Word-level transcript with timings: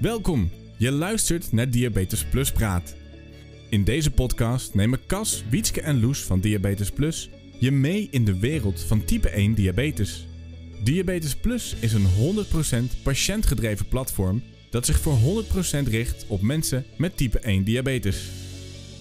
Welkom, 0.00 0.50
je 0.76 0.90
luistert 0.90 1.52
naar 1.52 1.70
Diabetes 1.70 2.24
Plus 2.24 2.52
Praat. 2.52 2.96
In 3.68 3.84
deze 3.84 4.10
podcast 4.10 4.74
nemen 4.74 5.06
Cas, 5.06 5.44
Wietske 5.50 5.80
en 5.80 6.00
Loes 6.00 6.22
van 6.22 6.40
Diabetes 6.40 6.90
Plus 6.90 7.30
je 7.58 7.70
mee 7.70 8.08
in 8.10 8.24
de 8.24 8.38
wereld 8.38 8.80
van 8.80 9.04
type 9.04 9.28
1 9.28 9.54
diabetes. 9.54 10.26
Diabetes 10.84 11.36
Plus 11.36 11.76
is 11.80 11.92
een 11.92 12.06
100% 12.98 13.02
patiëntgedreven 13.02 13.88
platform 13.88 14.42
dat 14.70 14.86
zich 14.86 15.00
voor 15.00 15.44
100% 15.84 15.88
richt 15.88 16.24
op 16.28 16.40
mensen 16.40 16.84
met 16.96 17.16
type 17.16 17.38
1 17.38 17.64
diabetes. 17.64 18.30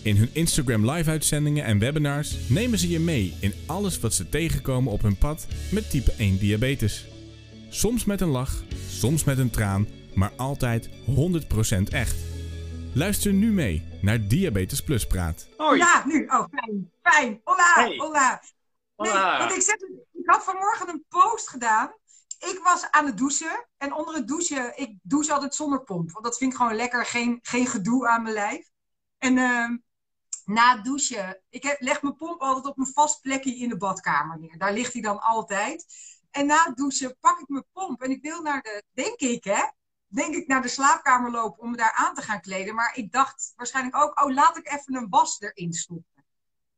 In 0.01 0.15
hun 0.15 0.29
Instagram 0.31 0.91
live 0.91 1.09
uitzendingen 1.09 1.65
en 1.65 1.79
webinars 1.79 2.35
nemen 2.47 2.79
ze 2.79 2.89
je 2.89 2.99
mee 2.99 3.33
in 3.39 3.53
alles 3.65 3.99
wat 3.99 4.13
ze 4.13 4.29
tegenkomen 4.29 4.91
op 4.91 5.01
hun 5.01 5.17
pad 5.17 5.47
met 5.71 5.89
type 5.89 6.13
1 6.17 6.37
diabetes. 6.37 7.05
Soms 7.69 8.05
met 8.05 8.21
een 8.21 8.29
lach, 8.29 8.63
soms 8.89 9.23
met 9.23 9.37
een 9.37 9.49
traan, 9.49 9.87
maar 10.17 10.31
altijd 10.37 10.89
100% 10.89 11.93
echt. 11.93 12.15
Luister 12.93 13.33
nu 13.33 13.51
mee 13.51 13.99
naar 14.01 14.27
Diabetes 14.27 14.83
Plus 14.83 15.07
Praat. 15.07 15.47
Hoi. 15.57 15.77
Ja, 15.77 16.03
nu. 16.05 16.25
Oh, 16.25 16.45
fijn. 16.51 16.91
Fijn. 17.03 17.41
Hola, 17.43 17.73
Hey. 17.73 17.97
hola. 17.97 18.41
Nee, 18.97 19.11
Hola. 19.11 19.37
want 19.37 19.51
ik, 19.51 19.61
zet, 19.61 19.83
ik 20.13 20.29
had 20.29 20.43
vanmorgen 20.43 20.89
een 20.89 21.05
post 21.09 21.49
gedaan. 21.49 21.93
Ik 22.39 22.59
was 22.63 22.91
aan 22.91 23.05
het 23.05 23.17
douchen. 23.17 23.67
En 23.77 23.93
onder 23.93 24.15
het 24.15 24.27
douchen, 24.27 24.77
ik 24.77 24.95
douche 25.01 25.33
altijd 25.33 25.55
zonder 25.55 25.83
pomp. 25.83 26.11
Want 26.11 26.25
dat 26.25 26.37
vind 26.37 26.51
ik 26.51 26.57
gewoon 26.57 26.75
lekker. 26.75 27.05
Geen, 27.05 27.39
geen 27.41 27.67
gedoe 27.67 28.07
aan 28.07 28.21
mijn 28.23 28.33
lijf. 28.33 28.69
En 29.17 29.37
ehm, 29.37 29.77
na 30.45 30.75
het 30.75 30.85
douchen, 30.85 31.41
ik 31.49 31.63
heb, 31.63 31.75
leg 31.81 32.01
mijn 32.01 32.15
pomp 32.15 32.41
altijd 32.41 32.65
op 32.65 32.77
een 32.77 32.91
vast 32.93 33.21
plekje 33.21 33.55
in 33.55 33.69
de 33.69 33.77
badkamer 33.77 34.39
neer. 34.39 34.57
Daar 34.57 34.73
ligt 34.73 34.93
hij 34.93 35.01
dan 35.01 35.19
altijd. 35.21 35.85
En 36.31 36.45
na 36.45 36.63
het 36.65 36.75
douchen 36.77 37.17
pak 37.19 37.39
ik 37.39 37.47
mijn 37.47 37.65
pomp. 37.73 38.01
En 38.01 38.11
ik 38.11 38.21
wil 38.21 38.41
naar 38.41 38.61
de, 38.61 38.83
denk 38.93 39.19
ik 39.19 39.43
hè, 39.43 39.61
denk 40.07 40.35
ik 40.35 40.47
naar 40.47 40.61
de 40.61 40.67
slaapkamer 40.67 41.31
lopen 41.31 41.61
om 41.63 41.71
me 41.71 41.77
daar 41.77 41.93
aan 41.93 42.13
te 42.15 42.21
gaan 42.21 42.41
kleden. 42.41 42.75
Maar 42.75 42.95
ik 42.95 43.11
dacht 43.11 43.53
waarschijnlijk 43.55 43.95
ook, 43.95 44.21
oh 44.23 44.33
laat 44.33 44.57
ik 44.57 44.67
even 44.67 44.95
een 44.95 45.09
was 45.09 45.39
erin 45.41 45.73
stoppen. 45.73 46.25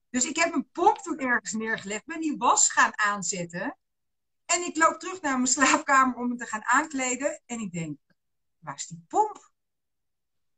Dus 0.10 0.26
ik 0.26 0.36
heb 0.36 0.50
mijn 0.50 0.70
pomp 0.72 0.98
toen 0.98 1.20
ergens 1.20 1.52
neergelegd, 1.52 2.06
ben 2.06 2.20
die 2.20 2.38
was 2.38 2.70
gaan 2.72 2.92
aanzetten. 3.00 3.78
En 4.46 4.62
ik 4.66 4.78
loop 4.78 5.00
terug 5.00 5.22
naar 5.22 5.36
mijn 5.36 5.48
slaapkamer 5.48 6.16
om 6.16 6.28
me 6.28 6.36
te 6.36 6.46
gaan 6.46 6.64
aankleden. 6.66 7.42
En 7.46 7.60
ik 7.60 7.72
denk, 7.72 7.98
waar 8.60 8.76
is 8.76 8.88
die 8.88 9.06
pomp? 9.08 9.52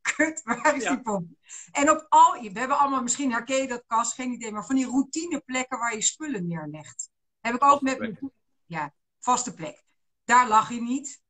Kut, 0.16 0.42
waar 0.44 0.76
is 0.76 0.84
Ja. 0.84 0.90
die 0.90 1.02
pomp? 1.02 1.30
En 1.72 1.90
op 1.90 2.06
al, 2.10 2.42
we 2.42 2.60
hebben 2.60 2.78
allemaal, 2.78 3.02
misschien 3.02 3.32
herken 3.32 3.58
je 3.62 3.68
dat 3.68 3.84
kast, 3.88 4.14
geen 4.14 4.32
idee, 4.32 4.52
maar 4.52 4.66
van 4.66 4.76
die 4.76 4.90
routineplekken 4.90 5.80
waar 5.80 5.96
je 5.96 6.02
spullen 6.02 6.48
neerlegt. 6.48 7.10
Heb 7.40 7.56
ik 7.56 7.64
ook 7.64 7.70
Vaste 7.70 7.86
met 7.86 8.00
mijn, 8.00 8.32
ja, 8.66 8.94
vaste 9.20 9.54
plek. 9.54 9.84
Daar 10.24 10.48
lag 10.48 10.68
hij 10.68 10.80
niet. 10.80 11.22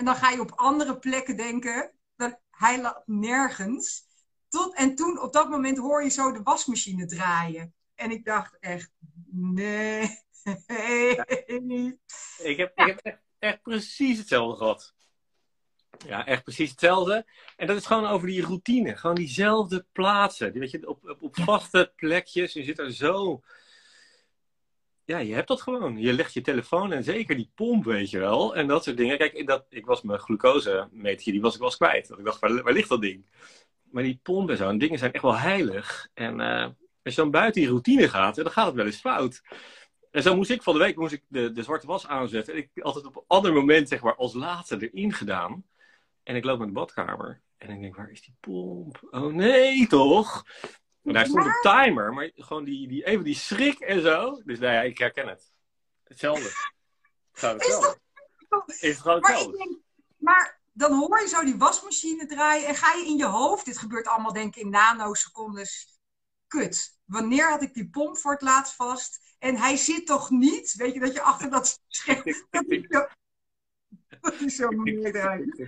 En 0.00 0.06
dan 0.06 0.16
ga 0.16 0.30
je 0.30 0.40
op 0.40 0.52
andere 0.54 0.98
plekken 0.98 1.36
denken, 1.36 1.92
dan, 2.16 2.38
hij 2.50 2.80
lag 2.80 3.02
nergens. 3.06 4.02
Tot, 4.48 4.76
en 4.76 4.94
toen, 4.94 5.20
op 5.20 5.32
dat 5.32 5.48
moment, 5.48 5.78
hoor 5.78 6.02
je 6.02 6.08
zo 6.08 6.32
de 6.32 6.42
wasmachine 6.42 7.06
draaien. 7.06 7.74
En 7.94 8.10
ik 8.10 8.24
dacht 8.24 8.56
echt, 8.60 8.90
nee. 9.30 10.02
Ik 12.38 12.56
heb, 12.56 12.78
ik 12.78 12.86
heb 12.86 12.98
echt, 12.98 13.18
echt 13.38 13.62
precies 13.62 14.18
hetzelfde 14.18 14.56
gehad. 14.56 14.94
Ja, 16.06 16.26
echt 16.26 16.42
precies 16.42 16.70
hetzelfde. 16.70 17.26
En 17.56 17.66
dat 17.66 17.76
is 17.76 17.86
gewoon 17.86 18.06
over 18.06 18.28
die 18.28 18.42
routine. 18.42 18.96
Gewoon 18.96 19.16
diezelfde 19.16 19.86
plaatsen. 19.92 20.52
Die, 20.52 20.60
weet 20.60 20.70
je, 20.70 20.88
op, 20.88 21.08
op, 21.08 21.22
op 21.22 21.36
vaste 21.36 21.92
plekjes. 21.96 22.52
Je 22.52 22.64
zit 22.64 22.78
er 22.78 22.92
zo... 22.92 23.42
Ja, 25.04 25.18
je 25.18 25.34
hebt 25.34 25.48
dat 25.48 25.62
gewoon. 25.62 25.98
Je 25.98 26.12
legt 26.12 26.34
je 26.34 26.40
telefoon 26.40 26.92
en 26.92 27.04
zeker 27.04 27.36
die 27.36 27.50
pomp, 27.54 27.84
weet 27.84 28.10
je 28.10 28.18
wel. 28.18 28.56
En 28.56 28.66
dat 28.66 28.84
soort 28.84 28.96
dingen. 28.96 29.18
Kijk, 29.18 29.46
dat, 29.46 29.66
ik 29.68 29.86
was 29.86 30.02
mijn 30.02 30.18
glucosemetertje, 30.18 31.32
die 31.32 31.40
was 31.40 31.52
ik 31.52 31.60
wel 31.60 31.68
eens 31.68 31.76
kwijt. 31.76 32.08
Want 32.08 32.20
ik 32.20 32.26
dacht, 32.26 32.40
waar, 32.40 32.72
ligt 32.72 32.88
dat 32.88 33.00
ding? 33.00 33.26
Maar 33.82 34.02
die 34.02 34.20
pomp 34.22 34.50
en 34.50 34.56
zo, 34.56 34.68
en 34.68 34.78
dingen 34.78 34.98
zijn 34.98 35.12
echt 35.12 35.22
wel 35.22 35.36
heilig. 35.36 36.08
En 36.14 36.40
eh, 36.40 36.64
als 37.02 37.14
je 37.14 37.20
dan 37.20 37.30
buiten 37.30 37.60
die 37.60 37.70
routine 37.70 38.08
gaat, 38.08 38.34
dan 38.34 38.50
gaat 38.50 38.66
het 38.66 38.74
wel 38.74 38.86
eens 38.86 39.00
fout. 39.00 39.42
En 40.10 40.22
zo 40.22 40.36
moest 40.36 40.50
ik 40.50 40.62
van 40.62 40.72
de 40.72 40.80
week 40.80 40.96
moest 40.96 41.12
ik 41.12 41.24
de, 41.28 41.52
de 41.52 41.62
zwarte 41.62 41.86
was 41.86 42.06
aanzetten. 42.06 42.54
En 42.54 42.60
ik 42.60 42.70
altijd 42.82 43.06
op 43.06 43.16
een 43.16 43.24
ander 43.26 43.52
moment, 43.52 43.88
zeg 43.88 44.02
maar, 44.02 44.16
als 44.16 44.34
laatste 44.34 44.90
erin 44.90 45.12
gedaan. 45.12 45.64
En 46.22 46.36
ik 46.36 46.44
loop 46.44 46.58
naar 46.58 46.66
de 46.66 46.72
badkamer. 46.72 47.42
En 47.56 47.70
ik 47.70 47.80
denk, 47.80 47.96
waar 47.96 48.10
is 48.10 48.22
die 48.22 48.34
pomp? 48.40 49.08
Oh 49.10 49.32
nee, 49.32 49.86
toch? 49.86 50.44
En 51.02 51.12
daar 51.12 51.26
stond 51.26 51.44
een 51.44 51.60
timer, 51.62 52.12
maar 52.12 52.30
gewoon 52.34 52.64
die, 52.64 52.88
die, 52.88 53.04
even 53.04 53.24
die 53.24 53.34
schrik 53.34 53.78
en 53.80 54.00
zo. 54.00 54.42
Dus 54.44 54.58
nou 54.58 54.72
ja, 54.72 54.80
ik 54.80 54.98
herken 54.98 55.28
het. 55.28 55.52
Hetzelfde. 56.04 56.44
Is 56.44 57.40
dat- 57.40 57.52
hetzelfde. 57.62 57.98
Is 58.66 58.80
het 58.80 58.98
gewoon 58.98 59.20
Maar, 59.20 59.30
ik 59.30 59.36
hetzelfde. 59.36 59.56
denk, 59.58 59.78
maar 60.16 60.60
dan 60.72 60.92
hoor 60.98 61.20
je 61.20 61.28
zo 61.28 61.44
die 61.44 61.56
wasmachine 61.56 62.26
draaien 62.26 62.66
en 62.68 62.74
ga 62.74 62.92
je 62.94 63.04
in 63.06 63.16
je 63.16 63.24
hoofd, 63.26 63.64
dit 63.64 63.78
gebeurt 63.78 64.06
allemaal 64.06 64.32
denk 64.32 64.56
ik 64.56 64.62
in 64.62 64.70
nanosecondes, 64.70 65.98
kut. 66.46 66.98
Wanneer 67.04 67.48
had 67.50 67.62
ik 67.62 67.74
die 67.74 67.90
pomp 67.90 68.16
voor 68.18 68.32
het 68.32 68.42
laatst 68.42 68.74
vast? 68.74 69.34
En 69.38 69.56
hij 69.56 69.76
zit 69.76 70.06
toch 70.06 70.30
niet? 70.30 70.72
Weet 70.74 70.94
je 70.94 71.00
dat 71.00 71.12
je 71.12 71.22
achter 71.22 71.50
dat 71.50 71.80
scherm, 71.86 72.22
dat 72.50 72.64
hij 72.66 72.86
zo, 72.88 73.06
dat 74.20 74.38
hij 74.38 74.48
zo 74.48 74.68
neerdraait. 74.68 75.58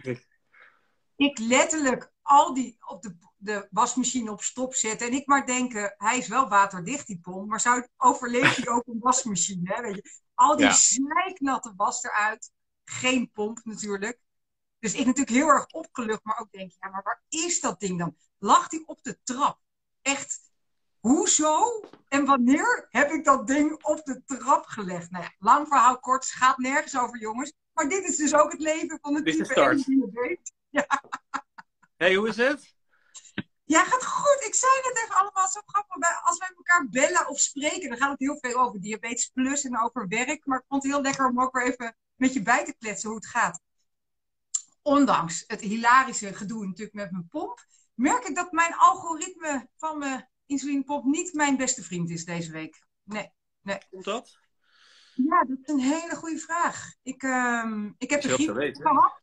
Ik 1.17 1.39
letterlijk 1.39 2.11
al 2.23 2.55
die 2.55 2.77
op 2.87 3.03
de, 3.03 3.17
de 3.43 3.69
wasmachine 3.71 4.31
op 4.31 4.43
stop 4.43 4.75
zetten. 4.75 5.07
En 5.07 5.13
ik 5.13 5.27
maar 5.27 5.47
denken, 5.47 5.95
hij 5.97 6.19
is 6.19 6.29
wel 6.29 6.49
waterdicht 6.49 7.07
die 7.07 7.19
pomp. 7.21 7.49
Maar 7.49 7.61
zou 7.61 7.87
overleeft 7.97 8.57
hij 8.57 8.69
ook 8.69 8.87
een 8.87 8.99
wasmachine? 9.01 9.75
Hè? 9.75 9.83
Weet 9.83 9.95
je? 9.95 10.11
Al 10.35 10.57
die 10.57 10.67
Ja. 10.67 10.73
zijknatte 10.73 11.73
was 11.77 12.03
eruit. 12.03 12.51
Geen 12.85 13.31
pomp 13.31 13.61
natuurlijk. 13.65 14.19
Dus 14.79 14.93
ik 14.95 15.07
natuurlijk 15.07 15.37
heel 15.37 15.49
erg 15.49 15.67
opgelucht. 15.67 16.25
Maar 16.25 16.39
ook 16.39 16.51
denk, 16.51 16.73
ja, 16.81 16.89
maar 16.89 17.03
waar 17.03 17.23
is 17.29 17.61
dat 17.61 17.81
ding 17.81 17.99
dan? 17.99 18.17
Lag 18.39 18.71
hij 18.71 18.83
op 18.85 19.03
de 19.03 19.19
trap? 19.23 19.59
Echt, 20.03 20.41
hoezo? 21.01 21.81
En 22.09 22.25
wanneer 22.25 22.87
heb 22.91 23.11
ik 23.11 23.25
dat 23.25 23.47
ding 23.47 23.83
op 23.85 24.05
de 24.05 24.23
trap 24.25 24.65
gelegd? 24.67 25.11
Nou 25.11 25.25
ja, 25.25 25.33
lang 25.39 25.67
verhaal 25.69 25.99
kort. 25.99 26.25
Het 26.25 26.33
gaat 26.33 26.59
nergens 26.59 26.99
over 26.99 27.19
jongens. 27.19 27.53
Maar 27.73 27.89
dit 27.89 28.05
is 28.05 28.17
dus 28.17 28.35
ook 28.35 28.53
het 28.53 28.61
leven 28.61 28.99
van 29.03 29.15
de 29.15 29.23
Dit 29.23 29.37
de 29.39 29.45
type 29.47 29.61
1 29.61 29.79
start. 29.79 29.87
die 29.87 29.99
je 29.99 30.09
weet. 30.13 30.53
hey, 31.97 32.15
hoe 32.15 32.29
is 32.29 32.37
het? 32.37 32.72
Ja, 33.73 33.85
gaat 33.85 34.05
goed. 34.05 34.45
Ik 34.45 34.55
zei 34.55 34.73
het 34.83 35.03
even 35.03 35.15
allemaal 35.15 35.49
zo 35.49 35.61
grappig. 35.67 36.25
Als 36.25 36.39
wij 36.39 36.53
elkaar 36.57 36.89
bellen 36.89 37.29
of 37.29 37.39
spreken, 37.39 37.89
dan 37.89 37.99
gaat 37.99 38.11
het 38.11 38.19
heel 38.19 38.39
veel 38.41 38.61
over 38.61 38.81
diabetes 38.81 39.27
plus 39.27 39.65
en 39.65 39.79
over 39.79 40.09
werk. 40.09 40.47
Maar 40.47 40.59
ik 40.59 40.65
vond 40.69 40.83
het 40.83 40.93
heel 40.93 41.03
lekker 41.03 41.27
om 41.27 41.41
ook 41.41 41.53
weer 41.53 41.67
even 41.67 41.97
met 42.17 42.33
je 42.33 42.43
bij 42.43 42.65
te 42.65 42.75
kletsen 42.79 43.09
hoe 43.09 43.19
het 43.19 43.27
gaat. 43.27 43.61
Ondanks 44.83 45.45
het 45.47 45.61
hilarische 45.61 46.35
gedoe 46.35 46.67
natuurlijk 46.67 46.97
met 46.97 47.11
mijn 47.11 47.29
pomp, 47.29 47.65
merk 47.95 48.25
ik 48.25 48.35
dat 48.35 48.53
mijn 48.53 48.75
algoritme 48.75 49.69
van 49.77 49.99
mijn 49.99 50.29
insulinepomp 50.47 51.05
niet 51.05 51.33
mijn 51.33 51.57
beste 51.57 51.83
vriend 51.83 52.11
is 52.11 52.25
deze 52.25 52.53
week. 52.53 52.85
Nee. 53.03 53.31
Komt 53.91 54.05
dat? 54.05 54.39
Ja, 55.15 55.45
dat 55.45 55.59
is 55.63 55.73
een 55.73 55.81
hele 55.81 56.17
goede 56.17 56.39
vraag. 56.39 56.95
Ik, 57.03 57.23
ehm, 57.23 57.91
ik 57.99 58.11
heb 58.11 58.23
de 58.23 58.29
zou 58.29 58.43
griep 58.43 58.77
gehad. 58.77 59.22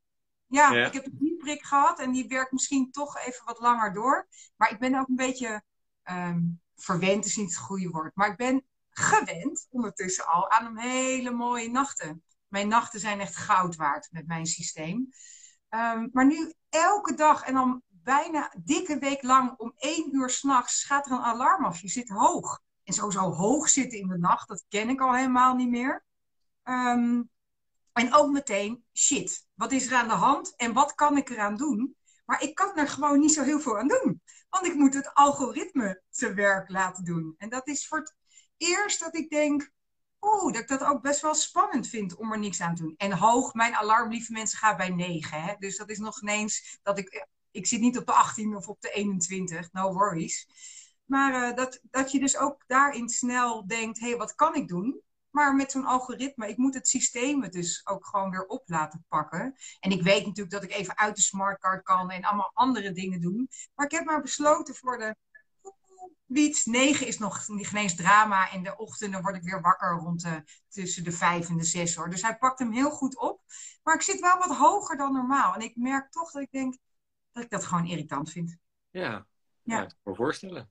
Ja, 0.49 0.71
Ja. 0.71 0.85
ik 0.85 0.93
heb 0.93 1.03
de 1.03 1.15
griepprik 1.17 1.63
gehad 1.63 1.99
en 1.99 2.11
die 2.11 2.27
werkt 2.27 2.51
misschien 2.51 2.91
toch 2.91 3.17
even 3.17 3.45
wat 3.45 3.59
langer 3.59 3.93
door. 3.93 4.27
Maar 4.55 4.71
ik 4.71 4.79
ben 4.79 4.95
ook 4.99 5.07
een 5.07 5.15
beetje 5.15 5.63
ehm, 6.03 6.41
verwend, 6.75 7.25
is 7.25 7.35
niet 7.37 7.49
het 7.49 7.57
goede 7.57 7.89
woord. 7.89 8.15
Maar 8.15 8.29
ik 8.29 8.37
ben 8.37 8.63
gewend 8.89 9.67
ondertussen 9.69 10.25
al 10.25 10.49
aan 10.49 10.65
een 10.65 10.77
hele 10.77 11.31
mooie 11.31 11.69
nachten. 11.69 12.23
Mijn 12.47 12.67
nachten 12.67 12.99
zijn 12.99 13.19
echt 13.19 13.35
goud 13.35 13.75
waard 13.75 14.07
met 14.11 14.27
mijn 14.27 14.45
systeem. 14.45 15.09
Ehm, 15.69 16.07
maar 16.11 16.25
nu 16.25 16.53
elke 16.69 17.13
dag 17.13 17.43
en 17.43 17.53
dan 17.53 17.81
bijna 17.87 18.53
dikke 18.63 18.97
week 18.99 19.23
lang 19.23 19.57
om 19.57 19.73
één 19.77 20.15
uur 20.15 20.29
s'nachts 20.29 20.83
gaat 20.83 21.05
er 21.05 21.11
een 21.11 21.19
alarm 21.19 21.65
af. 21.65 21.81
Je 21.81 21.89
zit 21.89 22.09
hoog. 22.09 22.59
En 22.83 22.93
sowieso 22.93 23.31
hoog 23.31 23.69
zitten 23.69 23.99
in 23.99 24.07
de 24.07 24.17
nacht, 24.17 24.47
dat 24.47 24.65
ken 24.69 24.89
ik 24.89 25.01
al 25.01 25.13
helemaal 25.15 25.55
niet 25.55 25.69
meer. 25.69 26.05
Ehm, 26.63 27.21
en 27.93 28.13
ook 28.13 28.31
meteen, 28.31 28.83
shit, 28.93 29.47
wat 29.53 29.71
is 29.71 29.87
er 29.87 29.93
aan 29.93 30.07
de 30.07 30.13
hand 30.13 30.55
en 30.55 30.73
wat 30.73 30.95
kan 30.95 31.17
ik 31.17 31.29
eraan 31.29 31.55
doen? 31.55 31.95
Maar 32.25 32.43
ik 32.43 32.55
kan 32.55 32.77
er 32.77 32.87
gewoon 32.87 33.19
niet 33.19 33.33
zo 33.33 33.43
heel 33.43 33.59
veel 33.59 33.77
aan 33.77 33.87
doen. 33.87 34.21
Want 34.49 34.65
ik 34.65 34.73
moet 34.73 34.93
het 34.93 35.13
algoritme 35.13 36.01
zijn 36.09 36.35
werk 36.35 36.69
laten 36.69 37.03
doen. 37.03 37.35
En 37.37 37.49
dat 37.49 37.67
is 37.67 37.87
voor 37.87 37.97
het 37.97 38.15
eerst 38.57 38.99
dat 38.99 39.15
ik 39.15 39.29
denk, 39.29 39.71
oeh, 40.21 40.53
dat 40.53 40.61
ik 40.61 40.67
dat 40.67 40.83
ook 40.83 41.01
best 41.01 41.21
wel 41.21 41.33
spannend 41.35 41.87
vind 41.87 42.15
om 42.15 42.31
er 42.31 42.39
niks 42.39 42.61
aan 42.61 42.75
te 42.75 42.81
doen. 42.81 42.93
En 42.97 43.11
hoog, 43.11 43.53
mijn 43.53 43.75
alarm, 43.75 44.11
lieve 44.11 44.31
mensen, 44.31 44.57
gaat 44.57 44.77
bij 44.77 44.89
9. 44.89 45.41
Hè? 45.41 45.55
Dus 45.59 45.77
dat 45.77 45.89
is 45.89 45.97
nog 45.97 46.21
ineens 46.21 46.79
dat 46.83 46.97
ik, 46.97 47.27
ik 47.51 47.67
zit 47.67 47.79
niet 47.79 47.97
op 47.97 48.05
de 48.05 48.13
18 48.13 48.55
of 48.55 48.67
op 48.67 48.81
de 48.81 48.91
21, 48.91 49.71
no 49.71 49.93
worries. 49.93 50.47
Maar 51.05 51.43
eh, 51.43 51.55
dat, 51.55 51.79
dat 51.83 52.11
je 52.11 52.19
dus 52.19 52.37
ook 52.37 52.63
daarin 52.67 53.09
snel 53.09 53.67
denkt, 53.67 53.99
hé, 53.99 54.07
hey, 54.07 54.17
wat 54.17 54.35
kan 54.35 54.55
ik 54.55 54.67
doen? 54.67 55.01
Maar 55.31 55.55
met 55.55 55.71
zo'n 55.71 55.85
algoritme, 55.85 56.47
ik 56.47 56.57
moet 56.57 56.73
het 56.73 56.87
systeem 56.87 57.41
het 57.43 57.51
dus 57.51 57.81
ook 57.87 58.05
gewoon 58.05 58.29
weer 58.29 58.45
op 58.45 58.63
laten 58.65 59.05
pakken. 59.07 59.55
En 59.79 59.91
ik 59.91 60.01
weet 60.01 60.25
natuurlijk 60.25 60.51
dat 60.51 60.63
ik 60.63 60.71
even 60.71 60.97
uit 60.97 61.15
de 61.15 61.21
smartcard 61.21 61.83
kan 61.83 62.09
en 62.11 62.23
allemaal 62.23 62.51
andere 62.53 62.91
dingen 62.91 63.21
doen. 63.21 63.49
Maar 63.75 63.85
ik 63.85 63.91
heb 63.91 64.05
maar 64.05 64.21
besloten 64.21 64.75
voor 64.75 64.97
de 64.97 65.15
Wiets, 66.29 66.65
negen 66.65 67.07
is 67.07 67.19
nog 67.19 67.45
geen 67.45 67.75
eens 67.75 67.95
drama. 67.95 68.51
In 68.51 68.63
de 68.63 68.77
ochtenden 68.77 69.21
word 69.21 69.35
ik 69.35 69.43
weer 69.43 69.61
wakker 69.61 69.89
rond 69.89 70.21
de, 70.21 70.43
tussen 70.67 71.03
de 71.03 71.11
vijf 71.11 71.49
en 71.49 71.57
de 71.57 71.63
zes 71.63 71.95
hoor. 71.95 72.09
Dus 72.09 72.21
hij 72.21 72.37
pakt 72.37 72.59
hem 72.59 72.71
heel 72.71 72.89
goed 72.89 73.19
op. 73.19 73.41
Maar 73.83 73.95
ik 73.95 74.01
zit 74.01 74.19
wel 74.19 74.37
wat 74.37 74.57
hoger 74.57 74.97
dan 74.97 75.13
normaal. 75.13 75.53
En 75.53 75.61
ik 75.61 75.75
merk 75.75 76.11
toch 76.11 76.31
dat 76.31 76.41
ik 76.41 76.51
denk 76.51 76.77
dat 77.31 77.43
ik 77.43 77.49
dat 77.49 77.65
gewoon 77.65 77.85
irritant 77.85 78.31
vind. 78.31 78.57
Ja, 78.89 79.01
Ja. 79.01 79.25
ja. 79.63 79.81
ik 79.81 79.87
kan 79.87 79.97
me 80.03 80.15
voorstellen. 80.15 80.69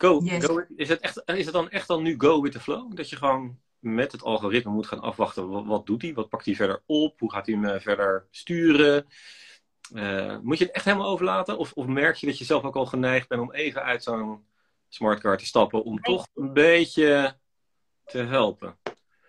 Go, 0.00 0.20
Yes. 0.22 0.44
go, 0.44 0.64
is, 0.76 0.88
het 0.88 1.00
echt, 1.00 1.22
is 1.24 1.44
het 1.44 1.54
dan 1.54 1.70
echt 1.70 1.88
dan 1.88 2.02
nu 2.02 2.14
go 2.18 2.40
with 2.40 2.52
the 2.52 2.60
flow? 2.60 2.96
Dat 2.96 3.10
je 3.10 3.16
gewoon 3.16 3.58
met 3.78 4.12
het 4.12 4.22
algoritme 4.22 4.72
moet 4.72 4.86
gaan 4.86 5.00
afwachten. 5.00 5.48
Wat, 5.48 5.66
wat 5.66 5.86
doet 5.86 6.02
hij? 6.02 6.14
Wat 6.14 6.28
pakt 6.28 6.46
hij 6.46 6.54
verder 6.54 6.82
op? 6.86 7.20
Hoe 7.20 7.32
gaat 7.32 7.46
hij 7.46 7.54
hem 7.54 7.64
eh, 7.64 7.80
verder 7.80 8.26
sturen? 8.30 9.06
Eh, 9.94 10.38
moet 10.42 10.58
je 10.58 10.64
het 10.64 10.74
echt 10.74 10.84
helemaal 10.84 11.08
overlaten? 11.08 11.58
Of, 11.58 11.72
of 11.72 11.86
merk 11.86 12.16
je 12.16 12.26
dat 12.26 12.38
je 12.38 12.44
zelf 12.44 12.62
ook 12.62 12.76
al 12.76 12.86
geneigd 12.86 13.28
bent 13.28 13.40
om 13.40 13.52
even 13.52 13.82
uit 13.82 14.02
zo'n 14.02 14.44
smartcard 14.88 15.38
te 15.38 15.46
stappen 15.46 15.84
om 15.84 16.00
toch 16.00 16.26
een 16.34 16.52
beetje 16.52 17.38
te 18.04 18.18
helpen? 18.18 18.78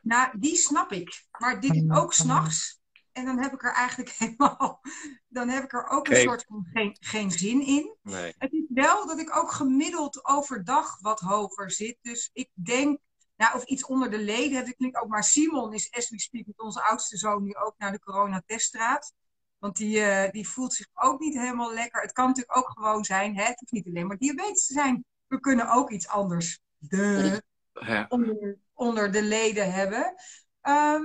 Nou, 0.02 0.40
die 0.40 0.56
snap 0.56 0.92
ik. 0.92 1.24
Maar 1.40 1.62
dit 1.62 1.76
is 1.76 1.90
ook 1.90 2.14
s'nachts. 2.14 2.81
En 3.12 3.26
dan 3.26 3.40
heb 3.40 3.54
ik 3.54 3.64
er 3.64 3.74
eigenlijk 3.74 4.10
helemaal. 4.18 4.82
Dan 5.28 5.50
heb 5.50 5.64
ik 5.64 5.74
er 5.74 5.88
ook 5.88 6.08
een 6.08 6.16
soort 6.16 6.46
van 6.48 6.68
geen, 6.74 6.98
geen 7.00 7.32
zin 7.32 7.66
in. 7.66 7.96
Nee. 8.02 8.34
Het 8.38 8.52
is 8.52 8.66
wel 8.70 9.08
dat 9.08 9.20
ik 9.20 9.36
ook 9.36 9.52
gemiddeld 9.52 10.26
overdag 10.26 11.00
wat 11.00 11.20
hoger 11.20 11.72
zit. 11.72 11.98
Dus 12.02 12.30
ik 12.34 12.50
denk, 12.54 13.00
nou, 13.36 13.56
of 13.56 13.64
iets 13.64 13.86
onder 13.86 14.12
de 14.12 14.20
leden 14.20 14.58
heb 14.58 14.68
ik 14.68 15.02
ook. 15.02 15.08
Maar 15.08 15.24
Simon 15.24 15.74
is, 15.74 15.92
as 15.92 16.10
we 16.10 16.20
speak, 16.20 16.46
met 16.46 16.60
onze 16.60 16.84
oudste 16.84 17.18
zoon 17.18 17.44
nu 17.44 17.56
ook 17.56 17.74
naar 17.78 17.92
de 17.92 18.00
coronateststraat. 18.00 19.14
Want 19.58 19.78
die, 19.78 20.02
eh, 20.02 20.32
die 20.32 20.48
voelt 20.48 20.74
zich 20.74 20.88
ook 20.94 21.20
niet 21.20 21.38
helemaal 21.38 21.74
lekker. 21.74 22.02
Het 22.02 22.12
kan 22.12 22.28
natuurlijk 22.28 22.58
ook 22.58 22.70
gewoon 22.70 23.06
zijn, 23.06 23.36
hè? 23.36 23.44
het 23.44 23.60
hoeft 23.60 23.72
niet 23.72 23.88
alleen 23.88 24.08
maar 24.08 24.18
diabetes 24.18 24.66
te 24.66 24.74
zijn. 24.74 25.06
We 25.28 25.40
kunnen 25.40 25.72
ook 25.72 25.92
iets 25.92 26.08
anders 26.08 26.60
de, 26.78 27.42
Ja. 27.74 28.06
onder, 28.10 28.58
onder 28.74 29.12
de 29.12 29.24
leden 29.24 29.74
hebben. 29.74 30.16
Ehm 30.62 31.04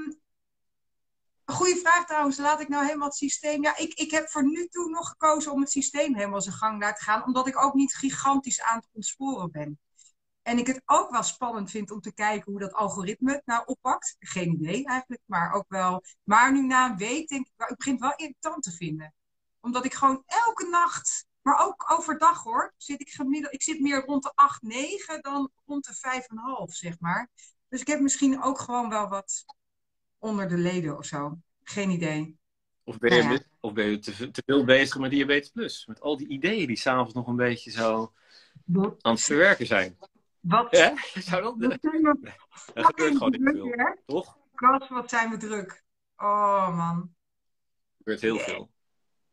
goede 1.52 1.76
vraag 1.76 2.06
trouwens, 2.06 2.38
laat 2.38 2.60
ik 2.60 2.68
nou 2.68 2.84
helemaal 2.84 3.08
het 3.08 3.16
systeem... 3.16 3.62
Ja, 3.62 3.76
ik, 3.76 3.94
ik 3.94 4.10
heb 4.10 4.28
voor 4.28 4.44
nu 4.44 4.66
toe 4.66 4.90
nog 4.90 5.08
gekozen 5.08 5.52
om 5.52 5.60
het 5.60 5.70
systeem 5.70 6.14
helemaal 6.14 6.40
zijn 6.40 6.54
gang 6.54 6.80
laten 6.80 7.04
gaan. 7.04 7.24
Omdat 7.24 7.46
ik 7.46 7.62
ook 7.62 7.74
niet 7.74 7.94
gigantisch 7.94 8.62
aan 8.62 8.76
het 8.76 8.88
ontsporen 8.92 9.50
ben. 9.50 9.78
En 10.42 10.58
ik 10.58 10.66
het 10.66 10.82
ook 10.84 11.10
wel 11.10 11.22
spannend 11.22 11.70
vind 11.70 11.90
om 11.90 12.00
te 12.00 12.14
kijken 12.14 12.52
hoe 12.52 12.60
dat 12.60 12.72
algoritme 12.72 13.32
het 13.32 13.46
nou 13.46 13.62
oppakt. 13.66 14.16
Geen 14.18 14.52
idee 14.52 14.84
eigenlijk, 14.84 15.22
maar 15.24 15.52
ook 15.52 15.64
wel... 15.68 16.04
Maar 16.22 16.52
nu 16.52 16.62
na 16.62 16.90
een 16.90 16.96
week 16.96 17.28
denk 17.28 17.46
ik, 17.46 17.52
wel, 17.56 17.68
ik 17.68 17.76
begin 17.76 17.92
het 17.92 18.02
wel 18.02 18.16
irritant 18.16 18.62
te 18.62 18.72
vinden. 18.72 19.14
Omdat 19.60 19.84
ik 19.84 19.94
gewoon 19.94 20.22
elke 20.26 20.68
nacht, 20.68 21.26
maar 21.42 21.66
ook 21.66 21.92
overdag 21.92 22.42
hoor, 22.42 22.74
zit 22.76 23.00
ik 23.00 23.10
gemiddeld... 23.10 23.54
Ik 23.54 23.62
zit 23.62 23.80
meer 23.80 24.04
rond 24.04 24.22
de 24.22 24.32
8, 24.34 24.62
9 24.62 25.22
dan 25.22 25.50
rond 25.64 25.84
de 25.84 26.20
5,5 26.68 26.72
zeg 26.72 27.00
maar. 27.00 27.30
Dus 27.68 27.80
ik 27.80 27.86
heb 27.86 28.00
misschien 28.00 28.42
ook 28.42 28.58
gewoon 28.58 28.88
wel 28.88 29.08
wat 29.08 29.44
onder 30.18 30.48
de 30.48 30.56
leden 30.56 30.98
of 30.98 31.04
zo. 31.04 31.38
Geen 31.62 31.90
idee. 31.90 32.38
Of 32.84 32.98
ben 32.98 33.14
je, 33.16 33.22
Nou 33.22 33.34
ja. 33.34 33.40
of 33.60 33.72
ben 33.72 33.86
je 33.86 33.98
te, 33.98 34.30
te 34.30 34.42
veel 34.46 34.64
bezig 34.64 34.98
met 34.98 35.10
diabetes 35.10 35.50
plus? 35.50 35.86
Met 35.86 36.00
al 36.00 36.16
die 36.16 36.28
ideeën 36.28 36.66
die 36.66 36.76
s'avonds 36.76 37.14
nog 37.14 37.26
een 37.26 37.36
beetje 37.36 37.70
zo 37.70 38.12
Wat? 38.64 39.02
aan 39.02 39.12
het 39.12 39.22
verwerken 39.22 39.66
zijn. 39.66 39.98
Wat? 40.40 40.76
Ja? 40.76 40.94
Zou 41.14 41.42
dat, 41.42 41.54
wat 41.58 41.78
zijn 41.80 42.02
we 42.02 42.32
dat 42.74 42.86
gebeurt 42.86 43.12
gewoon 43.12 43.30
niet 43.30 43.40
druk, 43.40 43.56
veel, 43.56 43.70
hè? 43.70 43.92
toch? 44.06 44.36
Wat 44.88 45.10
zijn 45.10 45.30
we 45.30 45.36
druk. 45.36 45.84
Oh 46.16 46.76
man. 46.76 46.98
Er 46.98 47.96
gebeurt 47.96 48.20
heel 48.20 48.38
veel. 48.38 48.70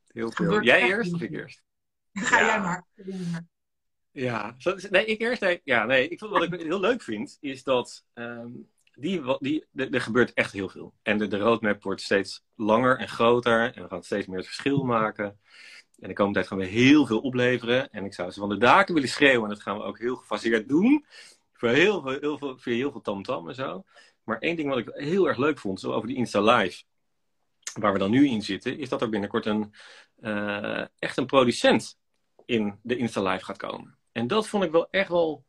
Heel 0.07 0.31
veel. 0.31 0.61
Jij 0.61 0.81
eerst 0.81 1.13
of 1.13 1.21
ik 1.21 1.31
eerst? 1.31 1.63
Ga 2.13 2.39
Ja. 2.39 2.45
jij 2.45 2.59
maar. 2.61 2.85
Ja, 4.11 4.55
nee, 4.89 5.05
ik 5.05 5.21
eerst. 5.21 5.41
Nee, 5.41 5.61
ja, 5.63 5.85
nee, 5.85 6.07
ik, 6.07 6.19
wat 6.19 6.43
ik 6.43 6.61
heel 6.61 6.79
leuk 6.79 7.01
vind, 7.01 7.37
is 7.39 7.63
dat 7.63 8.05
ehm, 8.13 8.51
die, 8.95 9.37
die, 9.39 9.65
er 9.71 10.01
gebeurt 10.01 10.33
echt 10.33 10.51
heel 10.51 10.69
veel. 10.69 10.93
En 11.01 11.17
de, 11.17 11.27
de 11.27 11.37
roadmap 11.37 11.83
wordt 11.83 12.01
steeds 12.01 12.43
langer 12.55 12.97
en 12.97 13.07
groter. 13.07 13.73
En 13.73 13.83
we 13.83 13.89
gaan 13.89 14.03
steeds 14.03 14.27
meer 14.27 14.37
het 14.37 14.45
verschil 14.45 14.83
maken. 14.83 15.39
En 15.99 16.07
de 16.07 16.13
komende 16.13 16.39
tijd 16.39 16.47
gaan 16.47 16.57
we 16.57 16.65
heel 16.65 17.05
veel 17.05 17.19
opleveren. 17.19 17.89
En 17.91 18.05
ik 18.05 18.13
zou 18.13 18.31
ze 18.31 18.39
van 18.39 18.49
de 18.49 18.57
daken 18.57 18.93
willen 18.93 19.09
schreeuwen. 19.09 19.43
En 19.43 19.49
dat 19.49 19.61
gaan 19.61 19.77
we 19.77 19.83
ook 19.83 19.99
heel 19.99 20.15
gefaseerd 20.15 20.67
doen. 20.67 21.05
Voor 21.53 21.69
heel 21.69 22.01
veel, 22.01 22.19
heel 22.19 22.37
veel, 22.37 22.57
via 22.57 22.75
heel 22.75 22.91
veel 22.91 23.01
tamtam 23.01 23.47
en 23.49 23.55
zo. 23.55 23.83
Maar 24.23 24.39
één 24.39 24.55
ding 24.55 24.69
wat 24.69 24.77
ik 24.77 24.89
heel 24.93 25.27
erg 25.27 25.37
leuk 25.37 25.59
vond, 25.59 25.79
zo 25.79 25.91
over 25.91 26.07
die 26.07 26.17
Insta 26.17 26.41
Live, 26.41 26.83
waar 27.79 27.93
we 27.93 27.99
dan 27.99 28.11
nu 28.11 28.27
in 28.27 28.41
zitten, 28.41 28.77
is 28.77 28.89
dat 28.89 29.01
er 29.01 29.09
binnenkort 29.09 29.45
een, 29.45 29.73
eh, 30.21 30.85
echt 30.99 31.17
een 31.17 31.25
producent 31.25 31.97
in 32.45 32.79
de 32.81 32.97
Insta 32.97 33.21
Live 33.21 33.45
gaat 33.45 33.57
komen. 33.57 33.97
En 34.11 34.27
dat 34.27 34.47
vond 34.47 34.63
ik 34.63 34.71
wel 34.71 34.87
echt 34.89 35.09
wel 35.09 35.45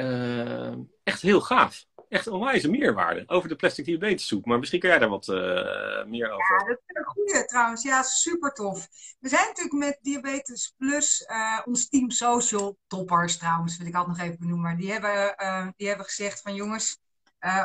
eh, 0.00 0.72
echt 1.02 1.22
heel 1.22 1.40
gaaf. 1.40 1.86
Echt 2.10 2.26
een 2.26 2.32
onwijze 2.32 2.70
meerwaarde 2.70 3.24
over 3.26 3.48
de 3.48 3.56
plastic 3.56 3.84
diabetessoep. 3.84 4.46
Maar 4.46 4.58
misschien 4.58 4.80
kan 4.80 4.90
jij 4.90 4.98
daar 4.98 5.08
wat 5.08 5.28
eh, 5.28 6.04
meer 6.04 6.30
over. 6.30 6.58
Ja, 6.58 6.66
dat 6.66 6.80
is 6.86 6.96
een 6.96 7.04
goede 7.04 7.44
trouwens. 7.44 7.82
Ja, 7.82 8.02
super 8.02 8.52
tof. 8.52 8.88
We 9.20 9.28
zijn 9.28 9.46
natuurlijk 9.46 9.76
met 9.76 9.98
Diabetes 10.02 10.74
Plus, 10.76 11.24
eh, 11.24 11.60
ons 11.64 11.88
team 11.88 12.10
social 12.10 12.78
toppers 12.86 13.36
trouwens, 13.36 13.76
wil 13.76 13.86
ik 13.86 13.94
altijd 13.94 14.16
nog 14.16 14.26
even 14.26 14.38
benoemen. 14.38 14.76
Die 14.76 14.92
hebben, 14.92 15.36
eh, 15.36 15.68
die 15.76 15.88
hebben 15.88 16.06
gezegd 16.06 16.40
van 16.42 16.54
jongens, 16.54 16.98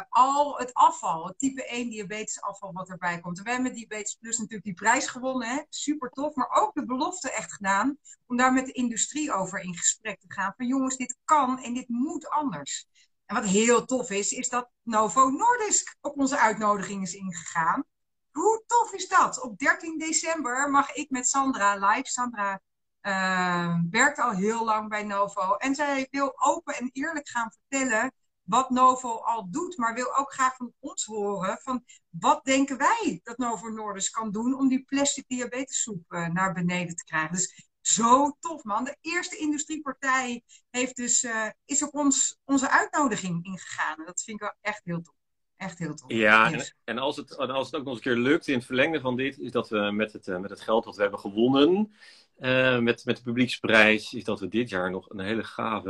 al 0.10 0.58
het 0.58 0.74
afval, 0.74 1.28
het 1.28 1.40
type 1.40 1.74
1 1.76 1.90
diabetes 1.90 2.42
afval 2.42 2.74
wat 2.74 2.90
erbij 2.90 3.20
komt. 3.20 3.38
En 3.38 3.44
we 3.44 3.50
hebben 3.50 3.72
met 3.72 3.78
Diabetes 3.78 4.16
Plus 4.16 4.38
natuurlijk 4.38 4.64
die 4.64 4.74
prijs 4.74 5.08
gewonnen, 5.08 5.48
hè? 5.48 5.62
super 5.70 6.10
tof. 6.10 6.36
Maar 6.36 6.50
ook 6.50 6.74
de 6.74 6.86
belofte 6.86 7.32
echt 7.32 7.54
gedaan 7.54 7.98
om 8.26 8.38
daar 8.38 8.54
met 8.54 8.66
de 8.66 8.72
industrie 8.72 9.34
over 9.34 9.60
in 9.60 9.76
gesprek 9.76 10.20
te 10.20 10.34
gaan. 10.34 10.54
Van 10.58 10.68
jongens, 10.68 10.98
dit 10.98 11.18
kan 11.24 11.64
en 11.64 11.74
dit 11.74 11.88
moet 11.88 12.30
anders. 12.30 12.88
En 13.26 13.36
wat 13.36 13.46
heel 13.46 13.86
tof 13.86 14.10
is, 14.10 14.32
is 14.32 14.50
dat 14.50 14.70
Novo 14.82 15.30
Nordisk 15.30 15.96
op 16.02 16.18
onze 16.18 16.40
uitnodiging 16.40 17.02
is 17.04 17.14
ingegaan. 17.14 17.84
Hoe 18.32 18.64
tof 18.68 18.94
is 18.94 19.08
dat? 19.08 19.42
Op 19.42 19.58
13 19.58 19.98
december 19.98 20.70
mag 20.72 20.92
ik 20.92 21.10
met 21.10 21.28
Sandra 21.28 21.76
live. 21.76 22.10
Sandra 22.10 22.62
eh, 23.00 23.80
werkt 23.90 24.20
al 24.20 24.32
heel 24.32 24.66
lang 24.66 24.90
bij 24.90 25.04
Novo. 25.04 25.56
En 25.56 25.76
zij 25.76 26.08
wil 26.12 26.34
open 26.42 26.76
en 26.76 26.90
eerlijk 26.94 27.30
gaan 27.30 27.52
vertellen 27.52 28.14
wat 28.42 28.70
Novo 28.70 29.10
al 29.10 29.48
doet. 29.50 29.78
Maar 29.78 29.94
wil 29.94 30.18
ook 30.18 30.34
graag 30.34 30.56
van 30.56 30.74
ons 30.80 31.06
horen 31.06 31.58
van 31.62 31.84
wat 32.10 32.44
denken 32.44 32.78
wij 32.78 33.20
dat 33.24 33.38
Novo 33.38 33.70
Nordisk 33.70 34.14
kan 34.14 34.32
doen 34.32 34.54
om 34.54 34.68
die 34.68 34.84
plastic 34.84 35.28
diabetessoep 35.28 36.12
eh, 36.12 36.28
naar 36.28 36.54
beneden 36.54 36.96
te 36.96 37.04
krijgen. 37.04 37.32
Dus 37.32 37.65
zo 37.88 38.38
tof 38.40 38.64
man. 38.64 38.84
De 38.84 38.98
eerste 39.02 39.38
industriepartij 39.38 40.44
heeft 40.70 40.96
dus, 40.96 41.24
eh, 41.24 41.50
is 41.66 41.84
op 41.84 41.94
ons, 41.94 42.38
onze 42.44 42.70
uitnodiging 42.70 43.46
ingegaan. 43.46 43.98
En 43.98 44.06
dat 44.06 44.22
vind 44.24 44.42
ik 44.42 44.44
wel 44.44 44.56
echt 44.62 44.82
heel 44.84 45.02
tof. 45.02 45.16
Echt 45.58 45.78
heel 45.78 45.96
tof. 45.96 46.12
Ja, 46.12 46.52
en, 46.84 46.98
als, 46.98 47.18
het, 47.18 47.38
en 47.38 47.50
als 47.50 47.66
het 47.66 47.76
ook 47.76 47.86
nog 47.86 47.96
eens 47.96 48.06
een 48.06 48.14
keer 48.14 48.22
lukt 48.22 48.48
in 48.48 48.56
het 48.56 48.66
verlengde 48.66 49.00
van 49.00 49.16
dit, 49.16 49.40
is 49.40 49.52
dat 49.52 49.70
we 49.70 49.92
met 49.92 50.14
het, 50.14 50.28
eh, 50.28 50.38
met 50.38 50.50
het 50.50 50.62
geld 50.62 50.84
dat 50.84 50.96
we 50.96 51.02
hebben 51.02 51.20
gewonnen, 51.20 51.94
eh, 52.36 52.80
met, 52.80 53.06
met 53.06 53.18
de 53.18 53.24
publieksprijs, 53.24 54.14
is 54.14 54.24
dat 54.24 54.40
we 54.40 54.48
dit 54.48 54.70
jaar 54.70 54.92
nog 54.92 55.10
een 55.10 55.20
hele 55.20 55.44
gave, 55.44 55.90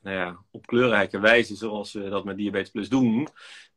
nou 0.00 0.16
ja, 0.16 0.44
op 0.50 0.66
kleurrijke 0.66 1.18
wijze, 1.18 1.56
zoals 1.56 1.92
we 1.92 2.08
dat 2.08 2.24
met 2.24 2.36
Diabetes 2.36 2.70
Plus 2.70 2.88
doen, 2.88 3.28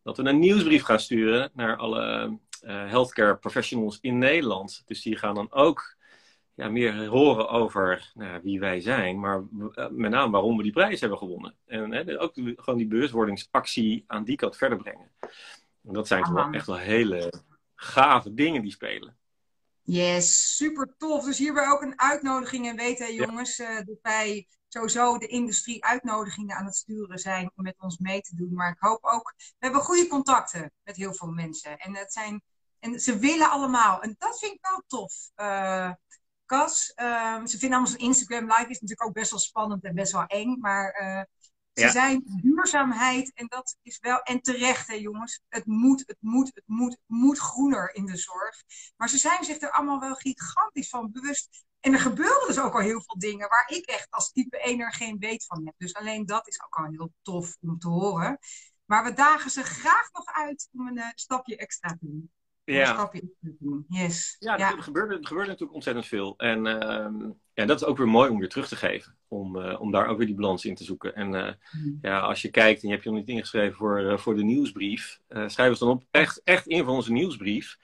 dat 0.04 0.18
we 0.18 0.24
een 0.24 0.40
nieuwsbrief 0.40 0.84
gaan 0.84 1.00
sturen 1.00 1.52
naar 1.54 1.78
alle 1.78 2.38
healthcare 2.66 3.38
professionals 3.38 3.98
in 4.02 4.18
Nederland. 4.18 4.84
Dus 4.86 5.02
die 5.02 5.16
gaan 5.16 5.36
dan 5.36 5.52
ook 5.52 5.98
ja, 6.60 6.70
meer 6.70 7.06
horen 7.06 7.50
over 7.50 8.12
nou, 8.14 8.42
wie 8.44 8.60
wij 8.60 8.80
zijn, 8.82 9.20
maar 9.20 9.44
eh, 9.74 9.90
met 9.90 10.12
name 10.12 10.32
waarom 10.32 10.58
we 10.58 10.64
die 10.64 10.72
prijs 10.72 11.00
hebben 11.00 11.18
gewonnen. 11.18 11.56
En 11.66 11.92
hè, 11.92 12.22
ook 12.22 12.34
gewoon 12.34 12.78
die 12.78 12.88
bewustwordingsactie 12.88 14.04
aan 14.08 14.24
die 14.24 14.36
kant 14.36 14.58
verder 14.58 14.78
brengen. 14.78 15.12
En 15.84 15.94
dat 15.94 16.08
zijn 16.08 16.24
toch 16.24 16.34
wel 16.34 16.44
Aha. 16.44 16.52
echt 16.52 16.66
wel 16.66 16.78
hele 16.78 17.34
gave 17.76 18.34
dingen 18.34 18.62
die 18.62 18.72
spelen. 18.72 19.18
Yes, 19.82 20.56
super 20.56 20.96
tof. 20.98 21.26
Dus 21.26 21.38
hierbij 21.38 21.68
ook 21.68 21.82
een 21.82 22.00
uitnodiging. 22.00 22.68
En 22.68 22.76
weten 22.76 23.14
jongens, 23.14 23.60
eh, 23.60 23.76
dat 23.76 24.00
wij 24.02 24.48
sowieso 24.68 25.18
de 25.18 25.28
industrie 25.28 25.86
uitnodigingen 25.86 26.56
aan 26.56 26.66
het 26.66 26.76
sturen 26.76 27.20
zijn 27.20 27.52
om 27.56 27.64
met 27.64 27.76
ons 27.80 27.98
mee 27.98 28.22
te 28.22 28.36
doen. 28.36 28.54
Maar 28.54 28.72
ik 28.72 28.80
hoop 28.80 29.04
ook, 29.04 29.34
we 29.38 29.54
hebben 29.66 29.82
goede 29.82 30.08
contacten 30.08 30.72
met 30.84 30.96
heel 30.96 31.14
veel 31.14 31.32
mensen. 31.32 31.78
En, 31.78 31.96
het 31.96 32.14
zijn, 32.14 32.42
en 32.80 33.00
ze 33.00 33.18
willen 33.18 33.50
allemaal. 33.50 34.02
En 34.02 34.16
dat 34.18 34.40
vind 34.40 34.54
ik 34.54 34.60
wel 34.62 34.84
tof. 34.88 35.32
Eh 35.36 35.92
Cas, 36.50 36.92
ehm, 36.96 37.46
ze 37.46 37.58
vinden 37.58 37.78
allemaal 37.78 37.98
zo'n 37.98 38.08
Instagram 38.08 38.44
live 38.46 38.70
is 38.70 38.80
natuurlijk 38.80 39.04
ook 39.04 39.14
best 39.14 39.32
wel 39.32 39.40
spannend 39.40 39.84
en 39.84 39.94
best 39.96 40.12
wel 40.12 40.26
eng. 40.26 40.60
Maar 40.60 40.92
eh, 40.92 41.22
ze 41.74 41.82
Ja. 41.86 41.92
zijn 41.92 42.22
duurzaamheid 42.42 43.34
en 43.34 43.48
dat 43.48 43.78
is 43.82 44.00
wel, 44.00 44.22
en 44.22 44.42
terecht 44.42 44.88
hè 44.88 44.94
jongens. 44.94 45.42
Het 45.50 45.66
moet, 45.66 46.04
het 46.06 46.18
moet, 46.20 46.52
het 46.54 46.64
moet, 46.66 46.92
het 46.92 47.02
moet 47.06 47.40
groener 47.40 47.96
in 47.96 48.06
de 48.06 48.18
zorg. 48.18 48.64
Maar 48.98 49.10
ze 49.10 49.18
zijn 49.18 49.44
zich 49.44 49.62
er 49.62 49.72
allemaal 49.72 50.00
wel 50.00 50.14
gigantisch 50.16 50.90
van 50.90 51.12
bewust. 51.12 51.66
En 51.80 51.94
er 51.94 52.00
gebeuren 52.00 52.48
dus 52.48 52.60
ook 52.60 52.74
al 52.74 52.80
heel 52.80 53.02
veel 53.06 53.20
dingen 53.20 53.50
waar 53.50 53.70
ik 53.70 53.86
echt 53.86 54.08
als 54.10 54.32
type 54.32 54.62
1 54.62 54.80
er 54.80 54.94
geen 54.94 55.18
weet 55.20 55.46
van 55.46 55.66
heb. 55.66 55.74
Dus 55.78 55.94
alleen 55.94 56.26
dat 56.26 56.48
is 56.48 56.62
ook 56.64 56.76
al 56.76 56.86
heel 56.92 57.14
tof 57.22 57.58
om 57.62 57.80
te 57.80 57.88
horen. 57.88 58.40
Maar 58.86 59.04
we 59.04 59.14
dagen 59.14 59.52
ze 59.52 59.64
graag 59.64 60.12
nog 60.12 60.26
uit 60.26 60.70
om 60.72 60.88
een 60.88 60.98
eh, 60.98 61.08
stapje 61.16 61.58
extra 61.58 61.90
te 61.90 61.98
doen. 62.00 62.32
Ja, 62.74 63.12
yes. 63.88 64.36
ja, 64.40 64.58
ja. 64.58 64.76
Er, 64.76 64.84
gebeurt, 64.84 65.30
er 65.30 65.36
natuurlijk 65.36 65.74
ontzettend 65.74 66.06
veel. 66.06 66.34
En 66.38 66.66
uh, 66.66 67.30
ja, 67.54 67.66
dat 67.66 67.82
is 67.82 67.88
ook 67.88 67.98
weer 67.98 68.08
mooi 68.08 68.30
om 68.30 68.40
weer 68.40 68.50
terug 68.50 68.68
te 68.68 68.76
geven. 68.76 69.16
Om, 69.28 69.56
uh, 69.56 69.82
om 69.82 69.92
daar 69.92 70.08
ook 70.08 70.18
weer 70.18 70.28
die 70.28 70.36
balans 70.36 70.66
in 70.66 70.76
te 70.76 70.84
zoeken. 70.84 71.16
En 71.16 71.34
uh, 71.34 71.52
mm. 71.72 72.00
ja, 72.02 72.20
als 72.20 72.42
je 72.42 72.50
kijkt 72.50 72.82
en 72.82 72.88
je 72.88 72.94
hebt 72.94 73.06
je 73.06 73.10
nog 73.10 73.20
niet 73.20 73.30
ingeschreven 73.30 73.78
voor, 73.78 74.20
voor 74.20 74.36
de 74.36 74.44
nieuwsbrief. 74.44 75.20
schrijf 75.28 75.70
ons 75.70 75.80
dan 75.80 75.90
op 75.90 76.04
echt, 76.12 76.42
echt 76.44 76.68
in 76.68 76.84
voor 76.84 76.94
onze 76.94 77.12
nieuwsbrief. 77.12 77.78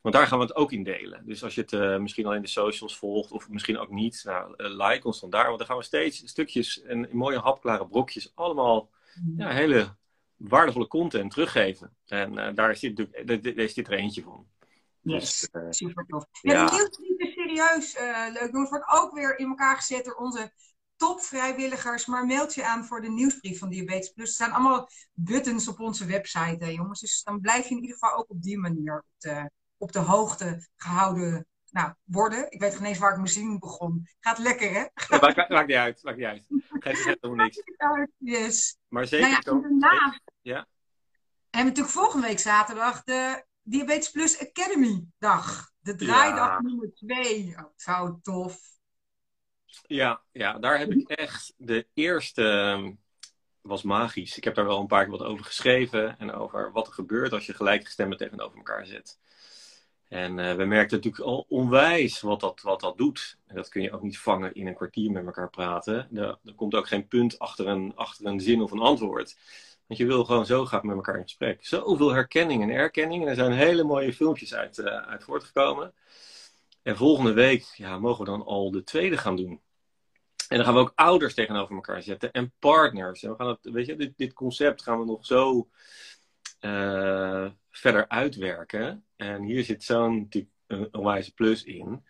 Want 0.00 0.14
daar 0.14 0.26
gaan 0.26 0.38
we 0.38 0.44
het 0.44 0.56
ook 0.56 0.72
in 0.72 0.82
delen. 0.82 1.22
Dus 1.26 1.44
als 1.44 1.54
je 1.54 1.64
het 1.66 2.00
misschien 2.00 2.26
al 2.26 2.34
in 2.34 2.42
de 2.42 2.48
socials 2.48 2.96
volgt 2.96 3.32
of 3.32 3.48
misschien 3.48 3.78
ook 3.78 3.90
niet. 3.90 4.22
Nou, 4.24 4.54
like 4.56 5.06
ons 5.06 5.20
dan 5.20 5.30
daar. 5.30 5.46
Want 5.46 5.58
dan 5.58 5.66
gaan 5.66 5.76
we 5.76 5.82
steeds 5.82 6.22
stukjes 6.24 6.82
en 6.82 7.08
mooie 7.12 7.38
hapklare 7.38 7.86
brokjes 7.86 8.32
allemaal 8.34 8.90
mm. 9.22 9.40
ja, 9.40 9.48
hele 9.48 9.94
waardevolle 10.36 10.86
content 10.88 11.30
teruggeven. 11.30 11.96
En 12.06 12.32
uh, 12.32 12.54
daar 12.54 12.76
zit 12.76 13.08
is 13.56 13.74
dit 13.74 13.88
er 13.88 13.92
eentje 13.92 14.22
van. 14.22 14.46
Yes, 15.00 15.48
dus, 15.50 15.62
uh, 15.62 15.70
super 15.70 16.06
tof. 16.06 16.26
Ja, 16.40 16.52
ja. 16.52 16.66
de 16.66 16.72
nieuwsbrief 16.72 17.18
is 17.18 17.34
serieus 17.34 17.94
uh, 17.94 18.32
leuk. 18.32 18.52
Het 18.52 18.68
wordt 18.70 18.92
ook 18.92 19.14
weer 19.14 19.38
in 19.38 19.48
elkaar 19.48 19.76
gezet 19.76 20.04
door 20.04 20.14
onze 20.14 20.52
topvrijwilligers. 20.96 22.06
Maar 22.06 22.26
meld 22.26 22.54
je 22.54 22.66
aan 22.66 22.84
voor 22.84 23.00
de 23.00 23.10
nieuwsbrief 23.10 23.58
van 23.58 23.68
Diabetes 23.68 24.08
Plus. 24.08 24.28
Er 24.28 24.34
staan 24.34 24.52
allemaal 24.52 24.88
buttons 25.12 25.68
op 25.68 25.80
onze 25.80 26.06
website, 26.06 26.64
hè, 26.64 26.70
jongens. 26.70 27.00
Dus 27.00 27.22
dan 27.22 27.40
blijf 27.40 27.64
je 27.64 27.74
in 27.74 27.80
ieder 27.80 27.96
geval 27.96 28.18
ook 28.18 28.30
op 28.30 28.42
die 28.42 28.58
manier 28.58 28.98
op 28.98 29.04
de, 29.18 29.50
op 29.76 29.92
de 29.92 29.98
hoogte 29.98 30.68
gehouden 30.76 31.46
nou, 31.74 31.94
worden. 32.04 32.50
Ik 32.50 32.60
weet 32.60 32.74
geen 32.74 32.86
eens 32.86 32.98
waar 32.98 33.10
ik 33.10 33.16
mijn 33.16 33.28
zin 33.28 33.58
begon. 33.58 34.08
Gaat 34.20 34.38
lekker, 34.38 34.72
hè? 34.72 34.80
Ja, 34.80 35.18
maakt, 35.20 35.48
maakt 35.48 35.66
niet 35.66 35.76
uit. 35.76 36.02
Maakt 36.02 36.16
niet 36.16 36.26
uit. 36.26 36.44
Geef 36.68 37.04
het 37.04 37.18
helemaal 37.20 37.44
niks. 37.44 37.62
Yes. 38.18 38.76
Maar 38.88 39.06
zeker 39.06 39.28
nou 39.28 39.40
ja, 39.44 39.60
daarna 39.60 40.20
ja. 40.42 40.54
hebben 40.54 40.66
we 41.50 41.62
natuurlijk 41.62 41.88
volgende 41.88 42.26
week 42.26 42.38
zaterdag 42.38 43.02
de 43.02 43.44
Diabetes 43.62 44.10
Plus 44.10 44.40
Academy 44.40 45.04
dag. 45.18 45.70
De 45.80 45.94
draaidag 45.94 46.48
ja. 46.48 46.60
nummer 46.60 46.94
twee. 46.94 47.54
Oh, 47.58 47.70
zo 47.76 48.18
tof. 48.22 48.58
Ja, 49.86 50.22
ja, 50.32 50.58
daar 50.58 50.78
heb 50.78 50.90
ik 50.90 51.08
echt 51.08 51.54
de 51.56 51.88
eerste 51.94 52.42
ehm, 52.42 52.92
was 53.60 53.82
magisch. 53.82 54.36
Ik 54.36 54.44
heb 54.44 54.54
daar 54.54 54.66
wel 54.66 54.80
een 54.80 54.86
paar 54.86 55.02
keer 55.02 55.18
wat 55.18 55.26
over 55.26 55.44
geschreven 55.44 56.18
en 56.18 56.32
over 56.32 56.72
wat 56.72 56.86
er 56.86 56.92
gebeurt 56.92 57.32
als 57.32 57.46
je 57.46 57.54
gelijke 57.54 58.16
tegenover 58.16 58.56
elkaar 58.56 58.86
zet. 58.86 59.18
En 60.08 60.38
uh, 60.38 60.54
we 60.54 60.64
merkten 60.64 60.96
natuurlijk 60.96 61.24
al 61.24 61.46
onwijs 61.48 62.20
wat 62.20 62.40
dat, 62.40 62.60
wat 62.62 62.80
dat 62.80 62.98
doet. 62.98 63.38
En 63.46 63.56
dat 63.56 63.68
kun 63.68 63.82
je 63.82 63.92
ook 63.92 64.02
niet 64.02 64.18
vangen 64.18 64.54
in 64.54 64.66
een 64.66 64.74
kwartier 64.74 65.10
met 65.10 65.26
elkaar 65.26 65.50
praten. 65.50 66.08
Er, 66.16 66.38
komt 66.56 66.74
ook 66.74 66.88
geen 66.88 67.08
punt 67.08 67.38
achter 67.38 67.66
een, 67.66 67.92
achter 67.94 68.26
een 68.26 68.40
zin 68.40 68.62
of 68.62 68.70
een 68.70 68.78
antwoord. 68.78 69.36
Want 69.86 70.00
je 70.00 70.06
wil 70.06 70.24
gewoon 70.24 70.46
zo 70.46 70.64
graag 70.64 70.82
met 70.82 70.96
elkaar 70.96 71.16
in 71.16 71.22
gesprek. 71.22 71.66
Zoveel 71.66 72.12
herkenning 72.12 72.62
en 72.62 72.70
erkenning. 72.70 73.22
En 73.22 73.28
er 73.28 73.34
zijn 73.34 73.52
hele 73.52 73.84
mooie 73.84 74.12
filmpjes 74.12 74.54
uit, 74.54 74.78
uh, 74.78 74.86
uit 74.86 75.24
voortgekomen. 75.24 75.94
En 76.82 76.96
volgende 76.96 77.32
week 77.32 77.64
ja, 77.76 77.98
mogen 77.98 78.24
we 78.24 78.30
dan 78.30 78.44
al 78.44 78.70
de 78.70 78.82
tweede 78.82 79.16
gaan 79.16 79.36
doen. 79.36 79.60
En 80.48 80.56
dan 80.56 80.64
gaan 80.64 80.74
we 80.74 80.80
ook 80.80 80.92
ouders 80.94 81.34
tegenover 81.34 81.74
elkaar 81.74 82.02
zetten 82.02 82.32
en 82.32 82.52
partners. 82.58 83.22
En 83.22 83.30
we 83.30 83.36
gaan 83.36 83.46
het, 83.48 83.58
weet 83.62 83.86
je, 83.86 83.96
dit, 83.96 84.12
dit 84.16 84.32
concept 84.32 84.82
gaan 84.82 84.98
we 84.98 85.04
nog 85.04 85.26
zo 85.26 85.68
uh, 86.64 87.50
verder 87.70 88.08
uitwerken. 88.08 89.04
En 89.16 89.42
hier 89.42 89.64
zit 89.64 89.84
zo'n 89.84 90.30
wijze 90.90 91.34
plus 91.34 91.64
in. 91.64 92.04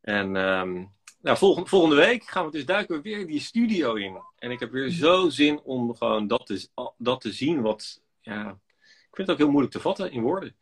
En 0.00 0.36
um, 0.36 0.92
nou, 1.20 1.36
volgende, 1.36 1.68
volgende 1.68 1.96
week 1.96 2.24
gaan 2.24 2.44
we 2.44 2.50
dus 2.50 2.66
duiken 2.66 2.96
we 2.96 3.02
weer 3.02 3.26
die 3.26 3.40
studio 3.40 3.94
in. 3.94 4.22
En 4.38 4.50
ik 4.50 4.60
heb 4.60 4.70
weer 4.70 4.90
zo 4.90 5.28
zin 5.28 5.60
om 5.60 5.94
gewoon 5.94 6.26
dat 6.26 6.46
te, 6.46 6.68
dat 6.98 7.20
te 7.20 7.32
zien. 7.32 7.60
Wat, 7.60 8.02
ja, 8.20 8.48
ik 8.80 9.14
vind 9.14 9.28
het 9.28 9.30
ook 9.30 9.38
heel 9.38 9.50
moeilijk 9.50 9.72
te 9.72 9.80
vatten 9.80 10.10
in 10.10 10.22
woorden. 10.22 10.56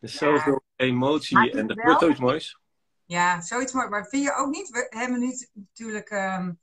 Er 0.00 0.08
is 0.08 0.12
ja. 0.12 0.18
zoveel 0.18 0.62
emotie 0.76 1.50
en 1.50 1.66
dat 1.66 1.82
wordt 1.82 2.00
zoiets 2.00 2.20
moois. 2.20 2.58
Ja, 3.04 3.40
zoiets 3.40 3.72
moois. 3.72 3.88
Maar 3.88 4.06
vind 4.06 4.24
je 4.24 4.34
ook 4.34 4.50
niet? 4.50 4.68
We 4.68 4.86
hebben 4.90 5.20
nu 5.20 5.32
natuurlijk 5.52 6.10
um, 6.10 6.46
we 6.46 6.61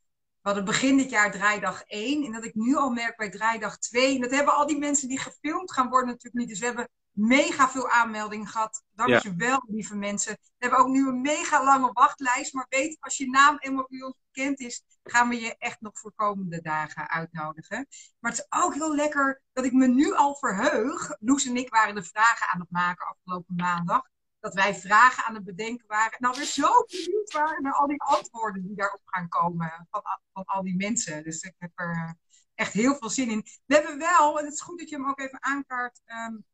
hadden 0.49 0.65
begin 0.65 0.97
dit 0.97 1.09
jaar 1.09 1.31
draaidag 1.31 1.83
1. 1.83 2.25
En 2.25 2.31
dat 2.31 2.45
ik 2.45 2.55
nu 2.55 2.75
al 2.75 2.89
merk 2.89 3.17
bij 3.17 3.29
draaidag 3.29 3.77
2. 3.77 4.15
En 4.15 4.21
dat 4.21 4.31
hebben 4.31 4.55
al 4.55 4.67
die 4.67 4.77
mensen 4.77 5.07
die 5.07 5.19
gefilmd 5.19 5.71
gaan 5.71 5.89
worden 5.89 6.07
natuurlijk 6.07 6.35
niet. 6.35 6.49
Dus 6.49 6.59
we 6.59 6.65
hebben 6.65 6.89
mega 7.11 7.69
veel 7.69 7.89
aanmeldingen 7.89 8.47
gehad. 8.47 8.83
Dankjewel, 8.91 9.49
ja. 9.49 9.63
lieve 9.67 9.95
mensen. 9.95 10.33
We 10.33 10.49
hebben 10.57 10.79
ook 10.79 10.87
nu 10.87 11.07
een 11.07 11.21
mega 11.21 11.63
lange 11.63 11.89
wachtlijst. 11.93 12.53
Maar 12.53 12.65
weet, 12.69 12.97
als 12.99 13.17
je 13.17 13.29
naam 13.29 13.57
eenmaal 13.59 13.87
bij 13.89 14.01
ons 14.01 14.17
bekend 14.31 14.59
is, 14.59 14.83
gaan 15.03 15.29
we 15.29 15.39
je 15.39 15.57
echt 15.57 15.81
nog 15.81 15.99
voor 15.99 16.13
komende 16.15 16.61
dagen 16.61 17.09
uitnodigen. 17.09 17.87
Maar 18.19 18.31
het 18.31 18.39
is 18.39 18.61
ook 18.61 18.73
heel 18.73 18.95
lekker 18.95 19.41
dat 19.53 19.65
ik 19.65 19.73
me 19.73 19.87
nu 19.87 20.13
al 20.13 20.35
verheug. 20.35 21.15
Loes 21.19 21.45
en 21.45 21.57
ik 21.57 21.69
waren 21.69 21.95
de 21.95 22.03
vragen 22.03 22.47
aan 22.47 22.59
het 22.59 22.71
maken 22.71 23.07
afgelopen 23.07 23.55
maandag 23.55 24.01
dat 24.39 24.53
wij 24.53 24.75
vragen 24.75 25.23
aan 25.23 25.35
het 25.35 25.43
bedenken 25.43 25.87
waren. 25.87 26.17
Nou, 26.19 26.35
weer 26.37 26.45
zo 26.45 26.85
benieuwd 26.87 27.31
waren 27.31 27.63
naar 27.63 27.73
al 27.73 27.87
die 27.87 28.01
antwoorden 28.01 28.63
die 28.63 28.75
daarop 28.75 29.01
gaan 29.05 29.29
komen 29.29 29.87
van, 29.89 30.01
van 30.33 30.45
al 30.45 30.63
die 30.63 30.75
mensen. 30.75 31.23
Dus 31.23 31.41
ik 31.41 31.55
heb 31.57 31.71
er 31.75 32.17
echt 32.55 32.73
heel 32.73 32.95
veel 32.95 33.09
zin 33.09 33.29
in. 33.29 33.45
We 33.65 33.75
hebben 33.75 33.97
wel, 33.97 34.39
en 34.39 34.45
het 34.45 34.53
is 34.53 34.61
goed 34.61 34.79
dat 34.79 34.89
je 34.89 34.95
hem 34.95 35.09
ook 35.09 35.19
even 35.19 35.43
aankaart, 35.43 36.01
um, 36.05 36.45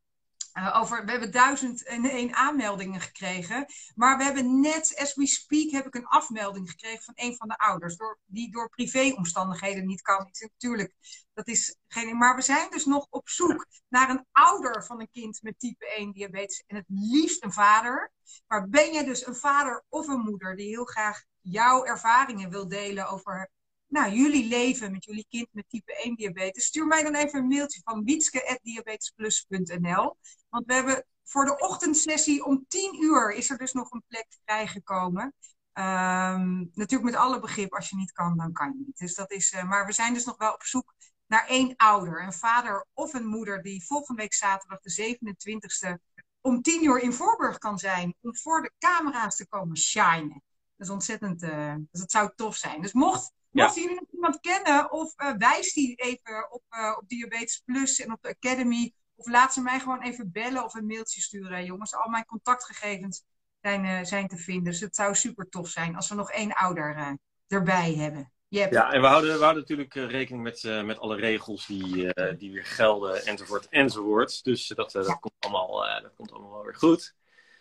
uh, 0.58 0.80
over, 0.82 1.06
we 1.06 1.12
hebben 1.12 1.32
duizend 1.32 1.84
en 1.84 2.06
één 2.06 2.34
aanmeldingen 2.34 3.02
gekregen. 3.02 3.66
Maar 3.96 4.18
we 4.18 4.24
hebben 4.24 4.60
net, 4.60 4.96
as 4.98 5.16
we 5.16 5.28
speak, 5.28 5.72
heb 5.72 5.86
ik 5.86 5.96
een 5.96 6.08
afmelding 6.08 6.70
gekregen 6.70 7.04
van 7.04 7.14
een 7.18 7.36
van 7.36 7.48
de 7.48 7.58
ouders. 7.58 7.98
Door, 7.98 8.20
die 8.26 8.52
door 8.52 8.70
privéomstandigheden 8.70 9.86
niet 9.86 10.02
kan. 10.02 10.30
Natuurlijk, 10.40 10.94
dat 11.34 11.48
is 11.48 11.78
geen. 11.88 12.18
Maar 12.18 12.36
we 12.36 12.42
zijn 12.42 12.70
dus 12.70 12.86
nog 12.86 13.08
op 13.10 13.30
zoek 13.30 13.66
naar 13.88 14.10
een 14.10 14.26
ouder 14.32 14.86
van 14.86 15.00
een 15.00 15.10
kind 15.12 15.42
met 15.42 15.60
type 15.60 15.96
1 15.96 16.12
diabetes. 16.12 16.64
En 16.68 16.76
het 16.76 16.86
liefst 16.88 17.44
een 17.44 17.54
vader. 17.54 18.12
Maar 18.48 18.70
ben 18.70 18.94
je 18.94 19.04
dus 19.04 19.28
een 19.28 19.36
vader 19.36 19.84
of 19.90 20.08
een 20.08 20.22
moeder 20.22 20.56
die 20.56 20.68
heel 20.68 20.86
graag 20.86 21.24
jouw 21.42 21.84
ervaringen 21.84 22.50
wil 22.50 22.68
delen 22.68 23.10
over 23.10 23.50
nou, 23.96 24.14
jullie 24.14 24.48
leven 24.48 24.92
met 24.92 25.06
jullie 25.06 25.26
kind 25.30 25.48
met 25.52 25.70
type 25.70 26.04
1 26.04 26.16
diabetes, 26.16 26.66
stuur 26.66 26.88
mij 26.88 27.04
dan 27.04 27.16
even 27.16 27.40
een 27.40 27.48
mailtje 27.48 27.82
van 27.84 28.04
wietske.diabetesplus.nl. 28.04 30.18
Want 30.50 30.66
we 30.66 30.74
hebben 30.74 31.06
voor 31.24 31.46
de 31.46 31.60
ochtendsessie 31.60 32.46
om 32.46 32.66
10 32.68 33.04
uur 33.04 33.34
is 33.34 33.50
er 33.50 33.58
dus 33.58 33.74
nog 33.74 33.92
een 33.92 34.04
plek 34.08 34.28
vrijgekomen. 34.46 35.24
Um, 35.24 36.72
natuurlijk 36.74 37.12
met 37.12 37.16
alle 37.16 37.40
begrip, 37.40 37.74
als 37.74 37.90
je 37.90 37.96
niet 37.96 38.12
kan, 38.12 38.38
dan 38.38 38.52
kan 38.52 38.68
je 38.68 38.84
niet. 38.86 38.98
Dus 38.98 39.16
dat 39.16 39.32
is, 39.32 39.52
uh, 39.52 39.64
maar 39.64 39.86
we 39.86 39.92
zijn 39.92 40.14
dus 40.14 40.26
nog 40.26 40.38
wel 40.38 40.54
op 40.54 40.64
zoek 40.64 40.94
naar 41.28 41.48
één 41.48 41.76
ouder, 41.76 42.24
een 42.24 42.34
vader 42.34 42.86
of 42.94 43.14
een 43.14 43.26
moeder 43.26 43.62
die 43.62 43.86
volgende 43.86 44.22
week 44.22 44.34
zaterdag 44.34 44.80
de 44.80 45.18
27e 45.18 45.94
om 46.42 46.62
10 46.62 46.84
uur 46.84 47.00
in 47.00 47.14
Voorburg 47.14 47.58
kan 47.58 47.78
zijn 47.78 48.16
om 48.22 48.36
voor 48.36 48.62
de 48.62 48.72
camera's 48.80 49.36
te 49.36 49.48
komen 49.48 49.78
shinen. 49.78 50.44
Dat 50.76 50.88
is 50.88 50.90
ontzettend, 50.90 51.44
uh, 51.44 51.76
dus 51.92 52.02
dat 52.02 52.12
zou 52.12 52.32
tof 52.36 52.56
zijn. 52.56 52.82
Dus 52.82 52.94
mocht 52.94 53.34
Mochten 53.64 53.82
jullie 53.82 54.00
nog 54.00 54.12
iemand 54.12 54.40
kennen, 54.40 54.92
of 54.92 55.14
uh, 55.18 55.34
wijs 55.38 55.74
die 55.74 55.96
even 55.96 56.52
op, 56.52 56.64
uh, 56.70 56.96
op 56.98 57.04
Diabetes 57.08 57.62
Plus 57.66 58.00
en 58.00 58.12
op 58.12 58.22
de 58.22 58.36
Academy. 58.40 58.94
Of 59.16 59.28
laat 59.28 59.54
ze 59.54 59.62
mij 59.62 59.80
gewoon 59.80 60.02
even 60.02 60.32
bellen 60.32 60.64
of 60.64 60.74
een 60.74 60.86
mailtje 60.86 61.22
sturen, 61.22 61.66
jongens. 61.66 61.96
Al 61.96 62.10
mijn 62.10 62.26
contactgegevens 62.26 63.24
zijn, 63.62 63.86
uh, 63.86 64.04
zijn 64.04 64.28
te 64.28 64.38
vinden. 64.38 64.64
Dus 64.64 64.80
het 64.80 64.96
zou 64.96 65.16
super 65.16 65.50
tof 65.50 65.70
zijn 65.70 65.96
als 65.96 66.10
we 66.10 66.16
nog 66.16 66.32
één 66.32 66.54
ouder 66.54 67.18
erbij 67.48 67.94
hebben. 67.94 68.32
Yep. 68.48 68.72
Ja, 68.72 68.92
en 68.92 69.02
we 69.02 69.08
houden, 69.08 69.34
we 69.34 69.42
houden 69.42 69.62
natuurlijk 69.62 69.94
rekening 69.94 70.44
met, 70.44 70.86
met 70.86 71.00
alle 71.00 71.16
regels 71.16 71.68
die, 71.68 72.14
die 72.38 72.52
weer 72.52 72.66
gelden, 72.66 73.26
enzovoort, 73.26 73.70
enzovoort. 73.70 74.44
Dus 74.44 74.68
dat, 74.68 74.92
dat, 74.92 75.20
komt 75.20 75.36
allemaal, 75.40 76.02
dat 76.02 76.14
komt 76.16 76.32
allemaal 76.32 76.52
wel 76.52 76.64
weer 76.64 76.76
goed. 76.76 77.16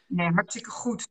Nee, 0.07 0.31
hartstikke 0.31 0.71
goed. 0.71 1.09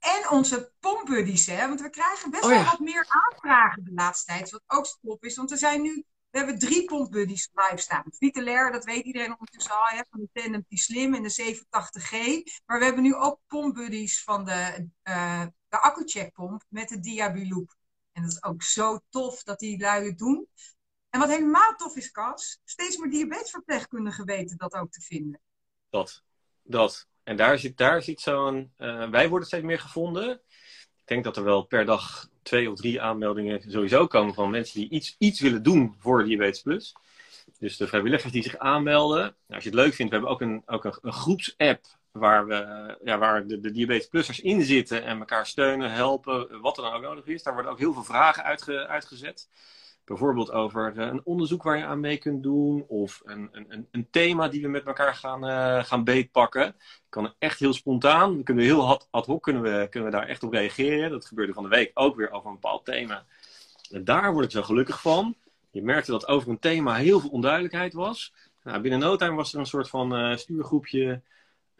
En 0.00 0.30
onze 0.30 0.72
pompbuddies, 0.80 1.46
hè? 1.46 1.68
Want 1.68 1.80
we 1.80 1.90
krijgen 1.90 2.30
best 2.30 2.44
oh, 2.44 2.50
wel 2.50 2.64
wat 2.64 2.78
meer 2.78 3.06
aanvragen 3.08 3.84
de 3.84 3.92
laatste 3.92 4.32
tijd. 4.32 4.50
Wat 4.50 4.62
ook 4.66 4.98
top 5.02 5.24
is. 5.24 5.36
Want 5.36 5.50
er 5.50 5.58
zijn 5.58 5.82
nu, 5.82 6.04
we 6.30 6.38
hebben 6.38 6.58
drie 6.58 6.84
pompbuddies 6.84 7.50
live 7.52 7.82
staan. 7.82 8.04
Vitalair, 8.10 8.72
dat 8.72 8.84
weet 8.84 9.04
iedereen 9.04 9.32
ondertussen 9.32 9.74
al, 9.74 9.84
hè? 9.84 10.02
Van 10.10 10.20
de 10.20 10.28
Tandem 10.32 10.64
Slim 10.68 11.14
en 11.14 11.22
de 11.22 11.32
87G. 11.32 12.42
Maar 12.66 12.78
we 12.78 12.84
hebben 12.84 13.02
nu 13.02 13.14
ook 13.14 13.40
pompbuddies 13.46 14.22
van 14.22 14.44
de, 14.44 14.88
uh, 15.04 15.44
de 15.68 15.80
accu-checkpomp 15.80 16.64
met 16.68 16.88
de 16.88 17.00
Diabiloop. 17.00 17.74
En 18.12 18.22
dat 18.22 18.30
is 18.30 18.42
ook 18.42 18.62
zo 18.62 19.00
tof 19.08 19.42
dat 19.42 19.58
die 19.58 19.78
lui 19.78 20.06
het 20.06 20.18
doen. 20.18 20.48
En 21.10 21.20
wat 21.20 21.28
helemaal 21.28 21.74
tof 21.76 21.96
is, 21.96 22.10
Cas, 22.10 22.60
steeds 22.64 22.96
meer 22.96 23.10
diabetesverpleegkundigen 23.10 24.24
weten 24.24 24.56
dat 24.56 24.74
ook 24.74 24.90
te 24.90 25.00
vinden. 25.00 25.40
Dat, 25.90 26.22
dat. 26.62 27.08
En 27.22 27.36
daar 27.36 27.58
zit, 27.58 27.76
daar 27.76 28.02
zit 28.02 28.20
zo'n. 28.20 28.72
Uh, 28.78 29.10
wij 29.10 29.28
worden 29.28 29.46
steeds 29.46 29.64
meer 29.64 29.80
gevonden. 29.80 30.30
Ik 30.96 31.06
denk 31.06 31.24
dat 31.24 31.36
er 31.36 31.44
wel 31.44 31.62
per 31.62 31.84
dag 31.84 32.28
twee 32.42 32.70
of 32.70 32.78
drie 32.78 33.00
aanmeldingen 33.00 33.70
sowieso 33.70 34.06
komen 34.06 34.34
van 34.34 34.50
mensen 34.50 34.80
die 34.80 34.90
iets, 34.90 35.14
iets 35.18 35.40
willen 35.40 35.62
doen 35.62 35.94
voor 35.98 36.24
Diabetes 36.24 36.62
Plus. 36.62 36.94
Dus 37.58 37.76
de 37.76 37.86
vrijwilligers 37.86 38.32
die 38.32 38.42
zich 38.42 38.58
aanmelden. 38.58 39.18
Nou, 39.20 39.34
als 39.46 39.64
je 39.64 39.70
het 39.70 39.78
leuk 39.78 39.94
vindt, 39.94 40.12
we 40.12 40.18
hebben 40.18 40.34
ook 40.34 40.40
een, 40.40 40.62
ook 40.66 40.84
een, 40.84 41.12
groepsapp 41.12 41.84
waar, 42.12 42.46
we, 42.46 42.98
ja, 43.04 43.18
waar 43.18 43.46
de, 43.46 43.60
de 43.60 43.70
Diabetes 43.70 44.08
Plussers 44.08 44.40
in 44.40 44.62
zitten 44.62 45.04
en 45.04 45.18
elkaar 45.18 45.46
steunen, 45.46 45.90
helpen, 45.90 46.60
wat 46.60 46.76
er 46.76 46.82
dan 46.82 46.92
ook 46.92 47.02
nodig 47.02 47.26
is. 47.26 47.42
Daar 47.42 47.54
worden 47.54 47.72
ook 47.72 47.78
heel 47.78 47.92
veel 47.92 48.04
vragen 48.04 48.44
uitge, 48.44 48.86
uitgezet 48.86 49.48
Bijvoorbeeld 50.10 50.50
over 50.52 50.92
eh, 50.96 51.06
een 51.06 51.24
onderzoek 51.24 51.62
waar 51.62 51.76
je 51.76 51.84
aan 51.84 52.00
mee 52.00 52.16
kunt 52.16 52.42
doen. 52.42 52.84
Of 52.88 53.22
een, 53.24 53.48
een, 53.52 53.86
een 53.90 54.06
thema 54.10 54.48
die 54.48 54.62
we 54.62 54.68
met 54.68 54.86
elkaar 54.86 55.14
gaan, 55.14 55.44
uh, 55.44 55.84
gaan 55.84 56.04
beetpakken. 56.04 56.74
Kan 57.08 57.34
echt 57.38 57.58
heel 57.58 57.72
spontaan. 57.72 58.36
We 58.36 58.42
kunnen 58.42 58.64
heel 58.64 59.06
ad, 59.10 59.26
hoc 59.26 59.42
kunnen 59.42 59.62
we, 59.62 59.86
kunnen 59.90 60.10
we 60.10 60.16
daar 60.16 60.26
echt 60.26 60.42
op 60.42 60.52
reageren. 60.52 61.10
Dat 61.10 61.26
gebeurde 61.26 61.52
van 61.52 61.62
de 61.62 61.68
week 61.68 61.90
ook 61.94 62.16
weer 62.16 62.30
over 62.30 62.48
een 62.48 62.54
bepaald 62.54 62.84
thema. 62.84 63.24
En 63.90 64.04
daar 64.04 64.32
word 64.32 64.44
ik 64.44 64.50
zo 64.50 64.62
gelukkig 64.62 65.00
van. 65.00 65.34
Je 65.70 65.82
merkte 65.82 66.10
dat 66.10 66.26
over 66.26 66.48
een 66.48 66.58
thema 66.58 66.94
heel 66.94 67.20
veel 67.20 67.30
onduidelijkheid 67.30 67.92
was. 67.92 68.34
Nou, 68.62 68.80
binnen 68.80 69.00
no 69.00 69.16
time 69.16 69.34
was 69.34 69.52
er 69.52 69.58
een 69.58 69.66
soort 69.66 69.88
van 69.88 70.18
uh, 70.18 70.36
stuurgroepje 70.36 71.22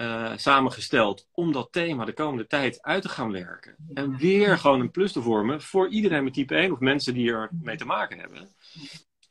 uh, 0.00 0.32
samengesteld 0.36 1.28
om 1.32 1.52
dat 1.52 1.72
thema 1.72 2.04
de 2.04 2.12
komende 2.12 2.46
tijd 2.46 2.82
uit 2.82 3.02
te 3.02 3.08
gaan 3.08 3.32
werken. 3.32 3.76
En 3.94 4.16
weer 4.16 4.58
gewoon 4.58 4.80
een 4.80 4.90
plus 4.90 5.12
te 5.12 5.22
vormen 5.22 5.62
voor 5.62 5.88
iedereen 5.88 6.24
met 6.24 6.34
type 6.34 6.54
1 6.54 6.72
of 6.72 6.78
mensen 6.78 7.14
die 7.14 7.32
er 7.32 7.50
mee 7.62 7.76
te 7.76 7.84
maken 7.84 8.18
hebben. 8.18 8.54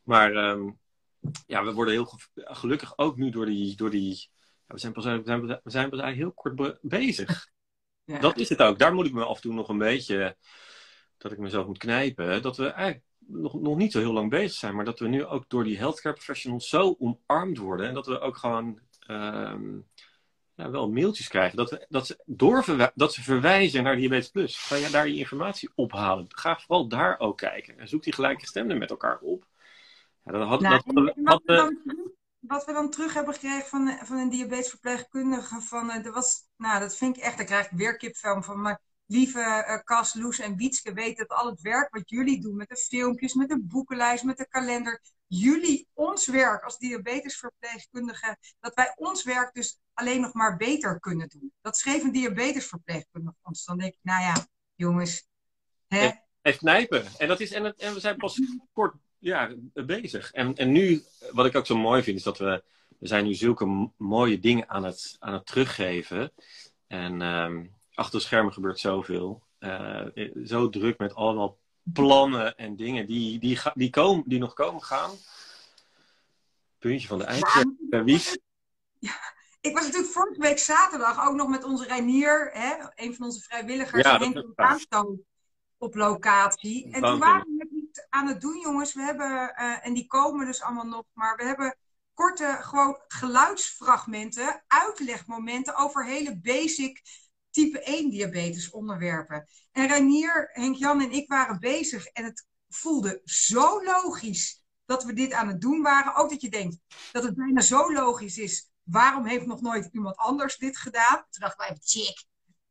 Maar 0.04 0.36
um, 0.36 0.80
ja, 1.48 1.64
we 1.64 1.74
worden 1.74 1.94
heel 1.94 2.20
gelukkig 2.34 2.98
ook 2.98 3.18
nu 3.18 3.30
door 3.30 3.46
die. 3.46 3.76
Door 3.76 3.90
die 3.90 4.30
ja, 4.68 4.74
we, 4.74 4.80
zijn 4.80 4.94
pas, 4.94 5.06
we, 5.06 5.22
zijn, 5.26 5.42
we 5.42 5.60
zijn 5.64 5.90
pas 5.90 6.00
eigenlijk 6.00 6.16
heel 6.16 6.32
kort 6.32 6.56
be 6.56 6.78
bezig. 6.82 7.48
Ja. 8.04 8.20
Dat 8.20 8.38
is 8.38 8.50
het 8.50 8.62
ook. 8.62 8.80
Daar 8.80 8.94
moet 8.94 9.06
ik 9.06 9.14
me 9.14 9.26
af 9.26 9.36
en 9.36 9.42
toe 9.42 9.54
nog 9.54 9.70
een 9.70 9.78
beetje. 9.78 10.38
Dat 11.18 11.32
ik 11.32 11.38
mezelf 11.38 11.66
moet 11.66 11.78
knijpen. 11.78 12.42
Dat 12.42 12.58
we 12.58 12.68
eigenlijk 12.68 13.06
nog, 13.18 13.54
nog 13.54 13.78
niet 13.78 13.92
zo 13.92 14.00
heel 14.00 14.14
lang 14.14 14.30
bezig 14.30 14.58
zijn. 14.58 14.76
Maar 14.76 14.86
dat 14.86 15.00
we 15.00 15.08
nu 15.08 15.26
ook 15.26 15.50
door 15.50 15.64
die 15.64 15.78
healthcare 15.78 16.16
professionals 16.16 16.70
zo 16.70 16.96
omarmd 17.00 17.58
worden. 17.58 17.88
En 17.88 17.94
dat 17.94 18.06
we 18.06 18.20
ook 18.20 18.38
gewoon. 18.38 18.80
Um, 19.08 19.88
ja, 20.60 20.70
wel 20.70 20.90
mailtjes 20.90 21.28
krijgen. 21.28 21.58
Dat, 21.58 21.70
we, 21.70 21.86
dat, 21.90 22.08
ze 22.08 22.24
doorverwijzen, 22.26 22.94
dat 22.96 23.14
ze 23.14 23.24
verwijzen 23.24 23.84
naar 23.84 23.96
Diabetes 23.96 24.30
Plus. 24.30 24.58
Ga 24.58 24.76
je 24.76 24.90
daar 24.90 25.08
je 25.08 25.18
informatie 25.18 25.70
ophalen. 25.76 26.26
Ga 26.30 26.60
vooral 26.60 26.88
daar 26.88 27.20
ook 27.20 27.38
kijken. 27.38 27.80
En 27.80 27.88
zoek 27.88 28.04
die 28.04 28.14
gelijkgestemden 28.14 28.78
met 28.78 28.90
elkaar 28.90 29.20
op. 29.20 29.48
Ja, 30.24 30.32
dat 30.32 30.48
had, 30.48 30.60
nou, 30.62 30.74
dat, 30.76 30.84
wat, 31.16 31.42
we 31.46 31.56
dan, 31.56 31.78
wat, 32.40 32.66
we 32.66 32.74
dan, 32.74 32.90
terug 32.90 33.14
hebben 33.14 33.34
gekregen 33.34 33.68
van, 33.68 34.00
van 34.04 34.18
een 34.18 34.30
diabetesverpleegkundige. 34.30 35.62
Van, 35.62 35.90
uh, 35.90 36.14
was, 36.14 36.38
nou, 36.58 36.80
dat 36.80 36.98
vind 36.98 37.18
ik 37.18 37.24
echt, 37.24 37.38
daar 37.38 37.46
krijg 37.46 37.66
ik 37.66 37.78
weer 37.78 37.98
kipvel 37.98 38.42
van. 38.42 38.62
Maar 38.62 38.82
lieve 39.10 39.40
uh, 39.40 39.84
Cas, 39.84 40.14
Loes 40.14 40.40
en 40.40 40.56
Wietske 40.56 40.94
weten 40.94 41.28
dat 41.28 41.38
al 41.38 41.50
het 41.50 41.62
werk 41.62 41.94
wat 41.94 42.10
jullie 42.10 42.42
doen. 42.42 42.56
Met 42.56 42.70
de 42.70 42.76
filmpjes, 42.76 43.34
met 43.34 43.50
de 43.50 43.60
boekenlijst, 43.62 44.24
met 44.24 44.38
de 44.38 44.48
kalender 44.48 45.02
jullie 45.28 45.88
ons 45.94 46.28
werk 46.28 46.64
als 46.64 46.78
diabetesverpleegkundige, 46.78 48.38
dat 48.60 48.74
wij 48.74 48.94
ons 48.96 49.24
werk 49.24 49.54
dus 49.54 49.80
alleen 49.94 50.22
nog 50.22 50.34
maar 50.34 50.58
beter 50.58 51.00
kunnen 51.00 51.30
doen. 51.30 51.54
Dat 51.62 51.78
schreef 51.78 52.04
een 52.04 52.12
diabetesverpleegkundige 52.12 53.38
ons. 53.42 53.66
Dan 53.66 53.78
denk 53.78 53.94
ik, 53.94 54.00
nou 54.02 54.22
ja, 54.22 54.48
jongens. 54.76 55.28
Hè? 55.88 56.10
Even 56.42 56.60
knijpen. 56.60 57.06
En, 57.18 57.28
dat 57.28 57.40
is, 57.40 57.52
en, 57.52 57.76
en 57.76 57.94
we 57.94 58.00
zijn 58.00 58.18
pas 58.18 58.42
kort 58.74 58.96
ja, 59.18 59.56
bezig. 59.74 60.32
En, 60.32 60.56
en 60.56 60.72
nu, 60.72 61.04
wat 61.32 61.46
ik 61.46 61.56
ook 61.56 61.66
zo 61.66 61.78
mooi 61.78 62.04
vind, 62.04 62.18
is 62.18 62.24
dat 62.24 62.38
we, 62.38 62.64
we 63.00 63.08
zijn 63.08 63.26
nu 63.26 63.34
zulke 63.34 63.92
mooie 63.98 64.40
dingen 64.40 64.70
aan 64.70 64.84
het, 64.84 65.16
aan 65.20 65.34
het 65.34 65.46
teruggeven. 65.46 66.32
En 66.88 67.22
um, 67.22 67.78
achter 68.00 68.20
de 68.20 68.26
schermen 68.26 68.54
gebeurt 68.54 68.80
zoveel. 68.80 69.44
Uh, 69.60 70.06
zo 70.46 70.70
druk 70.70 70.98
met 70.98 71.16
allemaal 71.16 71.58
plannen 71.94 72.58
en 72.58 72.76
dingen 72.76 73.08
die, 73.08 73.40
die, 73.40 73.60
die, 73.74 73.90
komen, 73.90 74.24
die 74.28 74.40
nog 74.40 74.54
komen 74.54 74.84
gaan. 74.84 75.12
Puntje 76.78 77.08
van 77.08 77.18
de 77.18 77.24
eindje. 77.24 77.76
Ja, 77.90 78.04
wie? 78.04 78.22
Ja, 79.00 79.34
ik 79.62 79.74
was 79.74 79.84
natuurlijk 79.86 80.12
vorige 80.12 80.42
week 80.42 80.60
zaterdag 80.60 81.28
ook 81.28 81.36
nog 81.36 81.48
met 81.48 81.64
onze 81.64 81.86
Reinier, 81.86 82.50
hè, 82.54 82.74
een 82.96 83.16
van 83.16 83.26
onze 83.26 83.42
vrijwilligers, 83.42 84.04
ja, 84.04 84.18
Henk 84.18 84.56
op 85.78 85.96
locatie. 85.96 86.92
En 86.92 87.02
toen 87.02 87.20
waren 87.20 87.46
we 87.46 87.56
het 87.58 87.72
niet 87.72 88.08
aan 88.10 88.28
het 88.28 88.42
doen, 88.42 88.60
jongens. 88.60 88.94
We 88.94 89.02
hebben, 89.02 89.54
uh, 89.60 89.86
en 89.86 89.94
die 89.94 90.08
komen 90.08 90.46
dus 90.46 90.62
allemaal 90.62 90.86
nog, 90.86 91.04
maar 91.14 91.36
we 91.36 91.44
hebben 91.44 91.78
korte 92.14 92.58
gewoon 92.62 93.02
geluidsfragmenten, 93.08 94.64
uitlegmomenten 94.68 95.76
over 95.76 96.06
hele 96.06 96.40
basic 96.40 97.02
type 97.50 97.84
1 97.84 98.10
diabetes 98.10 98.70
onderwerpen. 98.70 99.48
En 99.72 99.88
Reinier, 99.88 100.50
Henk-Jan 100.52 101.02
en 101.02 101.12
ik 101.12 101.30
waren 101.30 101.60
bezig 101.60 102.06
en 102.06 102.24
het 102.24 102.48
voelde 102.70 103.22
zo 103.24 103.84
logisch 103.84 104.64
dat 104.86 105.04
we 105.04 105.14
dit 105.14 105.34
aan 105.34 105.48
het 105.48 105.62
doen 105.62 105.82
waren. 105.82 106.16
Ook 106.16 106.30
dat 106.30 106.42
je 106.42 106.50
denkt 106.50 106.78
dat 107.12 107.24
het 107.24 107.36
bijna 107.36 107.62
zo 107.62 107.94
logisch 107.94 108.38
is. 108.38 108.70
Waarom 108.84 109.26
heeft 109.26 109.46
nog 109.46 109.62
nooit 109.62 109.90
iemand 109.92 110.18
anders 110.18 110.58
dit 110.58 110.78
gedaan? 110.78 111.16
Toen 111.30 111.42
dacht 111.42 111.58
wij, 111.58 111.78
check, 111.84 112.26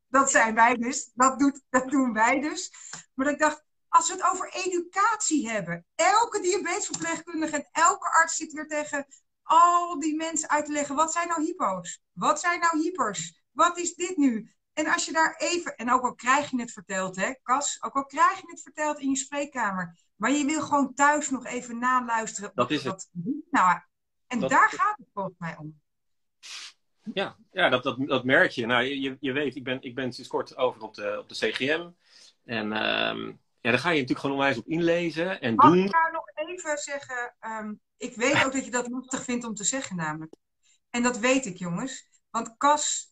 dat 0.07 0.31
zijn 0.31 0.55
wij 0.55 0.75
dus. 0.75 1.11
Dat, 1.13 1.39
doet, 1.39 1.61
dat 1.69 1.89
doen 1.89 2.13
wij 2.13 2.39
dus. 2.39 2.71
Maar 3.13 3.27
ik 3.27 3.39
dacht, 3.39 3.63
als 3.89 4.07
we 4.07 4.13
het 4.13 4.31
over 4.31 4.53
educatie 4.53 5.49
hebben. 5.49 5.85
Elke 5.95 6.41
diabetesverpleegkundige 6.41 7.55
en 7.55 7.69
elke 7.71 8.09
arts 8.11 8.35
zit 8.35 8.53
weer 8.53 8.67
tegen 8.67 9.05
al 9.43 9.99
die 9.99 10.15
mensen 10.15 10.49
uit 10.49 10.65
te 10.65 10.71
leggen. 10.71 10.95
Wat 10.95 11.11
zijn 11.11 11.27
nou 11.27 11.43
hypo's? 11.43 12.01
Wat 12.11 12.39
zijn 12.39 12.59
nou 12.59 12.81
hypers? 12.81 13.41
Wat 13.51 13.77
is 13.77 13.95
dit 13.95 14.17
nu? 14.17 14.53
En 14.79 14.87
als 14.87 15.05
je 15.05 15.11
daar 15.11 15.35
even, 15.37 15.75
en 15.75 15.91
ook 15.91 16.03
al 16.03 16.15
krijg 16.15 16.49
je 16.49 16.59
het 16.59 16.71
verteld, 16.71 17.15
hè, 17.15 17.33
Cas, 17.43 17.77
ook 17.81 17.95
al 17.95 18.05
krijg 18.05 18.35
je 18.35 18.47
het 18.47 18.61
verteld 18.61 18.99
in 18.99 19.09
je 19.09 19.15
spreekkamer, 19.15 19.97
maar 20.15 20.31
je 20.31 20.45
wil 20.45 20.61
gewoon 20.61 20.93
thuis 20.93 21.29
nog 21.29 21.45
even 21.45 21.79
naluisteren. 21.79 22.51
Dat 22.53 22.71
is 22.71 22.83
het. 22.83 23.09
Nou, 23.51 23.79
en 24.27 24.39
daar 24.39 24.69
gaat 24.69 24.97
het 24.97 25.07
volgens 25.13 25.35
mij 25.37 25.57
om. 25.57 25.79
Ja, 27.13 27.35
ja 27.51 27.69
dat, 27.69 27.83
dat, 27.83 28.07
dat 28.07 28.23
merk 28.23 28.51
je. 28.51 28.65
Nou, 28.65 28.83
je, 28.83 29.17
je 29.19 29.31
weet, 29.31 29.55
ik 29.55 29.63
ben, 29.63 29.81
ik 29.81 29.95
ben 29.95 30.13
sinds 30.13 30.29
kort 30.29 30.57
over 30.57 30.81
op 30.81 30.93
de, 30.93 31.17
op 31.19 31.29
de 31.29 31.35
CGM. 31.35 31.89
En 32.45 32.65
um, 32.65 33.39
ja, 33.59 33.69
daar 33.69 33.79
ga 33.79 33.89
je 33.89 33.99
natuurlijk 33.99 34.19
gewoon 34.19 34.35
onwijs 34.35 34.57
op 34.57 34.67
inlezen 34.67 35.41
en 35.41 35.55
Mag 35.55 35.65
doen. 35.65 35.83
ik 35.83 35.91
daar 35.91 36.11
nog 36.11 36.47
even 36.47 36.77
zeggen? 36.77 37.35
Um, 37.41 37.79
ik 37.97 38.15
weet 38.15 38.45
ook 38.45 38.53
dat 38.53 38.65
je 38.65 38.71
dat 38.71 38.89
lastig 38.89 39.23
vindt 39.23 39.45
om 39.45 39.53
te 39.53 39.63
zeggen, 39.63 39.95
namelijk. 39.95 40.33
En 40.89 41.03
dat 41.03 41.17
weet 41.17 41.45
ik, 41.45 41.57
jongens. 41.57 42.07
Want 42.29 42.57
Cas 42.57 43.08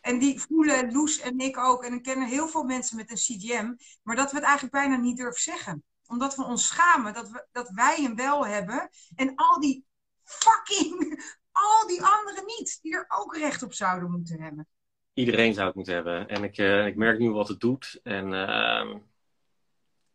en 0.00 0.18
die 0.18 0.40
voelen 0.40 0.92
Loes 0.92 1.20
en 1.20 1.38
ik 1.38 1.58
ook. 1.58 1.84
En 1.84 1.92
ik 1.92 2.02
ken 2.02 2.22
heel 2.22 2.48
veel 2.48 2.64
mensen 2.64 2.96
met 2.96 3.10
een 3.10 3.16
CGM. 3.16 3.74
Maar 4.02 4.16
dat 4.16 4.30
we 4.30 4.36
het 4.36 4.44
eigenlijk 4.44 4.74
bijna 4.74 4.96
niet 4.96 5.16
durven 5.16 5.42
zeggen. 5.42 5.84
Omdat 6.06 6.36
we 6.36 6.44
ons 6.44 6.66
schamen 6.66 7.12
dat, 7.12 7.30
we, 7.30 7.46
dat 7.52 7.70
wij 7.70 7.96
hem 8.02 8.16
wel 8.16 8.46
hebben. 8.46 8.88
En 9.14 9.34
al 9.34 9.60
die 9.60 9.84
fucking, 10.24 11.22
al 11.52 11.86
die 11.86 12.02
anderen 12.02 12.44
niet. 12.46 12.78
Die 12.82 12.94
er 12.94 13.04
ook 13.08 13.36
recht 13.36 13.62
op 13.62 13.72
zouden 13.72 14.10
moeten 14.10 14.40
hebben. 14.40 14.68
Iedereen 15.12 15.54
zou 15.54 15.66
het 15.66 15.74
moeten 15.74 15.94
hebben. 15.94 16.28
En 16.28 16.44
ik, 16.44 16.58
uh, 16.58 16.86
ik 16.86 16.96
merk 16.96 17.18
nu 17.18 17.30
wat 17.30 17.48
het 17.48 17.60
doet. 17.60 18.00
En 18.02 18.26
uh, 18.32 18.96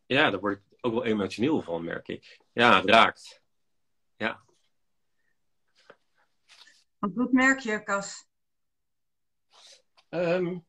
ja, 0.06 0.30
daar 0.30 0.40
word 0.40 0.58
ik 0.58 0.78
ook 0.82 0.94
wel 0.94 1.04
emotioneel 1.04 1.62
van, 1.62 1.84
merk 1.84 2.08
ik. 2.08 2.40
Ja, 2.54 2.76
het 2.76 2.90
raakt. 2.90 3.42
Ja. 4.16 4.42
Wat 7.00 7.32
merk 7.32 7.60
je, 7.60 7.84
Cas? 7.84 8.28
Um, 10.14 10.66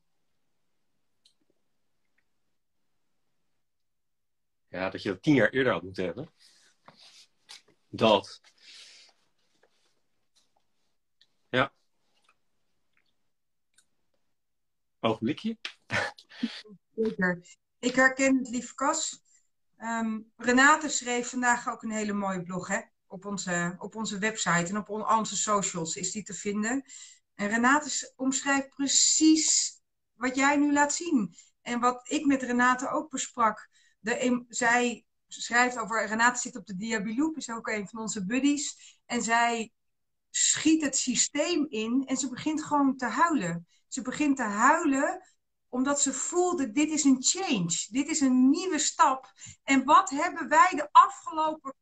ja, 4.67 4.89
dat 4.89 5.01
je 5.01 5.09
dat 5.09 5.21
tien 5.21 5.33
jaar 5.35 5.49
eerder 5.49 5.73
had 5.73 5.81
moeten 5.83 6.05
hebben. 6.05 6.33
Dat. 7.87 8.41
Ja. 11.49 11.73
Ogenblikje. 14.99 15.57
Zeker. 16.95 17.41
Ik 17.79 17.95
herken 17.95 18.37
het, 18.37 18.49
lieve 18.49 18.75
Kas. 18.75 19.23
Um, 19.77 20.31
Renate 20.37 20.89
schreef 20.89 21.29
vandaag 21.29 21.69
ook 21.69 21.83
een 21.83 21.91
hele 21.91 22.13
mooie 22.13 22.43
blog 22.43 22.67
hè? 22.67 22.81
Op, 23.07 23.25
onze, 23.25 23.75
op 23.77 23.95
onze 23.95 24.19
website 24.19 24.69
en 24.69 24.77
op 24.77 24.89
onze 24.89 25.37
socials 25.37 25.95
is 25.95 26.11
die 26.11 26.23
te 26.23 26.33
vinden. 26.33 26.85
En 27.35 27.47
Renate 27.47 28.13
omschrijft 28.15 28.69
precies 28.69 29.79
wat 30.13 30.35
jij 30.35 30.55
nu 30.55 30.73
laat 30.73 30.93
zien. 30.93 31.35
En 31.61 31.79
wat 31.79 32.09
ik 32.09 32.25
met 32.25 32.41
Renate 32.41 32.89
ook 32.89 33.09
besprak. 33.09 33.69
De, 33.99 34.45
zij 34.47 35.05
schrijft 35.27 35.77
over, 35.77 36.07
Renate 36.07 36.39
zit 36.39 36.55
op 36.55 36.65
de 36.65 36.75
Diabiloop, 36.75 37.37
is 37.37 37.49
ook 37.49 37.67
een 37.67 37.87
van 37.87 37.99
onze 37.99 38.25
buddies. 38.25 38.97
En 39.05 39.21
zij 39.21 39.71
schiet 40.29 40.81
het 40.81 40.97
systeem 40.97 41.65
in 41.69 42.03
en 42.05 42.17
ze 42.17 42.29
begint 42.29 42.63
gewoon 42.63 42.97
te 42.97 43.05
huilen. 43.05 43.67
Ze 43.87 44.01
begint 44.01 44.37
te 44.37 44.43
huilen 44.43 45.21
omdat 45.69 46.01
ze 46.01 46.13
voelde, 46.13 46.71
dit 46.71 46.89
is 46.89 47.03
een 47.03 47.23
change. 47.23 47.87
Dit 47.89 48.07
is 48.07 48.19
een 48.19 48.49
nieuwe 48.49 48.79
stap. 48.79 49.31
En 49.63 49.83
wat 49.83 50.09
hebben 50.09 50.47
wij 50.47 50.69
de 50.75 50.89
afgelopen 50.91 51.73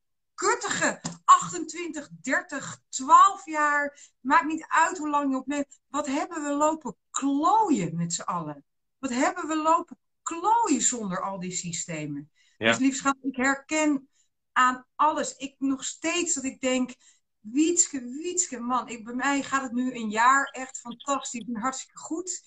kuttige 0.43 1.01
28, 1.25 2.09
30, 2.21 2.81
12 2.89 3.45
jaar. 3.45 4.11
Maakt 4.19 4.45
niet 4.45 4.65
uit 4.67 4.97
hoe 4.97 5.09
lang 5.09 5.31
je 5.31 5.37
op 5.37 5.45
bent. 5.45 5.79
Wat 5.87 6.07
hebben 6.07 6.43
we 6.43 6.49
lopen 6.49 6.95
klooien 7.09 7.95
met 7.95 8.13
z'n 8.13 8.21
allen? 8.21 8.65
Wat 8.99 9.09
hebben 9.09 9.47
we 9.47 9.55
lopen 9.55 9.97
klooien 10.21 10.81
zonder 10.81 11.21
al 11.21 11.39
die 11.39 11.51
systemen? 11.51 12.31
Ja. 12.57 12.69
Dus 12.69 12.77
lief 12.77 12.95
schat, 12.95 13.17
ik 13.21 13.35
herken 13.35 14.09
aan 14.51 14.85
alles. 14.95 15.35
Ik 15.35 15.55
nog 15.57 15.83
steeds 15.83 16.33
dat 16.33 16.43
ik 16.43 16.59
denk, 16.59 16.95
Wietske, 17.39 18.01
Wietske, 18.01 18.59
man. 18.59 18.87
Ik, 18.87 19.03
bij 19.03 19.13
mij 19.13 19.43
gaat 19.43 19.61
het 19.61 19.71
nu 19.71 19.95
een 19.95 20.09
jaar 20.09 20.45
echt 20.45 20.79
fantastisch 20.79 21.45
en 21.47 21.57
hartstikke 21.57 21.99
goed. 21.99 22.41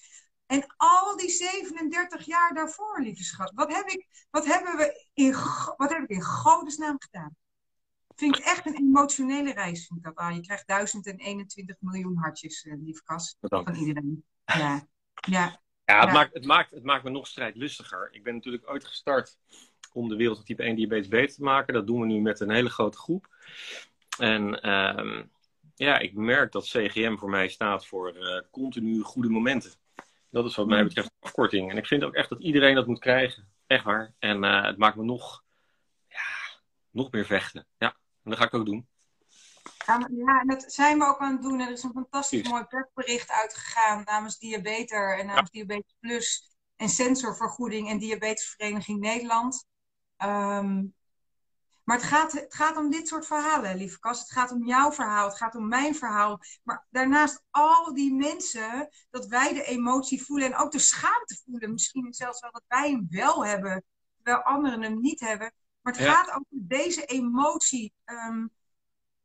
En 0.47 0.67
al 0.77 1.17
die 1.17 1.31
35 1.31 2.25
jaar 2.25 2.55
daarvoor, 2.55 3.01
lieve 3.01 3.25
schat? 3.25 3.53
Wat, 3.55 3.73
heb 3.75 3.87
ik, 3.87 4.27
wat, 4.31 4.47
hebben 4.47 4.77
we 4.77 5.07
in, 5.15 5.33
wat 5.77 5.91
heb 5.91 6.03
ik 6.03 6.09
in 6.09 6.23
godesnaam 6.23 6.97
gedaan? 6.99 7.37
Vind 8.17 8.39
ik 8.39 8.45
echt 8.45 8.67
een 8.67 8.77
emotionele 8.77 9.53
reis, 9.53 9.87
vind 9.87 10.07
ik 10.07 10.15
dat. 10.15 10.35
Je 10.35 10.41
krijgt 10.41 10.67
1021 10.67 11.77
miljoen 11.81 12.17
hartjes, 12.17 12.65
uh, 12.65 12.75
lieve 12.85 13.03
Kas, 13.03 13.37
van 13.41 13.75
iedereen. 13.75 14.25
Ja, 14.45 14.87
ja. 15.31 15.61
Ja, 15.85 16.01
het, 16.01 16.13
Maakt, 16.13 16.35
het, 16.35 16.45
maakt, 16.45 16.71
het 16.71 16.83
maakt 16.83 17.05
me 17.05 17.11
nog 17.11 17.27
strijdlustiger. 17.27 18.09
Ik 18.13 18.23
ben 18.23 18.35
natuurlijk 18.35 18.71
ooit 18.71 18.85
gestart 18.85 19.39
om 19.93 20.09
de 20.09 20.17
wereld 20.17 20.37
van 20.37 20.47
type 20.47 20.63
1 20.63 20.77
diabetes 20.77 21.09
beter 21.09 21.35
te 21.35 21.43
maken. 21.43 21.75
Dat 21.75 21.87
doen 21.87 22.01
we 22.01 22.07
nu 22.07 22.21
met 22.21 22.41
een 22.41 22.51
hele 22.51 22.71
grote 22.71 22.99
groep. 22.99 23.29
En 24.19 24.61
ehm, 24.61 25.23
ja, 25.75 25.99
ik 25.99 26.15
merk 26.15 26.53
dat 26.53 26.65
CGM 26.65 27.17
voor 27.17 27.31
mij 27.31 27.49
staat 27.49 27.87
voor 27.87 28.17
uh, 28.17 28.41
continu 28.51 29.01
goede 29.01 29.29
momenten. 29.29 29.73
Dat 30.31 30.45
is 30.45 30.57
wat 30.57 30.67
mij 30.67 30.81
mm. 30.81 30.87
betreft 30.87 31.11
afkorting. 31.21 31.71
En 31.71 31.77
ik 31.77 31.87
vind 31.87 32.05
ook 32.05 32.15
echt 32.15 32.29
dat 32.29 32.43
iedereen 32.43 32.75
dat 32.75 32.87
moet 32.87 32.99
krijgen. 32.99 33.49
Echt 33.67 33.85
waar. 33.85 34.15
En 34.19 34.45
uh, 34.45 34.65
het 34.65 34.77
maakt 34.77 34.97
me 34.97 35.03
nog, 35.03 35.45
ja, 36.09 36.59
nog 36.91 37.11
meer 37.11 37.25
vechten. 37.27 37.67
Ja, 37.79 37.97
en 38.27 38.33
dat 38.33 38.41
ga 38.41 38.47
ik 38.47 38.55
ook 38.55 38.67
doen. 38.67 38.89
Ja, 39.87 40.41
en 40.41 40.47
dat 40.47 40.73
zijn 40.73 40.99
we 40.99 41.05
ook 41.05 41.19
aan 41.19 41.33
het 41.33 41.43
doen. 41.43 41.61
Er 41.61 41.71
is 41.71 41.83
een 41.83 41.93
fantastisch 41.93 42.49
mooi 42.49 42.65
persbericht 42.65 43.31
uitgegaan 43.31 44.03
namens 44.05 44.39
Diabeter 44.39 45.19
en 45.19 45.27
namens 45.27 45.51
Diabetes 45.51 45.95
Plus 46.01 46.57
en 46.77 46.89
Sensorvergoeding 46.89 47.91
en 47.91 47.99
Diabetesvereniging 47.99 49.01
Nederland. 49.01 49.67
Um, 50.25 50.95
maar 51.85 51.97
het 51.97 52.07
gaat, 52.07 52.33
het 52.33 52.55
gaat 52.55 52.77
om 52.77 52.91
dit 52.91 53.09
soort 53.09 53.27
verhalen, 53.27 53.77
lieve 53.77 53.99
Kas. 53.99 54.19
Het 54.19 54.31
gaat 54.31 54.53
om 54.53 54.67
jouw 54.67 54.93
verhaal, 54.93 55.29
het 55.29 55.37
gaat 55.37 55.55
om 55.55 55.69
mijn 55.69 55.95
verhaal. 55.95 56.41
Maar 56.63 56.87
daarnaast 56.91 57.43
al 57.51 57.95
die 57.95 58.15
mensen, 58.15 58.89
dat 59.11 59.27
wij 59.27 59.55
de 59.55 59.65
emotie 59.65 60.23
voelen 60.25 60.47
en 60.47 60.57
ook 60.57 60.73
de 60.73 60.79
schaamte 60.79 61.41
voelen. 61.45 61.73
Misschien 61.73 62.13
zelfs 62.13 62.41
wel 62.41 62.51
dat 62.51 62.65
wij 62.67 62.91
hem 62.91 63.07
wel 63.11 63.47
hebben, 63.47 63.85
terwijl 64.17 64.45
anderen 64.45 64.83
hem 64.83 65.01
niet 65.01 65.21
hebben. 65.21 65.53
Maar 65.87 65.95
het 65.95 66.05
gaat 66.05 66.31
over 66.31 66.47
deze 66.51 67.05
emotie. 67.05 67.95
Um, 68.05 68.51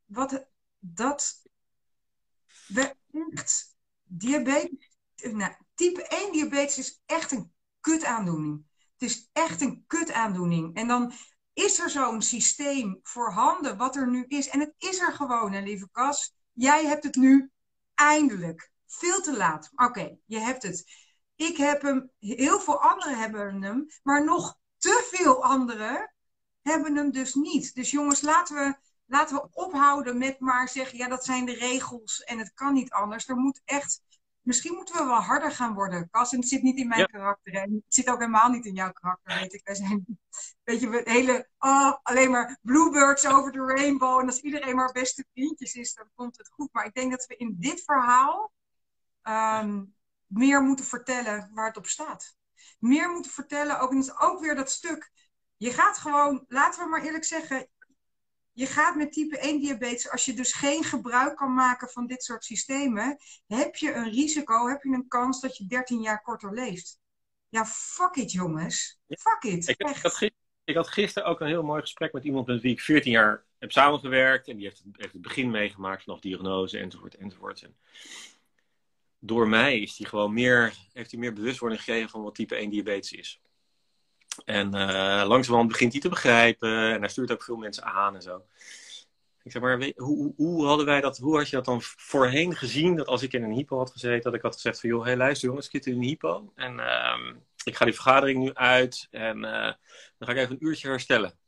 wat 0.06 0.48
dat 0.80 1.42
we 2.68 2.96
echt 3.34 3.76
diabetes, 4.04 4.90
nou, 5.16 5.54
type 5.74 6.08
1 6.08 6.32
diabetes 6.32 6.78
is 6.78 7.02
echt 7.06 7.32
een 7.32 7.54
kutaandoening. 7.80 8.66
Het 8.98 9.10
is 9.10 9.30
echt 9.34 9.62
een 9.62 9.84
kutaandoening. 9.88 10.76
En 10.76 10.88
dan 10.88 11.14
is 11.54 11.80
er 11.80 11.90
zo'n 11.90 12.22
systeem 12.22 13.00
voorhanden 13.04 13.78
wat 13.78 13.96
er 13.96 14.10
nu 14.10 14.26
is. 14.28 14.50
En 14.50 14.60
het 14.60 14.74
is 14.78 15.00
er 15.00 15.14
gewoon, 15.14 15.52
hè, 15.52 15.62
lieve 15.62 15.90
Cas. 15.92 16.36
Jij 16.52 16.86
hebt 16.86 17.04
het 17.04 17.16
nu 17.16 17.52
eindelijk. 17.96 18.72
Veel 18.88 19.22
te 19.22 19.38
laat. 19.38 19.72
Oké, 19.76 20.18
je 20.26 20.40
hebt 20.40 20.64
het. 20.64 20.84
Ik 21.36 21.58
heb 21.58 21.82
hem, 21.82 22.12
heel 22.20 22.60
veel 22.60 22.82
anderen 22.82 23.18
hebben 23.18 23.62
hem, 23.62 23.86
maar 24.04 24.24
nog 24.24 24.58
te 24.78 25.08
veel 25.12 25.44
anderen 25.44 26.14
hebben 26.62 26.96
hem 26.96 27.12
dus 27.12 27.34
niet. 27.34 27.76
Dus 27.76 27.92
jongens, 27.92 28.22
laten 28.22 28.56
we, 28.56 28.76
laten 29.06 29.36
we 29.36 29.48
ophouden 29.52 30.18
met 30.18 30.40
maar 30.40 30.70
zeggen, 30.70 30.98
ja, 30.98 31.08
dat 31.08 31.26
zijn 31.26 31.46
de 31.46 31.54
regels 31.54 32.24
en 32.24 32.38
het 32.40 32.54
kan 32.54 32.74
niet 32.74 32.92
anders. 32.92 33.28
Er 33.28 33.36
moet 33.36 33.62
echt 33.66 34.02
misschien 34.42 34.74
moeten 34.76 34.96
we 34.96 35.04
wel 35.04 35.22
harder 35.22 35.52
gaan 35.52 35.74
worden. 35.74 36.10
Cas, 36.10 36.32
en 36.32 36.40
het 36.40 36.48
zit 36.48 36.62
niet 36.62 36.78
in 36.78 36.88
mijn 36.88 37.06
karakter. 37.06 37.54
En 37.54 37.74
het 37.74 37.84
zit 37.88 38.10
ook 38.10 38.20
helemaal 38.20 38.50
niet 38.50 38.66
in 38.66 38.74
jouw 38.74 38.92
karakter, 38.92 39.40
weet 39.40 39.54
ik. 39.54 39.62
Wij 39.64 39.76
zijn, 39.76 40.06
weet 40.64 40.80
je, 40.80 41.02
hele, 41.04 41.50
oh, 41.60 41.94
alleen 42.04 42.32
maar 42.32 42.60
bluebirds 42.62 43.26
over 43.26 43.52
de 43.52 43.66
rainbow. 43.66 44.20
En 44.20 44.26
als 44.26 44.40
iedereen 44.40 44.76
maar 44.76 44.92
beste 44.92 45.26
vriendjes 45.34 45.74
is, 45.74 45.94
dan 45.94 46.10
komt 46.16 46.38
het 46.38 46.48
goed. 46.48 46.70
Maar 46.72 46.86
ik 46.86 46.94
denk 46.94 47.12
dat 47.12 47.26
we 47.26 47.36
in 47.36 47.56
dit 47.60 47.84
verhaal 47.84 48.52
ehm, 49.22 49.84
meer 50.26 50.62
moeten 50.62 50.86
vertellen 50.86 51.50
waar 51.54 51.68
het 51.68 51.78
op 51.78 51.88
staat. 51.88 52.36
Meer 52.80 53.10
moeten 53.10 53.32
vertellen, 53.32 53.80
ook, 53.80 53.92
en 53.92 53.98
het 53.98 54.06
is 54.06 54.20
ook 54.20 54.40
weer 54.40 54.56
dat 54.56 54.72
stuk. 54.72 55.12
Je 55.62 55.72
gaat 55.72 55.98
gewoon, 55.98 56.46
laten 56.48 56.84
we 56.84 56.90
maar 56.90 57.04
eerlijk 57.04 57.24
zeggen, 57.24 57.68
je 58.52 58.66
gaat 58.66 58.96
met 58.96 59.12
type 59.14 59.38
1 59.38 59.60
diabetes, 59.60 60.10
als 60.10 60.26
je 60.26 60.34
dus 60.34 60.54
geen 60.54 60.84
gebruik 60.84 61.36
kan 61.36 61.54
maken 61.54 61.90
van 61.90 62.08
dit 62.08 62.24
soort 62.24 62.44
systemen, 62.44 63.18
heb 63.48 63.76
je 63.76 63.94
een 63.94 64.12
risico, 64.12 64.68
heb 64.68 64.84
je 64.84 64.90
een 64.90 65.08
kans 65.08 65.42
dat 65.42 65.58
je 65.58 65.66
13 65.66 66.02
jaar 66.02 66.22
korter 66.22 66.54
leeft. 66.54 67.00
Ja, 67.50 67.66
fuck 67.66 68.16
it 68.16 68.32
jongens. 68.32 69.00
Fuck 69.08 69.44
it. 69.44 69.68
Ik, 69.68 69.82
had, 69.82 69.96
gisteren, 69.96 70.34
ik 70.64 70.76
had 70.76 70.88
gisteren 70.88 71.30
ook 71.30 71.40
een 71.40 71.48
heel 71.48 71.64
mooi 71.64 71.82
gesprek 71.82 72.14
met 72.14 72.24
iemand 72.24 72.48
met 72.48 72.62
wie 72.62 72.72
ik 72.72 72.82
14 72.82 73.12
jaar 73.12 73.46
heb 73.60 73.72
samengewerkt. 73.72 74.48
En 74.48 74.56
die 74.56 74.66
heeft 74.66 74.78
het, 74.78 74.88
heeft 74.92 75.14
het 75.14 75.22
begin 75.22 75.52
meegemaakt 75.52 76.04
vanaf 76.04 76.20
diagnose 76.20 76.80
enzovoort 76.80 77.16
enzovoort. 77.16 77.62
En 77.62 77.76
door 79.20 79.48
mij 79.48 79.80
is 79.80 79.96
die 79.96 80.06
gewoon 80.06 80.34
meer, 80.34 80.74
heeft 80.94 81.12
hij 81.12 81.20
meer 81.20 81.34
bewustwording 81.34 81.82
gekregen 81.82 82.10
van 82.10 82.24
wat 82.24 82.36
type 82.36 82.56
1 82.56 82.70
diabetes 82.70 83.12
is. 83.12 83.42
En 84.46 84.76
uh, 84.76 85.24
langzamerhand 85.28 85.72
begint 85.72 85.92
hij 85.92 86.02
te 86.02 86.10
begrijpen. 86.10 86.94
En 86.94 87.00
hij 87.00 87.10
stuurt 87.10 87.32
ook 87.32 87.44
veel 87.44 87.56
mensen 87.56 87.84
aan 87.84 88.16
en 88.16 88.22
zo. 88.22 88.46
Ik 89.44 89.52
zeg 89.52 89.62
maar, 89.62 89.92
hoe, 89.96 90.34
hoe, 90.36 90.66
hadden 90.66 90.86
wij 90.86 91.02
dat, 91.02 91.18
hoe 91.18 91.38
had 91.38 91.50
je 91.50 91.56
dat 91.56 91.66
dan 91.66 91.82
voorheen 91.82 92.56
gezien? 92.56 92.96
Dat 92.96 93.08
als 93.08 93.22
ik 93.22 93.34
in 93.34 93.44
een 93.44 93.54
hypo 93.54 93.78
had 93.78 93.92
gezeten, 93.92 94.22
dat 94.22 94.34
ik 94.34 94.42
had 94.42 94.54
gezegd 94.54 94.80
van... 94.80 94.90
joh, 94.90 95.04
hey, 95.04 95.18
luister 95.18 95.48
jongens, 95.48 95.66
ik 95.66 95.72
zit 95.72 95.86
in 95.86 95.94
een 95.94 96.08
hypo. 96.08 96.52
En 96.56 96.78
uh, 96.78 97.34
ik 97.64 97.76
ga 97.76 97.86
die 97.86 97.94
vergadering 97.94 98.40
nu 98.40 98.54
uit. 98.54 99.08
En 99.12 99.38
uh, 99.38 99.74
dan 100.18 100.28
ga 100.28 100.32
ik 100.32 100.38
even 100.38 100.52
een 100.52 100.66
uurtje 100.66 100.88
herstellen. 100.88 101.40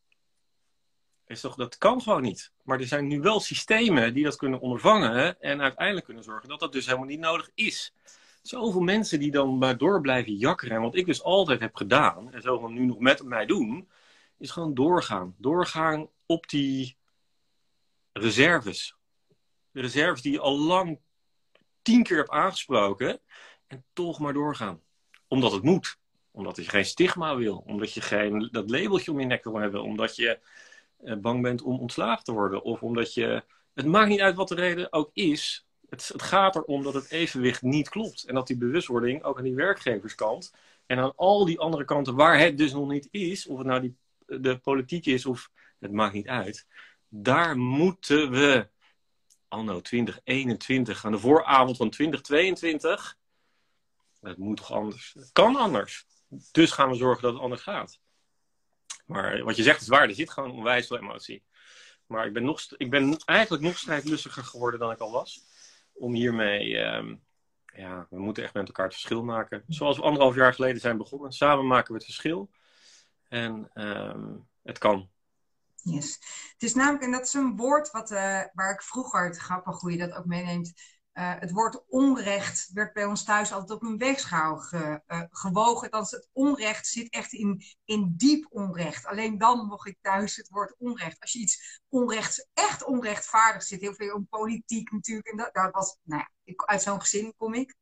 Is 1.28 1.42
toch, 1.42 1.56
dat 1.56 1.78
kan 1.78 2.02
gewoon 2.02 2.22
niet. 2.22 2.52
Maar 2.64 2.80
er 2.80 2.88
zijn 2.88 3.08
nu 3.08 3.22
wel 3.22 3.40
systemen 3.40 4.14
die 4.14 4.24
dat 4.24 4.36
kunnen 4.36 4.60
ondervangen. 4.60 5.42
En 5.42 5.62
uiteindelijk 5.62 6.06
kunnen 6.06 6.24
zorgen 6.24 6.50
dat 6.50 6.60
dat 6.60 6.72
dus 6.72 6.86
helemaal 6.86 7.08
niet 7.08 7.20
nodig 7.20 7.50
is 7.56 7.94
zoveel 8.44 8.82
mensen 8.82 9.20
die 9.20 9.32
dan 9.32 9.58
maar 9.58 9.78
door 9.78 10.02
blijven 10.02 10.34
jakkeren. 10.34 10.76
En 10.76 10.82
wat 10.82 10.96
ik 10.96 11.06
dus 11.06 11.24
altijd 11.24 11.60
heb 11.60 11.76
gedaan, 11.76 12.34
en 12.34 12.42
zo 12.42 12.68
nu 12.68 12.86
nog 12.86 13.00
met 13.00 13.24
mij 13.24 13.46
doen, 13.46 13.90
is 14.38 14.52
gewoon 14.52 14.74
doorgaan. 14.74 15.36
Doorgaan 15.38 16.10
op 16.26 16.50
die 16.50 16.98
reserves. 18.12 18.96
De 19.72 19.82
reserves 19.82 20.22
die 20.22 20.32
je 20.32 20.40
al 20.40 20.60
lang 20.60 21.00
tien 21.82 22.04
keer 22.04 22.18
hebt 22.18 22.30
aangesproken. 22.30 23.20
En 23.68 23.86
toch 23.94 24.20
maar 24.20 24.34
doorgaan. 24.34 24.82
Omdat 25.28 25.52
het 25.52 25.64
moet. 25.64 25.98
Omdat 26.32 26.56
je 26.56 26.64
geen 26.64 26.86
stigma 26.86 27.36
wil. 27.36 27.64
Omdat 27.66 27.94
je 27.94 28.02
geen 28.02 28.50
dat 28.52 28.70
labeltje 28.70 29.12
om 29.12 29.20
je 29.20 29.26
nek 29.26 29.44
wil 29.44 29.60
hebben. 29.60 29.84
Omdat 29.84 30.16
je 30.16 30.40
eh, 30.98 31.16
bang 31.16 31.42
bent 31.42 31.62
om 31.62 31.80
ontslagen 31.80 32.24
te 32.24 32.32
worden. 32.32 32.64
Of 32.64 32.84
omdat 32.84 33.14
je... 33.14 33.44
Het 33.74 33.86
maakt 33.86 34.10
niet 34.10 34.22
uit 34.22 34.36
wat 34.36 34.48
de 34.48 34.56
reden 34.56 34.94
ook 34.94 35.10
is. 35.14 35.68
Het, 35.94 36.14
gaat 36.16 36.56
erom 36.56 36.84
dat 36.84 36.94
het 36.94 37.12
evenwicht 37.12 37.62
niet 37.62 37.90
klopt. 37.90 38.24
En 38.24 38.36
dat 38.36 38.48
die 38.48 38.58
bewustwording 38.58 39.24
ook 39.24 39.38
aan 39.38 39.44
die 39.44 39.56
werkgeverskant 39.56 40.54
en 40.86 41.00
aan 41.00 41.14
al 41.16 41.46
die 41.46 41.60
andere 41.60 41.86
kanten 41.86 42.16
waar 42.16 42.40
het 42.40 42.58
dus 42.58 42.74
nog 42.74 42.90
niet 42.90 43.08
is, 43.12 43.48
of 43.48 43.58
het 43.58 43.68
nou 43.68 43.82
die, 43.82 43.96
de 44.26 44.58
politiek 44.58 45.06
is 45.06 45.26
of 45.26 45.50
het 45.80 45.92
maakt 45.92 46.14
niet 46.14 46.28
uit, 46.28 46.68
daar 47.08 47.58
moeten 47.58 48.32
we 48.32 48.68
anno 49.48 49.82
2021 49.82 51.06
aan 51.06 51.12
de 51.12 51.20
vooravond 51.20 51.78
van 51.78 51.90
2022. 51.90 53.18
Het 54.22 54.38
moet 54.38 54.58
toch 54.58 54.72
anders? 54.72 55.14
Het 55.18 55.32
kan 55.32 55.56
anders. 55.56 56.06
Dus 56.52 56.72
gaan 56.72 56.90
we 56.90 56.96
zorgen 56.96 57.24
dat 57.24 57.34
het 57.34 57.42
anders 57.42 57.62
gaat. 57.62 58.00
Maar 59.06 59.44
wat 59.44 59.56
je 59.56 59.64
zegt 59.64 59.82
is 59.82 59.88
waar, 59.88 60.08
er 60.08 60.16
zit 60.16 60.30
gewoon 60.30 60.52
onwijs 60.52 60.88
veel 60.88 60.98
emotie. 60.98 61.44
Maar 62.06 62.26
ik 62.26 62.34
ben, 62.34 62.44
nog, 62.44 62.66
ik 62.78 62.90
ben 62.90 63.18
eigenlijk 63.26 63.64
nog 63.64 63.78
strijdlustiger 63.78 64.44
geworden 64.44 64.80
dan 64.80 64.92
ik 64.92 65.00
al 65.00 65.12
was 65.12 65.52
om 65.94 66.14
hiermee, 66.14 66.78
um, 66.78 67.24
ja, 67.76 68.08
we 68.10 68.20
moeten 68.20 68.44
echt 68.44 68.54
met 68.54 68.68
elkaar 68.68 68.86
het 68.86 68.94
verschil 68.94 69.24
maken. 69.24 69.64
Zoals 69.68 69.98
we 69.98 70.04
anderhalf 70.04 70.36
jaar 70.36 70.54
geleden 70.54 70.82
zijn 70.82 70.98
begonnen. 70.98 71.32
Samen 71.32 71.68
maken 71.68 71.88
we 71.88 71.94
het 71.94 72.06
verschil. 72.06 72.50
En 73.28 73.70
um, 73.74 74.48
het 74.64 74.78
kan. 74.78 75.10
Yes. 75.76 76.14
Het 76.54 76.64
is 76.64 76.74
namelijk, 76.74 77.04
en 77.04 77.12
dat 77.12 77.26
is 77.26 77.34
een 77.34 77.56
woord 77.56 77.92
wat, 77.92 78.12
uh, 78.12 78.42
waar 78.54 78.74
ik 78.74 78.82
vroeger, 78.82 79.26
het 79.26 79.38
grappig 79.38 79.80
hoe 79.80 79.92
je 79.92 79.98
dat 79.98 80.14
ook 80.14 80.26
meeneemt, 80.26 80.74
uh, 81.14 81.34
het 81.40 81.52
woord 81.52 81.84
onrecht 81.88 82.70
werd 82.74 82.94
bij 82.94 83.06
ons 83.06 83.24
thuis 83.24 83.52
altijd 83.52 83.72
op 83.72 83.84
een 83.84 83.98
weegschaal 83.98 84.58
ge, 84.58 85.02
uh, 85.08 85.22
gewogen. 85.30 85.92
Dan 85.92 86.02
het 86.10 86.30
onrecht 86.32 86.88
zit 86.88 87.10
echt 87.10 87.34
in, 87.34 87.64
in 87.86 88.14
diep 88.18 88.46
onrecht. 88.50 89.06
Alleen 89.06 89.38
dan 89.38 89.66
mocht 89.66 89.88
ik 89.88 89.98
thuis 90.02 90.36
het 90.36 90.50
woord 90.50 90.76
onrecht. 90.78 91.22
Als 91.22 91.32
je 91.32 91.40
iets 91.40 91.82
onrecht, 91.90 92.50
echt 92.54 92.84
onrechtvaardig 92.84 93.64
zit, 93.64 93.82
heel 93.82 93.94
veel 93.94 94.16
om 94.16 94.28
politiek 94.28 94.92
natuurlijk. 94.92 95.28
En 95.28 95.38
dat, 95.38 95.54
dat 95.54 95.72
was, 95.72 95.98
nou 96.04 96.22
ja, 96.22 96.30
ik, 96.44 96.64
uit 96.64 96.82
zo'n 96.82 97.02
gezin 97.02 97.34
kom 97.38 97.54
ik. 97.54 97.76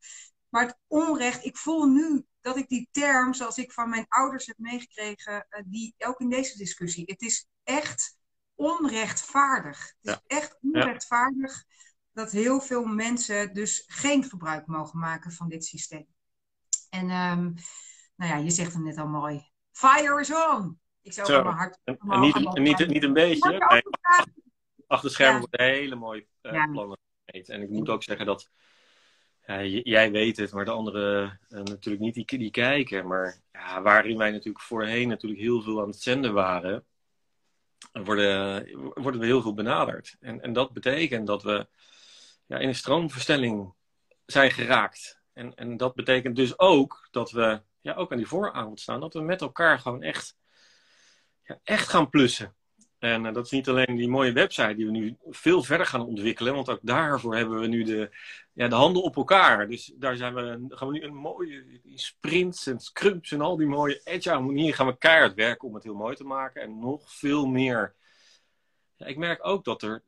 Maar 0.50 0.66
het 0.66 0.78
onrecht, 0.88 1.46
ik 1.46 1.58
voel 1.58 1.86
nu 1.86 2.26
dat 2.42 2.58
ik 2.58 2.68
die 2.68 2.90
term, 2.92 3.34
zoals 3.34 3.58
ik 3.58 3.72
van 3.72 3.90
mijn 3.90 4.06
ouders 4.08 4.46
heb 4.46 4.58
meegekregen, 4.58 5.48
uh, 5.50 5.62
die 5.66 5.96
ook 5.98 6.20
in 6.20 6.30
deze 6.30 6.58
discussie. 6.58 7.04
Het 7.06 7.22
is 7.22 7.48
echt 7.64 8.18
onrechtvaardig. 8.56 9.80
Het 9.80 9.96
is 10.02 10.12
ja. 10.12 10.38
echt 10.38 10.58
onrechtvaardig. 10.62 11.64
Ja 11.68 11.80
dat 12.14 12.32
heel 12.32 12.62
veel 12.62 12.86
mensen 12.86 13.54
dus 13.54 13.84
geen 13.88 14.24
gebruik 14.24 14.68
mogen 14.68 15.00
maken 15.00 15.32
van 15.32 15.50
dit 15.50 15.66
systeem. 15.66 16.08
En 16.90 17.04
um, 17.04 17.54
nou 18.16 18.32
ja, 18.32 18.36
je 18.36 18.50
zegt 18.50 18.74
het 18.74 18.84
net 18.84 18.98
al 18.98 19.08
mooi. 19.08 19.50
Fire 19.72 20.20
is 20.20 20.34
on! 20.34 20.80
Ik 21.02 21.14
zou 21.14 21.28
Zo. 21.28 21.44
mijn 21.44 21.56
hart... 21.56 21.80
En, 21.84 21.98
en 21.98 22.20
niet, 22.20 22.36
en 22.36 22.62
niet, 22.62 22.88
niet, 22.88 23.04
een 23.04 23.14
beetje. 23.14 23.50
Nee, 23.50 23.82
achter 24.88 25.10
schermen 25.10 25.42
ja. 25.42 25.48
worden 25.48 25.66
hele 25.66 25.96
mooie 25.96 26.28
uh, 26.42 26.52
ja. 26.52 26.68
plannen 26.68 26.98
En 27.26 27.62
ik 27.62 27.70
moet 27.70 27.90
ook 27.90 28.04
zeggen 28.04 28.26
dat 28.26 28.50
jij 29.84 30.12
weet 30.12 30.38
het, 30.38 30.52
maar 30.52 30.66
de 30.66 30.72
anderen 30.72 31.40
eh, 31.50 31.64
natuurlijk 31.64 32.04
niet 32.04 32.14
die, 32.14 32.38
die 32.38 32.52
kijken. 32.52 33.08
Maar 33.08 33.42
ja, 33.52 33.82
waarin 33.82 34.18
wij 34.18 34.32
natuurlijk 34.32 34.64
voorheen 34.64 35.08
natuurlijk 35.08 35.42
heel 35.42 35.62
veel 35.62 35.82
aan 35.82 35.88
het 35.88 36.02
zenden 36.02 36.34
waren, 36.34 36.86
worden, 37.92 38.68
worden 38.94 39.20
we 39.20 39.26
heel 39.26 39.42
veel 39.42 39.54
benaderd. 39.54 40.16
En, 40.20 40.42
en 40.42 40.54
dat 40.54 40.74
betekent 40.74 41.28
dat 41.28 41.44
we 41.44 41.68
ja, 42.52 42.58
in 42.58 42.68
een 42.68 42.76
stroomverstelling 42.76 43.74
zijn 44.26 44.52
geraakt. 44.52 45.22
En, 45.34 45.56
en 45.56 45.78
dat 45.78 45.96
betekent 45.96 46.36
dus 46.36 46.60
ook 46.60 47.08
dat 47.12 47.32
we 47.32 47.62
ja, 47.82 47.94
ook 47.94 48.12
aan 48.12 48.18
die 48.18 48.28
vooravond 48.28 48.80
staan, 48.80 49.00
dat 49.00 49.14
we 49.14 49.22
met 49.22 49.42
elkaar 49.42 49.80
gewoon 49.80 50.04
echt, 50.04 50.38
ja, 51.44 51.60
echt 51.64 51.88
gaan 51.88 52.10
plussen. 52.10 52.56
En 53.00 53.26
eh, 53.26 53.34
dat 53.34 53.46
is 53.46 53.52
niet 53.52 53.70
alleen 53.70 53.96
die 53.96 54.08
mooie 54.08 54.32
website 54.32 54.76
die 54.76 54.86
we 54.86 54.92
nu 54.92 55.18
veel 55.30 55.64
verder 55.64 55.86
gaan 55.86 56.06
ontwikkelen, 56.06 56.54
want 56.54 56.70
ook 56.70 56.80
daarvoor 56.82 57.36
hebben 57.36 57.60
we 57.60 57.68
nu 57.68 57.84
de, 57.84 58.18
ja, 58.54 58.68
de 58.68 58.76
handen 58.76 59.04
op 59.04 59.16
elkaar. 59.16 59.68
Dus 59.68 59.94
daar 59.96 60.16
zijn 60.16 60.34
we, 60.34 60.66
gaan 60.70 60.88
we 60.88 60.94
nu 60.94 61.04
een 61.04 61.16
mooie 61.16 61.82
sprints 61.96 62.68
en 62.68 62.80
scrums 62.80 63.32
en 63.32 63.42
al 63.42 63.58
die 63.58 63.68
mooie 63.68 64.02
agile 64.04 64.40
manieren 64.40 64.76
gaan 64.76 64.88
we 64.88 64.98
keihard 64.98 65.34
werken 65.34 65.68
om 65.68 65.74
het 65.74 65.84
heel 65.84 65.96
mooi 65.96 66.16
te 66.16 66.24
maken. 66.24 66.62
En 66.62 66.80
nog 66.80 67.14
veel 67.14 67.46
meer. 67.46 67.96
Ja, 68.96 69.06
ik 69.06 69.18
merk 69.18 69.46
ook 69.46 69.64
dat 69.64 69.82
er, 69.82 70.04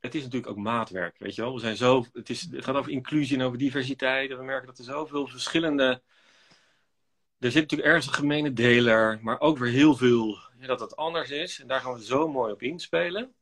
het 0.00 0.14
is 0.14 0.22
natuurlijk 0.22 0.50
ook 0.50 0.64
maatwerk, 0.64 1.18
weet 1.18 1.34
je 1.34 1.42
wel. 1.42 1.54
We 1.54 1.60
zijn 1.60 1.76
zo, 1.76 2.04
het, 2.12 2.30
is, 2.30 2.46
het 2.50 2.64
gaat 2.64 2.74
over 2.74 2.92
inclusie 2.92 3.38
en 3.38 3.44
over 3.44 3.58
diversiteit. 3.58 4.30
En 4.30 4.38
we 4.38 4.44
merken 4.44 4.66
dat 4.66 4.78
er 4.78 4.84
zoveel 4.84 5.26
verschillende 5.26 6.02
er 7.40 7.50
zit 7.50 7.62
natuurlijk 7.62 7.88
ergens 7.88 8.06
een 8.06 8.12
gemene 8.12 8.52
deler, 8.52 9.18
maar 9.22 9.40
ook 9.40 9.58
weer 9.58 9.72
heel 9.72 9.96
veel 9.96 10.38
ja, 10.58 10.66
dat 10.66 10.80
het 10.80 10.96
anders 10.96 11.30
is. 11.30 11.60
En 11.60 11.66
daar 11.66 11.80
gaan 11.80 11.92
we 11.92 12.04
zo 12.04 12.28
mooi 12.28 12.52
op 12.52 12.62
inspelen. 12.62 13.34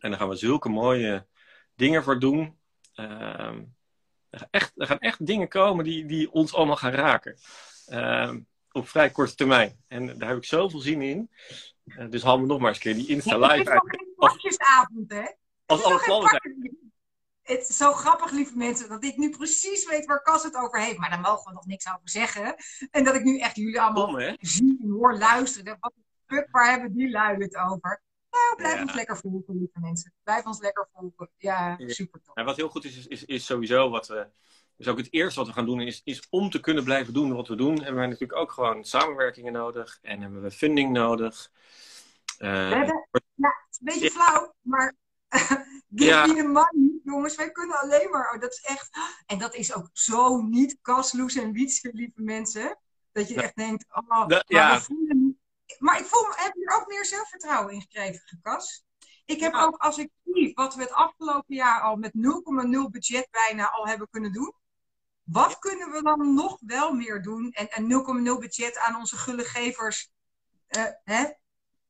En 0.00 0.10
daar 0.10 0.18
gaan 0.18 0.28
we 0.28 0.36
zulke 0.36 0.68
mooie 0.68 1.26
dingen 1.74 2.02
voor 2.02 2.18
doen. 2.18 2.58
Ehm, 2.94 3.62
er, 4.30 4.38
gaan 4.38 4.48
echt, 4.50 4.72
er 4.76 4.86
gaan 4.86 4.98
echt 4.98 5.26
dingen 5.26 5.48
komen 5.48 5.84
die, 5.84 6.06
die 6.06 6.30
ons 6.30 6.54
allemaal 6.54 6.76
gaan 6.76 6.92
raken. 6.92 7.38
Ehm, 7.86 8.40
op 8.72 8.88
vrij 8.88 9.10
korte 9.10 9.34
termijn. 9.34 9.84
En 9.86 10.18
daar 10.18 10.28
heb 10.28 10.38
ik 10.38 10.44
zoveel 10.44 10.80
zin 10.80 11.02
in. 11.02 11.30
Uh, 11.84 12.10
dus 12.10 12.22
haal 12.22 12.38
me 12.38 12.46
nog 12.46 12.58
maar 12.58 12.68
eens 12.68 12.76
een 12.76 12.82
keer 12.82 12.94
die 12.94 13.08
Insta 13.08 13.40
Het 13.40 13.50
is 13.50 13.56
live 13.56 13.70
uit. 13.70 13.82
geen 13.86 14.14
pakjesavond, 14.16 15.12
hè? 15.12 15.26
Als 15.68 15.78
Het 15.82 15.88
is 15.88 15.92
alle 15.94 16.04
plannen 16.04 16.28
zijn. 16.28 16.76
Het 17.42 17.68
is 17.68 17.76
zo 17.76 17.92
grappig, 17.92 18.30
lieve 18.30 18.56
mensen, 18.56 18.88
dat 18.88 19.04
ik 19.04 19.16
nu 19.16 19.30
precies 19.30 19.88
weet 19.88 20.06
waar 20.06 20.22
Cas 20.22 20.42
het 20.42 20.54
over 20.56 20.80
heeft. 20.80 20.98
Maar 20.98 21.10
daar 21.10 21.20
mogen 21.20 21.44
we 21.44 21.52
nog 21.52 21.66
niks 21.66 21.86
over 21.88 22.00
zeggen. 22.08 22.54
En 22.90 23.04
dat 23.04 23.14
ik 23.14 23.24
nu 23.24 23.38
echt 23.38 23.56
jullie 23.56 23.80
allemaal 23.80 24.36
zie 24.40 24.78
en 24.82 24.90
hoor 24.90 25.18
luisteren. 25.18 25.76
Wat 25.80 25.92
fuck, 26.26 26.48
waar 26.50 26.70
hebben 26.70 26.92
die 26.92 27.10
lui 27.10 27.36
het 27.42 27.56
over? 27.56 28.02
Nou, 28.30 28.56
blijf 28.56 28.74
Ja. 28.74 28.82
ons 28.82 28.94
lekker 28.94 29.16
volgen, 29.16 29.58
lieve 29.58 29.80
mensen. 29.80 30.12
Blijf 30.22 30.46
ons 30.46 30.60
lekker 30.60 30.88
volgen. 30.94 31.30
Ja, 31.36 31.74
Ja. 31.78 31.88
super 31.88 32.20
tof. 32.22 32.44
Wat 32.44 32.56
heel 32.56 32.68
goed 32.68 32.84
is, 32.84 33.06
is, 33.06 33.24
is, 33.24 33.46
sowieso 33.46 33.90
wat 33.90 34.08
we. 34.08 34.26
Dus 34.76 34.88
ook 34.88 34.98
het 34.98 35.12
eerste 35.12 35.38
wat 35.38 35.48
we 35.48 35.54
gaan 35.54 35.66
doen 35.66 35.80
is, 35.80 36.00
is 36.04 36.26
om 36.30 36.50
te 36.50 36.60
kunnen 36.60 36.84
blijven 36.84 37.12
doen 37.12 37.34
wat 37.34 37.48
we 37.48 37.54
doen, 37.56 37.74
hebben 37.76 37.94
wij 37.94 38.06
natuurlijk 38.06 38.38
ook 38.40 38.52
gewoon 38.52 38.84
samenwerkingen 38.84 39.52
nodig 39.52 39.98
en 40.02 40.20
hebben 40.20 40.42
we 40.42 40.50
funding 40.50 40.92
nodig. 40.92 41.50
Eh, 42.38 42.50
We 42.68 42.74
hebben, 42.74 43.08
een 43.12 43.52
beetje 43.78 44.10
flauw, 44.10 44.54
maar 44.60 44.94
Ja. 46.08 46.26
jongens. 47.04 47.34
Wij 47.36 47.50
kunnen 47.50 47.78
alleen 47.80 48.10
maar, 48.10 48.34
oh, 48.34 48.40
dat 48.40 48.52
is 48.52 48.60
echt, 48.60 48.88
en 49.26 49.38
dat 49.38 49.54
is 49.54 49.74
ook 49.74 49.88
zo 49.92 50.40
niet 50.40 50.78
kasloes 50.82 51.34
en 51.34 51.52
wietse, 51.52 51.90
lieve 51.92 52.22
mensen. 52.22 52.78
Dat 53.12 53.28
je 53.28 53.42
echt 53.42 53.56
denkt, 53.56 53.84
oh, 53.90 54.08
maar, 54.08 54.28
Dat- 54.28 54.44
ja. 54.46 54.80
voelen, 54.80 55.40
maar 55.78 55.98
ik 55.98 56.04
voel, 56.04 56.22
me- 56.28 56.34
heb 56.36 56.54
hier 56.54 56.76
ook 56.80 56.86
meer 56.88 57.04
zelfvertrouwen 57.04 57.72
in 57.74 57.80
gekregen, 57.80 58.38
Kas. 58.42 58.84
Ik 59.24 59.40
heb 59.40 59.52
Ja. 59.52 59.62
ook, 59.64 59.76
als 59.76 59.98
ik 59.98 60.10
zie 60.24 60.54
wat 60.54 60.74
we 60.74 60.80
het 60.82 60.92
afgelopen 60.92 61.54
jaar 61.54 61.80
al 61.80 61.96
met 61.96 62.12
0,0 62.14 62.90
budget 62.90 63.28
bijna 63.30 63.70
al 63.70 63.86
hebben 63.86 64.08
kunnen 64.10 64.32
doen. 64.32 64.54
Wat 65.22 65.58
kunnen 65.58 65.90
we 65.90 66.02
dan 66.02 66.34
nog 66.34 66.56
wel 66.60 66.92
meer 66.92 67.22
doen? 67.22 67.50
En, 67.50 67.68
en 67.70 67.86
0,0 67.88 68.38
budget 68.38 68.78
aan 68.78 68.96
onze 68.96 69.16
gullegevers. 69.16 70.10
eh 70.68 70.84
hè? 71.04 71.24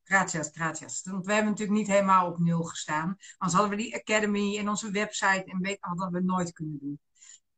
Gratias, 0.09 0.49
gratias. 0.53 1.01
Want 1.03 1.25
we 1.25 1.33
hebben 1.33 1.51
natuurlijk 1.51 1.79
niet 1.79 1.87
helemaal 1.87 2.27
op 2.27 2.39
nul 2.39 2.63
gestaan. 2.63 3.17
Anders 3.37 3.59
hadden 3.59 3.77
we 3.77 3.83
die 3.83 3.95
academy 3.95 4.57
en 4.57 4.69
onze 4.69 4.91
website 4.91 5.43
en 5.45 5.59
weet 5.61 5.77
hadden 5.79 6.11
we 6.11 6.19
nooit 6.21 6.51
kunnen 6.51 6.77
doen. 6.81 6.99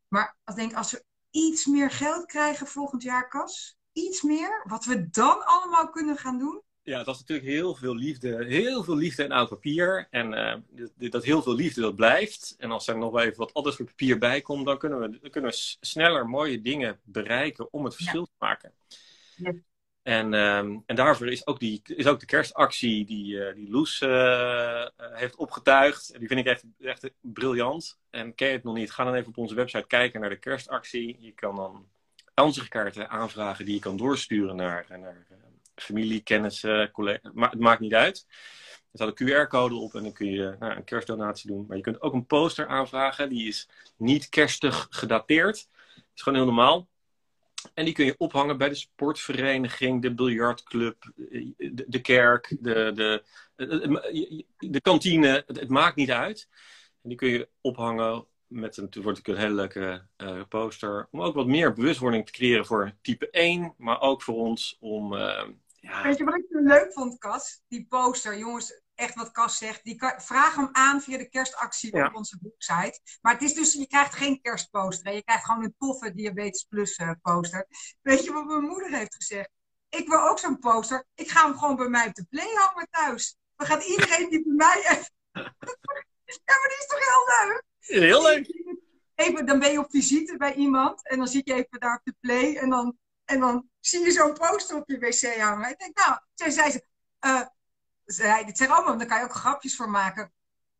Maar 0.07 0.37
ik 0.45 0.55
denk, 0.55 0.73
als 0.73 0.91
we 0.91 1.03
iets 1.29 1.65
meer 1.65 1.91
geld 1.91 2.25
krijgen 2.25 2.67
volgend 2.67 3.03
jaar, 3.03 3.27
Kas, 3.27 3.77
iets 3.91 4.21
meer, 4.21 4.63
wat 4.67 4.85
we 4.85 5.09
dan 5.09 5.45
allemaal 5.45 5.89
kunnen 5.89 6.17
gaan 6.17 6.39
doen. 6.39 6.61
Ja, 6.81 7.03
dat 7.03 7.15
is 7.15 7.19
natuurlijk 7.19 7.47
heel 7.47 7.75
veel 7.75 7.95
liefde. 7.95 8.45
Heel 8.45 8.83
veel 8.83 8.95
liefde 8.95 9.23
en 9.23 9.31
oud 9.31 9.49
papier. 9.49 10.07
En 10.09 10.33
eh, 10.33 11.09
dat 11.09 11.23
heel 11.23 11.41
veel 11.41 11.55
liefde, 11.55 11.81
dat 11.81 11.95
blijft. 11.95 12.55
En 12.57 12.71
als 12.71 12.87
er 12.87 12.97
nog 12.97 13.11
wel 13.11 13.21
even 13.21 13.37
wat 13.37 13.53
anders 13.53 13.75
voor 13.75 13.85
papier 13.85 14.17
bij 14.17 14.41
komt, 14.41 14.65
dan 14.65 14.77
kunnen 14.77 14.99
we, 14.99 15.19
dan 15.19 15.31
kunnen 15.31 15.51
we 15.51 15.75
sneller 15.79 16.29
mooie 16.29 16.61
dingen 16.61 16.99
bereiken 17.03 17.73
om 17.73 17.85
het 17.85 17.95
verschil 17.95 18.25
te 18.25 18.35
maken. 18.37 18.73
Ja. 19.35 19.53
En, 20.03 20.33
ehm, 20.33 20.77
en 20.85 20.95
daarvoor 20.95 21.27
is 21.27 21.47
ook, 21.47 21.59
die, 21.59 21.81
is 21.83 22.07
ook 22.07 22.19
de 22.19 22.25
kerstactie 22.25 23.05
die, 23.05 23.45
eh, 23.45 23.55
die 23.55 23.69
Loes 23.69 24.01
eh, 24.01 24.81
eh, 24.81 24.87
heeft 24.97 25.35
opgetuigd. 25.35 26.19
Die 26.19 26.27
vind 26.27 26.39
ik 26.39 26.45
echt, 26.45 26.63
echt 26.79 27.11
briljant. 27.19 27.99
En 28.09 28.35
ken 28.35 28.47
je 28.47 28.53
het 28.53 28.63
nog 28.63 28.75
niet, 28.75 28.91
ga 28.91 29.03
dan 29.03 29.13
even 29.13 29.27
op 29.27 29.37
onze 29.37 29.55
website 29.55 29.87
kijken 29.87 30.21
naar 30.21 30.29
de 30.29 30.39
kerstactie. 30.39 31.17
Je 31.19 31.31
kan 31.31 31.55
dan 31.55 31.89
ansichtkaarten 32.33 33.09
aanvragen 33.09 33.65
die 33.65 33.73
je 33.73 33.79
kan 33.79 33.97
doorsturen 33.97 34.55
naar, 34.55 34.85
naar 34.89 35.25
eh, 35.29 35.37
familie, 35.75 36.21
kennissen, 36.21 36.91
collega's. 36.91 37.31
Maar 37.33 37.49
het 37.49 37.59
maakt 37.59 37.79
niet 37.79 37.93
uit. 37.93 38.25
Er 38.91 38.97
staat 38.99 39.19
een 39.19 39.27
QR-code 39.27 39.75
op 39.75 39.95
en 39.95 40.03
dan 40.03 40.13
kun 40.13 40.31
je 40.31 40.55
nou, 40.59 40.75
een 40.75 40.83
kerstdonatie 40.83 41.51
doen. 41.51 41.65
Maar 41.67 41.77
je 41.77 41.83
kunt 41.83 42.01
ook 42.01 42.13
een 42.13 42.25
poster 42.25 42.67
aanvragen. 42.67 43.29
Die 43.29 43.47
is 43.47 43.69
niet 43.97 44.29
kerstig 44.29 44.87
gedateerd. 44.89 45.67
Dat 45.95 46.03
is 46.15 46.21
gewoon 46.21 46.37
heel 46.37 46.47
normaal. 46.47 46.87
En 47.73 47.85
die 47.85 47.93
kun 47.93 48.05
je 48.05 48.15
ophangen 48.17 48.57
bij 48.57 48.69
de 48.69 48.75
sportvereniging, 48.75 50.01
de 50.01 50.13
biljartclub, 50.13 51.11
de, 51.87 52.01
kerk, 52.01 52.57
de, 52.59 52.91
de, 52.93 53.23
de, 54.57 54.81
kantine. 54.81 55.43
Het, 55.47 55.69
maakt 55.69 55.95
niet 55.95 56.11
uit. 56.11 56.47
En 57.01 57.09
die 57.09 57.17
kun 57.17 57.29
je 57.29 57.49
ophangen 57.61 58.25
met 58.47 58.77
een, 58.77 58.89
wordt 59.01 59.27
een 59.27 59.35
hele 59.37 59.53
leuke 59.53 60.07
eh, 60.15 60.41
poster. 60.49 61.07
Om 61.11 61.21
ook 61.21 61.35
wat 61.35 61.47
meer 61.47 61.73
bewustwording 61.73 62.25
te 62.25 62.31
creëren 62.31 62.65
voor 62.65 62.91
type 63.01 63.29
1. 63.29 63.73
Maar 63.77 64.01
ook 64.01 64.21
voor 64.21 64.35
ons 64.35 64.77
om... 64.79 65.13
eh, 65.13 65.47
ja, 65.81 66.03
Weet 66.03 66.17
je 66.17 66.23
wat 66.23 66.35
ik 66.35 66.45
leuk 66.49 66.93
vond, 66.93 67.17
Cas? 67.17 67.61
Die 67.67 67.85
poster, 67.89 68.37
jongens, 68.37 68.81
echt 69.01 69.15
wat 69.15 69.31
Cas 69.31 69.57
zegt. 69.57 69.83
Die 69.83 69.95
kan, 69.95 70.21
vraag 70.21 70.55
hem 70.55 70.69
aan 70.71 71.01
via 71.01 71.17
de 71.17 71.29
kerstactie 71.29 71.95
Ja. 71.95 72.07
op 72.07 72.15
onze 72.15 72.37
website. 72.41 72.99
Maar 73.21 73.33
het 73.33 73.41
is 73.41 73.53
dus, 73.53 73.73
je 73.73 73.87
krijgt 73.87 74.13
geen 74.15 74.41
kerstposter. 74.41 75.05
Hè? 75.07 75.11
Je 75.11 75.23
krijgt 75.23 75.45
gewoon 75.45 75.63
een 75.63 75.75
toffe 75.77 76.13
Diabetes 76.13 76.63
Plus 76.63 76.95
eh, 76.95 77.11
poster. 77.21 77.67
Weet 78.01 78.23
je 78.23 78.31
wat 78.31 78.45
mijn 78.45 78.61
moeder 78.61 78.89
heeft 78.91 79.15
gezegd? 79.15 79.49
Ik 79.89 80.07
wil 80.07 80.27
ook 80.29 80.39
zo'n 80.39 80.59
poster. 80.59 81.05
Ik 81.15 81.29
ga 81.29 81.45
hem 81.45 81.57
gewoon 81.57 81.75
bij 81.75 81.87
mij 81.87 82.07
op 82.07 82.13
de 82.13 82.25
play 82.29 82.53
hangen 82.55 82.87
thuis. 82.91 83.37
Dan 83.55 83.67
gaat 83.67 83.83
iedereen 83.83 84.29
die 84.29 84.43
bij 84.43 84.53
mij... 84.55 84.77
even- 84.77 85.13
ja, 86.45 86.55
maar 86.59 86.69
die 86.69 86.77
is 86.79 86.87
toch 86.87 86.99
heel 86.99 87.47
leuk? 87.47 87.63
heel 87.79 88.21
leuk. 88.23 88.79
Even, 89.15 89.45
dan 89.45 89.59
ben 89.59 89.71
je 89.71 89.79
op 89.79 89.89
visite 89.91 90.37
bij 90.37 90.53
iemand 90.53 91.07
en 91.07 91.17
dan 91.17 91.27
zit 91.27 91.47
je 91.47 91.53
even 91.53 91.79
daar 91.79 91.95
op 91.95 92.01
de 92.03 92.15
play 92.19 92.55
en 92.55 92.69
dan, 92.69 92.97
en 93.25 93.39
dan 93.39 93.69
zie 93.79 93.99
je 94.05 94.11
zo'n 94.11 94.33
poster 94.33 94.75
op 94.75 94.89
je 94.89 94.97
wc 94.97 95.39
hangen. 95.39 95.69
Ik 95.69 95.79
denk, 95.79 95.97
nou, 95.97 96.19
toen 96.35 96.51
zei 96.51 96.71
ze, 96.71 96.85
eh, 97.19 97.41
zei, 98.13 98.45
dit 98.45 98.57
zijn 98.57 98.69
allemaal, 98.71 98.97
daar 98.97 99.07
kan 99.07 99.17
je 99.19 99.23
ook 99.23 99.33
grapjes 99.33 99.75
voor 99.75 99.89
maken. 99.89 100.31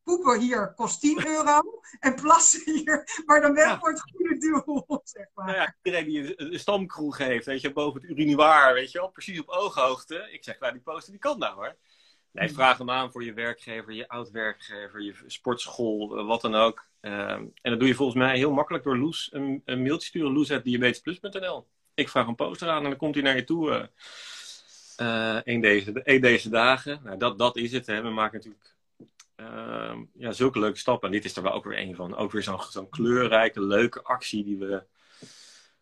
Poepen 0.04 0.40
hier 0.40 0.74
kost 0.74 1.00
10 1.00 1.28
euro 1.36 1.82
en 2.00 2.16
plassen 2.16 2.74
hier, 2.74 3.22
maar 3.26 3.42
dan 3.42 3.54
wel 3.54 3.68
Ja. 3.68 3.80
voor 3.80 3.90
het 3.90 4.02
goede 4.02 4.38
doel, 4.38 5.02
zeg 5.04 5.26
maar. 5.34 5.46
Nou 5.46 5.58
ja, 5.58 5.76
iedereen 5.84 6.06
die 6.08 6.40
een, 6.40 6.54
een 6.54 6.60
stamkroeg 6.60 7.18
heeft, 7.18 7.46
weet 7.46 7.62
je, 7.62 7.74
boven 7.74 8.02
het 8.02 8.10
urinoir, 8.10 8.74
weet 8.74 8.92
je 8.92 9.00
wel, 9.00 9.10
precies 9.10 9.40
op 9.40 9.50
ooghoogte. 9.50 10.28
Ik 10.32 10.44
zeg, 10.44 10.60
nou, 10.60 10.74
die 10.74 10.82
poster 10.82 11.12
die 11.12 11.22
kan 11.22 11.40
nou 11.40 11.56
hoor. 11.56 11.78
Nee, 12.32 12.50
vraag 12.54 12.78
hem 12.78 12.90
aan 12.90 13.12
voor 13.12 13.24
je 13.24 13.34
werkgever, 13.34 13.94
je 13.94 14.08
oud-werkgever, 14.08 15.02
je 15.02 15.14
sportschool, 15.28 16.18
eh, 16.18 16.26
wat 16.28 16.42
dan 16.42 16.56
ook. 16.56 16.86
Ehm, 17.02 17.46
en 17.62 17.72
dat 17.72 17.80
doe 17.80 17.88
je 17.88 17.96
volgens 17.96 18.18
mij 18.18 18.38
heel 18.38 18.52
makkelijk 18.52 18.84
door 18.84 18.98
Loes 18.98 19.30
een, 19.34 19.62
een 19.66 19.82
mailtje 19.82 20.08
sturen, 20.08 20.32
loes.diabetesplus.nl. 20.34 21.68
Ik 21.94 22.10
vraag 22.10 22.28
een 22.28 22.36
poster 22.36 22.70
aan 22.70 22.84
en 22.84 22.90
dan 22.90 22.98
komt 22.98 23.16
hij 23.16 23.24
naar 23.24 23.36
je 23.36 23.44
toe. 23.44 23.72
eh, 23.72 23.88
een, 25.44 25.62
deze, 25.62 26.20
deze 26.20 26.50
dagen. 26.50 27.02
Nou, 27.04 27.18
dat, 27.18 27.38
dat 27.38 27.58
is 27.58 27.72
het. 27.72 27.86
Hè. 27.86 28.02
We 28.02 28.10
maken 28.10 28.38
natuurlijk 28.38 28.76
ehm, 29.36 30.04
ja, 30.14 30.32
zulke 30.32 30.60
leuke 30.60 30.78
stappen. 30.78 31.08
En 31.08 31.14
dit 31.14 31.26
is 31.26 31.36
er 31.36 31.44
wel 31.44 31.54
ook 31.54 31.64
weer 31.64 31.80
een 31.80 31.96
van. 31.96 32.16
Ook 32.16 32.32
weer 32.32 32.44
zo'n 32.44 32.62
zo'n 32.70 32.90
kleurrijke, 32.90 33.62
leuke 33.62 34.04
actie 34.04 34.44
die 34.44 34.58
we 34.58 34.84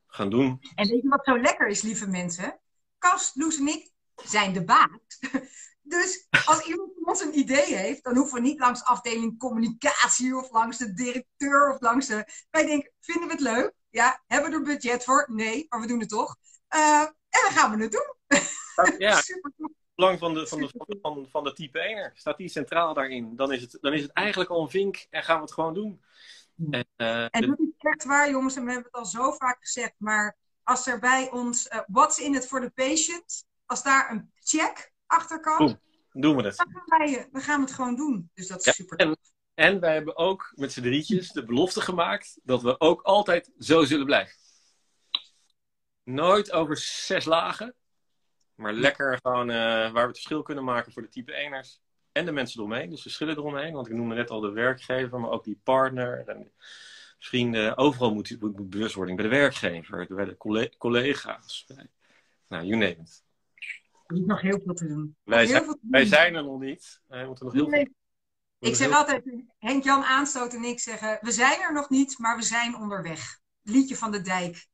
gaan 0.07 0.29
doen. 0.29 0.59
En 0.75 0.87
weet 0.87 1.01
je 1.01 1.09
wat 1.09 1.25
zo 1.25 1.39
lekker 1.39 1.67
is, 1.67 1.81
lieve 1.81 2.07
mensen? 2.07 2.59
Kast, 2.97 3.35
Loes 3.35 3.59
en 3.59 3.67
ik 3.67 3.91
zijn 4.15 4.53
de 4.53 4.63
baas. 4.63 4.89
Dus 5.81 6.27
als 6.45 6.65
iemand 6.65 6.91
van 6.93 7.05
ons 7.05 7.21
een 7.21 7.37
idee 7.37 7.75
heeft, 7.75 8.03
dan 8.03 8.15
hoeven 8.15 8.35
we 8.35 8.47
niet 8.47 8.59
langs 8.59 8.83
afdeling 8.83 9.39
communicatie 9.39 10.35
of 10.35 10.51
langs 10.51 10.77
de 10.77 10.93
directeur 10.93 11.73
of 11.73 11.81
langs 11.81 12.07
de. 12.07 12.25
Wij 12.49 12.65
denken, 12.65 12.91
vinden 12.99 13.27
we 13.27 13.33
het 13.33 13.41
leuk? 13.41 13.73
Ja, 13.89 14.23
hebben 14.27 14.51
we 14.51 14.57
er 14.57 14.63
budget 14.63 15.03
voor? 15.03 15.27
Nee, 15.31 15.65
maar 15.69 15.79
we 15.79 15.87
doen 15.87 15.99
het 15.99 16.09
toch. 16.09 16.35
Eh, 16.67 17.01
en 17.01 17.41
dan 17.41 17.51
gaan 17.51 17.77
we 17.77 17.83
het 17.83 17.91
doen. 17.91 18.13
Ja, 18.97 19.21
belang 19.95 20.19
van 20.19 20.33
de, 20.33 20.47
van 20.47 20.59
de, 20.59 20.69
van 20.77 20.97
van, 21.01 21.27
van 21.29 21.43
de 21.43 21.53
type 21.53 21.79
1 21.79 22.11
Staat 22.15 22.37
die 22.37 22.49
centraal 22.49 22.93
daarin? 22.93 23.35
Dan 23.35 23.51
is, 23.51 23.61
het, 23.61 23.77
dan 23.81 23.93
is 23.93 24.01
het 24.01 24.11
eigenlijk 24.11 24.49
al 24.49 24.61
een 24.61 24.69
vink 24.69 25.07
en 25.09 25.23
gaan 25.23 25.35
we 25.35 25.41
het 25.41 25.53
gewoon 25.53 25.73
doen. 25.73 26.01
En, 26.69 26.87
uh, 26.97 27.23
en 27.29 27.47
dat 27.47 27.59
is 27.59 27.67
echt 27.77 28.03
waar, 28.03 28.29
jongens, 28.29 28.55
en 28.55 28.65
we 28.65 28.71
hebben 28.71 28.91
het 28.91 29.01
al 29.01 29.05
zo 29.05 29.31
vaak 29.31 29.57
gezegd, 29.59 29.93
maar 29.97 30.37
als 30.63 30.87
er 30.87 30.99
bij 30.99 31.31
ons 31.31 31.67
uh, 31.67 31.79
What's 31.87 32.17
in 32.17 32.35
it 32.35 32.47
for 32.47 32.61
the 32.61 32.69
patient, 32.69 33.45
als 33.65 33.83
daar 33.83 34.11
een 34.11 34.31
check 34.39 34.91
achter 35.05 35.39
kan, 35.39 35.79
doen 36.11 36.35
we 36.35 36.43
het. 36.43 36.57
Dan 36.57 36.67
gaan, 36.71 36.99
wij, 36.99 37.27
dan 37.31 37.41
gaan 37.41 37.59
we 37.59 37.65
het 37.65 37.75
gewoon 37.75 37.95
doen. 37.95 38.31
Dus 38.33 38.47
dat 38.47 38.59
is 38.59 38.65
Ja, 38.65 38.71
super. 38.71 38.97
en, 38.97 39.17
en 39.53 39.79
wij 39.79 39.93
hebben 39.93 40.17
ook 40.17 40.51
met 40.55 40.73
z'n 40.73 40.81
drietjes 40.81 41.31
de 41.31 41.45
belofte 41.45 41.81
gemaakt 41.81 42.39
dat 42.43 42.61
we 42.61 42.79
ook 42.79 43.01
altijd 43.01 43.51
zo 43.59 43.83
zullen 43.83 44.05
blijven. 44.05 44.37
Nooit 46.03 46.51
over 46.51 46.77
zes 46.77 47.25
lagen, 47.25 47.75
maar 48.59 48.73
lekker 48.73 49.19
gewoon 49.21 49.49
eh, 49.49 49.55
waar 49.57 49.91
we 49.93 49.99
het 49.99 50.15
verschil 50.15 50.41
kunnen 50.41 50.63
maken 50.63 50.91
voor 50.91 51.01
de 51.01 51.09
type 51.09 51.33
eners 51.33 51.81
en 52.11 52.25
de 52.25 52.31
mensen 52.31 52.59
eromheen. 52.59 52.89
Dus 52.89 53.01
verschillen 53.01 53.37
eromheen, 53.37 53.73
want 53.73 53.87
ik 53.87 53.93
noemde 53.93 54.15
net 54.15 54.29
al 54.29 54.39
de 54.39 54.51
werkgever, 54.51 55.19
maar 55.19 55.29
ook 55.29 55.43
die 55.43 55.59
partner 55.63 56.23
en 56.27 56.39
de 56.39 56.51
vrienden. 57.19 57.77
Overal 57.77 58.13
moet, 58.13 58.37
moet, 58.39 58.69
bewustwording 58.69 59.17
bij 59.17 59.29
de 59.29 59.35
werkgever, 59.35 60.07
bij 60.09 60.25
de 60.25 60.37
colle- 60.37 60.77
collega's. 60.77 61.65
Bij, 61.67 61.87
nou, 62.47 62.65
you 62.65 62.77
name 62.77 62.91
it. 62.91 63.23
Er 64.05 64.15
is 64.15 64.25
nog 64.25 64.41
heel 64.41 64.59
veel 64.65 64.73
te 64.73 64.87
doen. 64.87 65.15
Wij 65.23 65.45
zijn, 65.45 65.63
veel 65.63 65.73
te 65.73 65.79
doen. 65.81 65.91
wij 65.91 66.05
zijn 66.05 66.35
er 66.35 66.43
nog 66.43 66.59
niet. 66.59 67.01
Wij 67.07 67.25
moeten 67.25 67.45
nog 67.45 67.53
heel 67.53 67.63
veel. 67.63 67.73
Nee, 67.73 67.95
we 68.57 68.67
Ik 68.67 68.75
zeg 68.75 68.91
altijd, 68.91 69.23
Henk-Jan 69.57 70.03
Aanstoot 70.03 70.53
en 70.53 70.63
ik 70.63 70.79
zeggen, 70.79 71.17
we 71.21 71.31
zijn 71.31 71.61
er 71.61 71.73
nog 71.73 71.89
niet, 71.89 72.17
maar 72.17 72.37
we 72.37 72.43
zijn 72.43 72.75
onderweg. 72.75 73.39
Liedje 73.61 73.95
van 73.95 74.11
de 74.11 74.21
Dijk. 74.21 74.67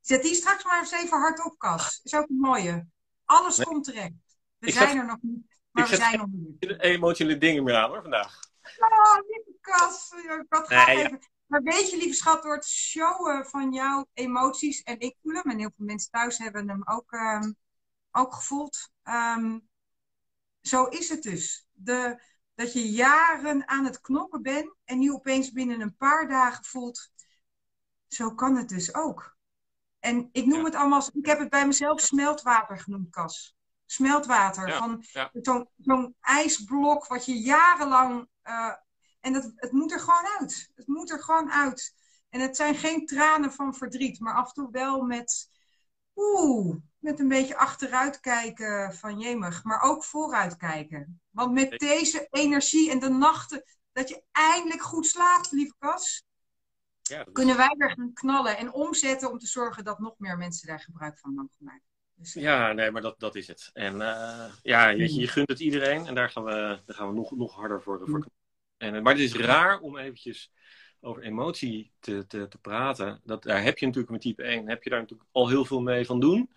Zet 0.00 0.22
die 0.22 0.34
straks 0.34 0.64
maar 0.64 0.78
eens 0.78 0.92
even 0.92 1.18
hard 1.18 1.44
op, 1.44 1.58
Cas. 1.58 2.00
Is 2.02 2.14
ook 2.14 2.28
een 2.28 2.36
mooie. 2.36 2.86
Alles 3.24 3.56
Nee. 3.56 3.66
komt 3.66 3.84
terecht. 3.84 4.12
We 4.58 4.66
Ik 4.66 4.72
zijn 4.72 4.88
zet- 4.88 4.96
er 4.96 5.06
nog 5.06 5.18
niet, 5.20 5.60
maar 5.70 5.88
we 5.88 5.96
zijn 5.96 6.20
onderweg. 6.20 6.54
heel 6.58 6.76
emotionele 6.76 7.38
dingen 7.38 7.64
meer 7.64 7.76
aan 7.76 7.90
hoor 7.90 8.02
vandaag. 8.02 8.40
Oh, 8.78 9.14
lieve 9.28 9.56
Cas. 9.60 10.10
Ik 10.40 10.46
had 10.48 10.68
Nee, 10.68 10.78
graag 10.78 10.96
ja. 10.96 11.04
even... 11.06 11.30
Maar 11.46 11.62
weet 11.62 11.90
je, 11.90 11.96
lieve 11.96 12.14
schat, 12.14 12.42
door 12.42 12.54
het 12.54 12.66
showen 12.68 13.46
van 13.46 13.72
jouw 13.72 14.06
emoties, 14.12 14.82
en 14.82 15.00
ik 15.00 15.16
voel 15.22 15.32
hem, 15.34 15.50
en 15.50 15.58
heel 15.58 15.70
veel 15.76 15.86
mensen 15.86 16.10
thuis 16.10 16.38
hebben 16.38 16.68
hem 16.68 16.82
ook, 16.84 17.12
ehm, 17.12 17.52
ook 18.10 18.34
gevoeld. 18.34 18.90
ehm, 19.02 19.58
zo 20.60 20.84
is 20.84 21.08
het 21.08 21.22
dus. 21.22 21.66
De, 21.72 22.22
dat 22.54 22.72
je 22.72 22.90
jaren 22.90 23.68
aan 23.68 23.84
het 23.84 24.00
knokken 24.00 24.42
bent 24.42 24.74
en 24.84 24.98
nu 24.98 25.12
opeens 25.12 25.52
binnen 25.52 25.80
een 25.80 25.96
paar 25.96 26.28
dagen 26.28 26.64
voelt, 26.64 27.10
zo 28.08 28.34
kan 28.34 28.56
het 28.56 28.68
dus 28.68 28.94
ook. 28.94 29.36
En 30.02 30.28
ik 30.32 30.46
noem 30.46 30.58
Ja. 30.58 30.64
het 30.64 30.74
allemaal, 30.74 31.02
ik 31.12 31.26
heb 31.26 31.38
het 31.38 31.48
bij 31.48 31.66
mezelf 31.66 32.00
smeltwater 32.00 32.78
genoemd, 32.78 33.10
Cas. 33.10 33.56
Smeltwater. 33.86 34.68
Ja, 34.68 34.78
Van 34.78 35.04
ja. 35.12 35.30
zo'n 35.32 35.68
zo'n 35.76 36.16
ijsblok 36.20 37.06
wat 37.06 37.24
je 37.24 37.38
jarenlang. 37.40 38.28
eh, 38.42 38.72
en 39.20 39.32
dat, 39.32 39.52
het 39.56 39.72
moet 39.72 39.92
er 39.92 40.00
gewoon 40.00 40.26
uit. 40.38 40.70
Het 40.74 40.86
moet 40.86 41.10
er 41.10 41.22
gewoon 41.22 41.52
uit. 41.52 41.94
En 42.28 42.40
het 42.40 42.56
zijn 42.56 42.74
geen 42.74 43.06
tranen 43.06 43.52
van 43.52 43.74
verdriet, 43.74 44.20
maar 44.20 44.34
af 44.34 44.46
en 44.46 44.52
toe 44.54 44.68
wel 44.70 45.02
met. 45.02 45.50
Oeh, 46.14 46.76
met 46.98 47.20
een 47.20 47.28
beetje 47.28 47.56
achteruit 47.56 48.20
kijken 48.20 48.94
van 48.94 49.18
jemig, 49.18 49.64
maar 49.64 49.82
ook 49.82 50.04
vooruit 50.04 50.56
kijken. 50.56 51.20
Want 51.30 51.52
met 51.52 51.78
deze 51.78 52.26
energie 52.30 52.90
en 52.90 52.98
de 52.98 53.08
nachten, 53.08 53.62
dat 53.92 54.08
je 54.08 54.22
eindelijk 54.32 54.82
goed 54.82 55.06
slaapt, 55.06 55.50
lieve 55.52 55.74
Kas, 55.78 56.24
Ja, 57.02 57.26
kunnen 57.32 57.56
wij 57.56 57.74
weer 57.78 57.90
gaan 57.90 58.12
knallen 58.12 58.58
en 58.58 58.72
omzetten 58.72 59.30
om 59.30 59.38
te 59.38 59.46
zorgen 59.46 59.84
dat 59.84 59.98
nog 59.98 60.14
meer 60.18 60.36
mensen 60.38 60.68
daar 60.68 60.80
gebruik 60.80 61.18
van 61.18 61.34
mogen 61.34 61.56
maken. 61.58 61.82
Dus, 62.14 62.36
eh, 62.36 62.42
Ja, 62.42 62.72
nee, 62.72 62.90
maar 62.90 63.02
dat, 63.02 63.20
dat 63.20 63.34
is 63.34 63.46
het. 63.46 63.70
En 63.72 64.00
eh, 64.00 64.52
ja, 64.62 64.96
weet 64.96 65.14
je, 65.14 65.20
je 65.20 65.28
gunt 65.28 65.48
het 65.48 65.60
iedereen 65.60 66.06
en 66.06 66.14
daar 66.14 66.30
gaan 66.30 66.44
we, 66.44 66.80
daar 66.86 66.96
gaan 66.96 67.08
we 67.08 67.14
nog, 67.14 67.30
nog 67.30 67.54
harder 67.54 67.82
voor. 67.82 68.00
voor. 68.04 68.26
En, 68.76 68.94
eh, 68.94 69.02
maar 69.02 69.12
het 69.12 69.22
is 69.22 69.34
raar 69.34 69.80
om 69.80 69.96
eventjes 69.96 70.52
over 71.00 71.22
emotie 71.22 71.92
te, 72.00 72.26
te, 72.26 72.48
te 72.48 72.58
praten. 72.58 73.20
Dat, 73.24 73.42
daar 73.42 73.62
heb 73.62 73.78
je 73.78 73.86
natuurlijk 73.86 74.12
met 74.12 74.20
type 74.20 74.42
1, 74.42 74.68
heb 74.68 74.82
je 74.82 74.90
daar 74.90 75.00
natuurlijk 75.00 75.28
al 75.32 75.48
heel 75.48 75.64
veel 75.64 75.80
mee 75.80 76.06
van 76.06 76.20
doen. 76.20 76.50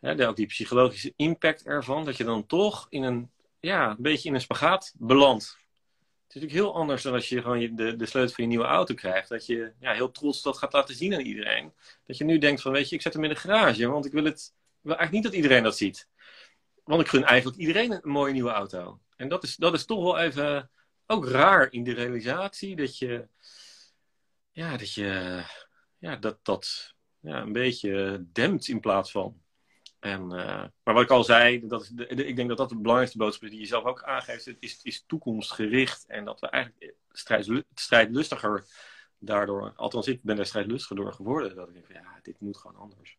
Hè, 0.00 0.28
ook 0.28 0.36
die 0.36 0.46
psychologische 0.46 1.12
impact 1.16 1.66
ervan, 1.66 2.04
dat 2.04 2.16
je 2.16 2.24
dan 2.24 2.46
toch 2.46 2.86
in 2.88 3.02
een, 3.02 3.30
ja, 3.60 3.90
een 3.90 3.96
beetje 3.98 4.28
in 4.28 4.34
een 4.34 4.40
spagaat 4.40 4.94
belandt. 4.98 5.58
Het 6.26 6.34
is 6.36 6.42
natuurlijk 6.42 6.66
heel 6.66 6.80
anders 6.80 7.02
dan 7.02 7.12
als 7.12 7.28
je 7.28 7.42
gewoon 7.42 7.76
de, 7.76 7.96
de 7.96 8.06
sleutel 8.06 8.34
van 8.34 8.44
je 8.44 8.50
nieuwe 8.50 8.64
auto 8.64 8.94
krijgt. 8.94 9.28
Dat 9.28 9.46
je 9.46 9.72
ja, 9.78 9.92
heel 9.92 10.10
trots 10.10 10.42
dat 10.42 10.58
gaat 10.58 10.72
laten 10.72 10.94
zien 10.94 11.14
aan 11.14 11.20
iedereen. 11.20 11.72
Dat 12.06 12.16
je 12.16 12.24
nu 12.24 12.38
denkt 12.38 12.62
van, 12.62 12.72
weet 12.72 12.88
je, 12.88 12.94
ik 12.94 13.02
zet 13.02 13.12
hem 13.12 13.24
in 13.24 13.30
de 13.30 13.36
garage, 13.36 13.86
want 13.88 14.06
ik 14.06 14.12
wil 14.12 14.24
het 14.24 14.54
wil 14.86 14.96
eigenlijk 14.96 15.12
niet 15.12 15.22
dat 15.22 15.42
iedereen 15.42 15.62
dat 15.62 15.76
ziet. 15.76 16.08
Want 16.84 17.00
ik 17.00 17.08
gun 17.08 17.24
eigenlijk 17.24 17.58
iedereen 17.58 17.92
een 17.92 18.10
mooie 18.10 18.32
nieuwe 18.32 18.50
auto. 18.50 19.00
En 19.16 19.28
dat 19.28 19.42
is, 19.42 19.56
dat 19.56 19.74
is 19.74 19.84
toch 19.84 20.02
wel 20.02 20.18
even 20.18 20.70
ook 21.06 21.26
raar 21.26 21.72
in 21.72 21.84
de 21.84 21.92
realisatie 21.92 22.76
dat 22.76 22.98
je, 22.98 23.28
ja, 24.50 24.76
dat 24.76 24.92
je, 24.92 25.42
ja, 25.98 26.16
dat, 26.16 26.38
dat 26.42 26.94
ja, 27.20 27.40
een 27.40 27.52
beetje 27.52 28.24
dempt 28.32 28.68
in 28.68 28.80
plaats 28.80 29.10
van. 29.10 29.42
En, 30.06 30.32
eh, 30.32 30.64
maar 30.82 30.94
wat 30.94 31.02
ik 31.02 31.10
al 31.10 31.24
zei, 31.24 31.66
dat 31.66 31.90
de, 31.94 32.06
ik 32.06 32.36
denk 32.36 32.48
dat 32.48 32.58
dat 32.58 32.68
de 32.68 32.76
belangrijkste 32.76 33.18
boodschap 33.18 33.44
is 33.44 33.50
die 33.50 33.60
je 33.60 33.66
zelf 33.66 33.84
ook 33.84 34.02
aangeeft. 34.02 34.44
Het 34.44 34.56
is, 34.60 34.80
is 34.82 35.04
toekomstgericht 35.06 36.06
en 36.06 36.24
dat 36.24 36.40
we 36.40 36.48
eigenlijk 36.48 36.94
strijdlu- 37.10 37.64
strijdlustiger 37.74 38.66
daardoor, 39.18 39.72
althans 39.76 40.06
ik 40.06 40.22
ben 40.22 40.36
daar 40.36 40.46
strijdlustiger 40.46 40.96
door 40.96 41.12
geworden. 41.12 41.56
Dat 41.56 41.68
ik 41.68 41.74
denk 41.74 41.86
van 41.86 41.94
ja, 41.94 42.18
dit 42.22 42.40
moet 42.40 42.56
gewoon 42.56 42.76
anders. 42.76 43.18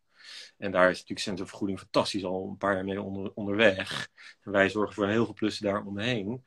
En 0.56 0.70
daar 0.70 0.90
is 0.90 0.94
natuurlijk 0.94 1.20
centrumvergoeding 1.20 1.78
fantastisch 1.78 2.24
al 2.24 2.48
een 2.48 2.56
paar 2.56 2.74
jaar 2.74 2.84
mee 2.84 3.02
onder, 3.02 3.32
onderweg. 3.34 4.08
En 4.40 4.52
wij 4.52 4.70
zorgen 4.70 4.94
voor 4.94 5.06
heel 5.06 5.24
veel 5.24 5.34
plussen 5.34 5.64
daaromheen. 5.64 6.44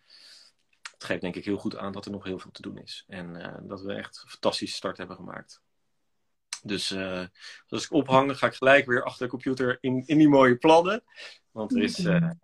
Het 0.92 1.04
geeft 1.04 1.22
denk 1.22 1.36
ik 1.36 1.46
heel 1.46 1.58
goed 1.58 1.78
aan 1.78 1.92
dat 1.92 2.06
er 2.06 2.12
nog 2.12 2.24
heel 2.24 2.40
veel 2.40 2.52
te 2.52 2.62
doen 2.62 2.78
is. 2.78 3.06
En 3.08 3.36
eh, 3.36 3.62
dat 3.62 3.82
we 3.82 3.94
echt 3.94 4.22
een 4.24 4.30
fantastische 4.30 4.76
start 4.76 4.98
hebben 4.98 5.16
gemaakt. 5.16 5.62
Dus 6.64 6.92
eh, 6.92 7.26
als 7.68 7.84
ik 7.84 7.92
ophang, 7.92 8.38
ga 8.38 8.48
ik 8.48 8.54
gelijk 8.54 8.86
weer 8.86 9.04
achter 9.04 9.26
de 9.26 9.32
computer 9.32 9.78
in, 9.82 10.04
in 10.06 10.18
die 10.18 10.30
mooie 10.30 10.58
plannen. 10.58 11.04
Want 11.52 11.76
er 11.76 11.82
is 11.82 11.98
eh, 12.00 12.06
veel 12.18 12.38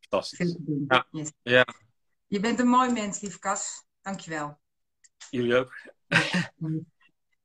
fantastisch. 0.00 0.56
Ja. 0.88 1.06
Yes. 1.10 1.32
Ja, 1.42 1.64
Je 2.26 2.40
bent 2.40 2.58
een 2.58 2.68
mooi 2.68 2.92
mens, 2.92 3.20
lieve 3.20 3.38
Kas. 3.38 3.84
Dankjewel. 4.02 4.60
jullie 5.30 5.56
ook. 5.56 5.72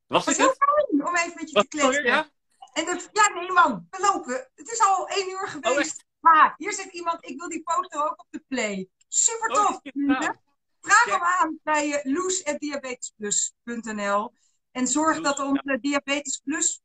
Was 0.06 0.26
Het 0.26 0.36
heel 0.36 0.48
het? 0.48 0.56
fijn 0.58 1.06
om 1.06 1.16
even 1.16 1.32
met 1.34 1.50
je 1.50 1.54
Was 1.54 1.64
te 1.68 1.76
het 1.76 1.86
kletsen. 1.86 2.04
Ja? 2.04 2.30
En 2.72 2.84
dat, 2.84 3.08
ja, 3.12 3.28
nee 3.34 3.52
man, 3.52 3.86
we 3.90 4.00
lopen. 4.00 4.48
Het 4.54 4.70
is 4.72 4.80
al 4.80 5.08
één 5.08 5.30
uur 5.30 5.48
geweest. 5.48 6.04
maar 6.20 6.54
hier 6.56 6.72
zit 6.72 6.92
iemand, 6.92 7.28
ik 7.28 7.38
wil 7.38 7.48
die 7.48 7.62
poster 7.62 8.04
ook 8.04 8.20
op 8.20 8.26
de 8.30 8.44
play. 8.48 8.88
Super 9.08 9.50
Oh, 9.50 9.56
tof. 9.66 9.78
ja. 9.82 9.90
vrienden. 9.90 10.40
Vraag 10.80 11.04
hem 11.04 11.22
aan 11.22 11.58
bij 11.62 11.88
uh, 11.88 11.98
loes.diabetesplus.nl 12.14 14.32
en 14.78 14.86
zorg 14.86 15.20
dat 15.20 15.38
onze 15.38 15.78
Diabetes 15.80 16.40
Plus 16.44 16.82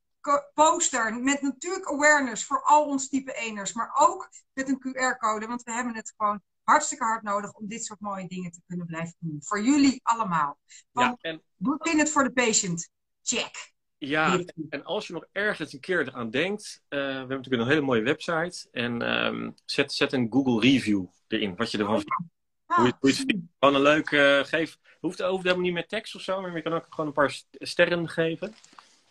poster 0.54 1.16
met 1.20 1.42
natuurlijk 1.42 1.92
awareness 1.92 2.46
voor 2.46 2.64
al 2.64 2.86
ons 2.86 3.10
type 3.10 3.34
eners, 3.34 3.74
maar 3.74 3.92
ook 4.00 4.30
met 4.54 4.70
een 4.70 4.80
QR-code, 4.80 5.48
want 5.48 5.64
we 5.64 5.72
hebben 5.72 5.96
het 5.96 6.14
gewoon 6.18 6.42
hartstikke 6.64 7.04
hard 7.04 7.24
nodig 7.24 7.54
om 7.54 7.68
dit 7.68 7.86
soort 7.86 8.00
mooie 8.00 8.28
dingen 8.28 8.52
te 8.52 8.62
kunnen 8.68 8.86
blijven 8.86 9.16
doen. 9.20 9.38
Voor 9.44 9.62
jullie 9.62 10.00
allemaal. 10.04 10.60
Ja, 10.66 10.86
Want 10.92 11.22
en, 11.22 11.42
doe 11.58 11.78
in 11.82 12.00
het 12.00 12.10
voor 12.10 12.24
de 12.24 12.32
patient. 12.32 12.90
Check. 13.22 13.72
ja, 13.98 14.44
en 14.70 14.84
als 14.84 15.08
je 15.08 15.14
nog 15.14 15.26
ergens 15.32 15.74
een 15.74 15.80
keer 15.80 16.08
eraan 16.08 16.30
denkt, 16.30 16.82
eh, 16.88 17.00
we 17.00 17.06
hebben 17.06 17.38
natuurlijk 17.38 17.64
een 17.64 17.70
hele 17.70 17.82
mooie 17.82 18.02
website. 18.02 18.68
En 18.72 19.02
ehm, 19.02 19.52
zet, 19.66 19.94
zet 19.94 20.14
een 20.14 20.28
Google 20.30 20.60
review 20.60 21.06
erin, 21.28 21.56
wat 21.56 21.72
je 21.72 21.78
ervan 21.78 21.96
vindt. 21.96 22.33
Ah, 22.74 22.80
Hoe 22.80 22.86
je, 22.88 22.94
hoe 23.00 23.10
je 23.10 23.16
het 23.16 23.26
vindt. 23.28 23.46
Gewoon 23.60 23.76
een 23.76 23.82
leuk, 23.82 24.12
eh, 24.12 24.44
geef, 24.44 24.78
hoeft, 25.00 25.20
hoeft 25.20 25.44
helemaal 25.44 25.64
niet 25.64 25.74
met 25.74 25.90
tekst 25.90 26.16
of 26.16 26.22
zo, 26.22 26.42
maar 26.42 26.56
je 26.56 26.62
kan 26.62 26.74
ook 26.74 26.86
gewoon 26.90 27.06
een 27.08 27.14
paar 27.14 27.32
st- 27.32 27.48
sterren 27.60 28.10
geven. 28.10 28.56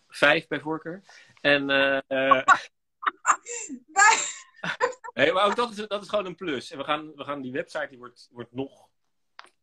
Vijf 0.09 0.47
bij 0.49 0.61
voorkeur. 0.61 1.03
En, 1.41 1.67
Wij- 3.93 4.19
nee, 5.15 5.33
maar 5.33 5.45
ook 5.45 5.57
dat 5.57 5.71
is, 5.71 5.77
dat 5.77 6.03
is 6.03 6.09
gewoon 6.09 6.27
een 6.27 6.35
plus. 6.35 6.71
En 6.71 6.79
we 6.79 6.85
gaan, 6.85 7.13
we 7.17 7.25
gaan 7.25 7.41
die 7.43 7.53
website, 7.53 7.87
die 7.89 7.99
wordt, 7.99 8.29
wordt 8.33 8.53
nog, 8.53 8.89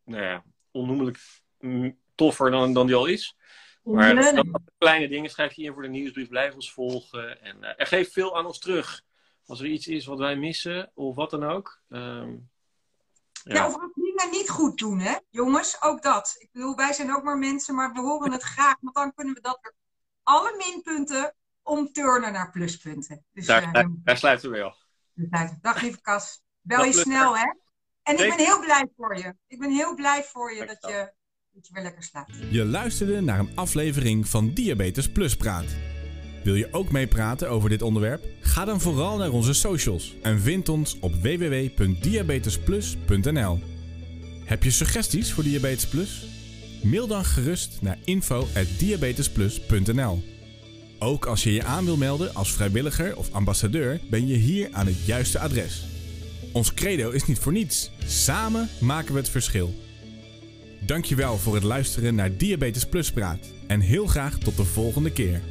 nou 0.04 0.24
ja, 0.24 0.44
onnoemelijk 0.72 1.20
toffer 2.16 2.52
dan, 2.52 2.74
dan 2.74 2.88
die 2.88 2.96
al 2.96 3.06
is. 3.06 3.36
Maar 3.84 4.16
dat, 4.16 4.24
Learning. 4.24 4.52
dat- 4.52 4.62
kleine 4.78 5.08
dingen 5.08 5.30
schrijf 5.30 5.54
je 5.54 5.64
in 5.64 5.74
voor 5.74 5.82
de 5.82 5.88
nieuwsbrief, 5.88 6.30
blijf 6.30 6.54
ons 6.54 6.72
volgen. 6.74 7.42
En 7.42 7.76
geeft 7.88 8.12
veel 8.14 8.38
aan 8.38 8.46
ons 8.46 8.60
terug. 8.60 9.02
Als 9.46 9.60
er 9.60 9.66
iets 9.66 9.88
is 9.88 10.06
wat 10.06 10.18
wij 10.20 10.36
missen, 10.36 10.92
of 10.94 11.16
wat 11.16 11.30
dan 11.30 11.44
ook. 11.44 11.82
Ehm, 11.90 12.36
Ja. 13.44 13.54
ja. 13.54 13.68
of 13.68 13.74
dingen 13.94 14.32
niet 14.32 14.50
goed 14.50 14.78
doen, 14.78 15.00
hè? 15.00 15.16
Jongens, 15.30 15.82
ook 15.82 16.02
dat. 16.02 16.36
Ik 16.40 16.50
bedoel, 16.52 16.76
wij 16.76 16.94
zijn 16.94 17.16
ook 17.16 17.24
maar 17.24 17.38
mensen, 17.38 17.76
maar 17.76 17.94
we 17.94 18.00
horen 18.00 18.32
het 18.32 18.44
graag. 18.44 18.76
Want 18.82 18.96
dan 18.96 19.14
kunnen 19.14 19.34
we 19.34 19.42
dat 19.42 19.60
weer 19.62 19.74
alle 20.24 20.56
minpunten 20.68 21.36
omturnen 21.64 22.34
naar 22.34 22.52
pluspunten. 22.52 23.26
Dus 23.34 23.46
daar, 23.46 23.64
eh, 23.64 23.74
daar, 23.74 23.90
daar 24.04 24.18
sluiten 24.18 24.52
we 24.52 24.58
wel. 24.58 24.76
dag 25.62 25.82
lieve 25.82 26.02
Kas. 26.02 26.42
Bel 26.62 26.84
je 26.84 26.94
snel, 26.94 27.38
hè? 27.38 27.54
En 28.04 28.18
ik 28.18 28.36
ben 28.36 28.46
heel 28.46 28.60
blij 28.60 28.88
voor 28.98 29.18
je. 29.18 29.36
Ik 29.48 29.60
ben 29.60 29.72
heel 29.72 29.96
blij 29.96 30.24
voor 30.24 30.54
je 30.54 30.66
dat 30.66 30.78
je, 30.82 31.14
dat 31.52 31.68
je 31.68 31.74
weer 31.74 31.84
lekker 31.84 32.04
slaapt. 32.04 32.36
Je 32.50 32.66
luisterde 32.66 33.22
naar 33.22 33.40
een 33.40 33.52
aflevering 33.56 34.28
van 34.28 34.54
Diabetes 34.54 35.12
Plus 35.12 35.38
Praat. 35.38 35.99
Wil 36.44 36.56
je 36.56 36.74
ook 36.74 36.92
meepraten 36.92 37.50
over 37.50 37.70
dit 37.70 37.82
onderwerp? 37.82 38.26
Ga 38.40 38.66
dan 38.66 38.82
vooral 38.82 39.18
naar 39.18 39.32
onze 39.32 39.54
socials 39.54 40.16
en 40.22 40.40
vind 40.40 40.70
ons 40.70 40.98
op 41.00 41.16
www.diabetesplus.nl. 41.16 43.60
Heb 44.46 44.64
je 44.64 44.72
suggesties 44.72 45.34
voor 45.34 45.44
Diabetes 45.44 45.88
Plus? 45.88 46.28
Mail 46.84 47.08
dan 47.08 47.26
gerust 47.26 47.78
naar 47.82 47.98
info@diabetesplus.nl. 48.04 50.24
Ook 51.00 51.26
als 51.26 51.44
je 51.44 51.54
je 51.54 51.64
aan 51.64 51.86
wil 51.86 51.98
melden 51.98 52.34
als 52.34 52.52
vrijwilliger 52.52 53.18
of 53.18 53.32
ambassadeur, 53.32 54.00
ben 54.10 54.28
je 54.28 54.36
hier 54.36 54.68
aan 54.72 54.86
het 54.86 55.06
juiste 55.06 55.40
adres. 55.40 55.86
Ons 56.52 56.74
credo 56.74 57.10
is 57.10 57.26
niet 57.26 57.40
voor 57.40 57.52
niets. 57.52 57.92
Samen 58.06 58.70
maken 58.80 59.14
we 59.14 59.20
het 59.20 59.30
verschil. 59.30 59.74
Dankjewel 60.86 61.38
voor 61.38 61.54
het 61.54 61.64
luisteren 61.64 62.16
naar 62.16 62.38
Diabetes 62.38 62.86
Plus 62.86 63.12
Praat 63.12 63.54
en 63.68 63.80
heel 63.80 64.08
graag 64.08 64.38
tot 64.38 64.58
de 64.58 64.66
volgende 64.66 65.12
keer. 65.12 65.42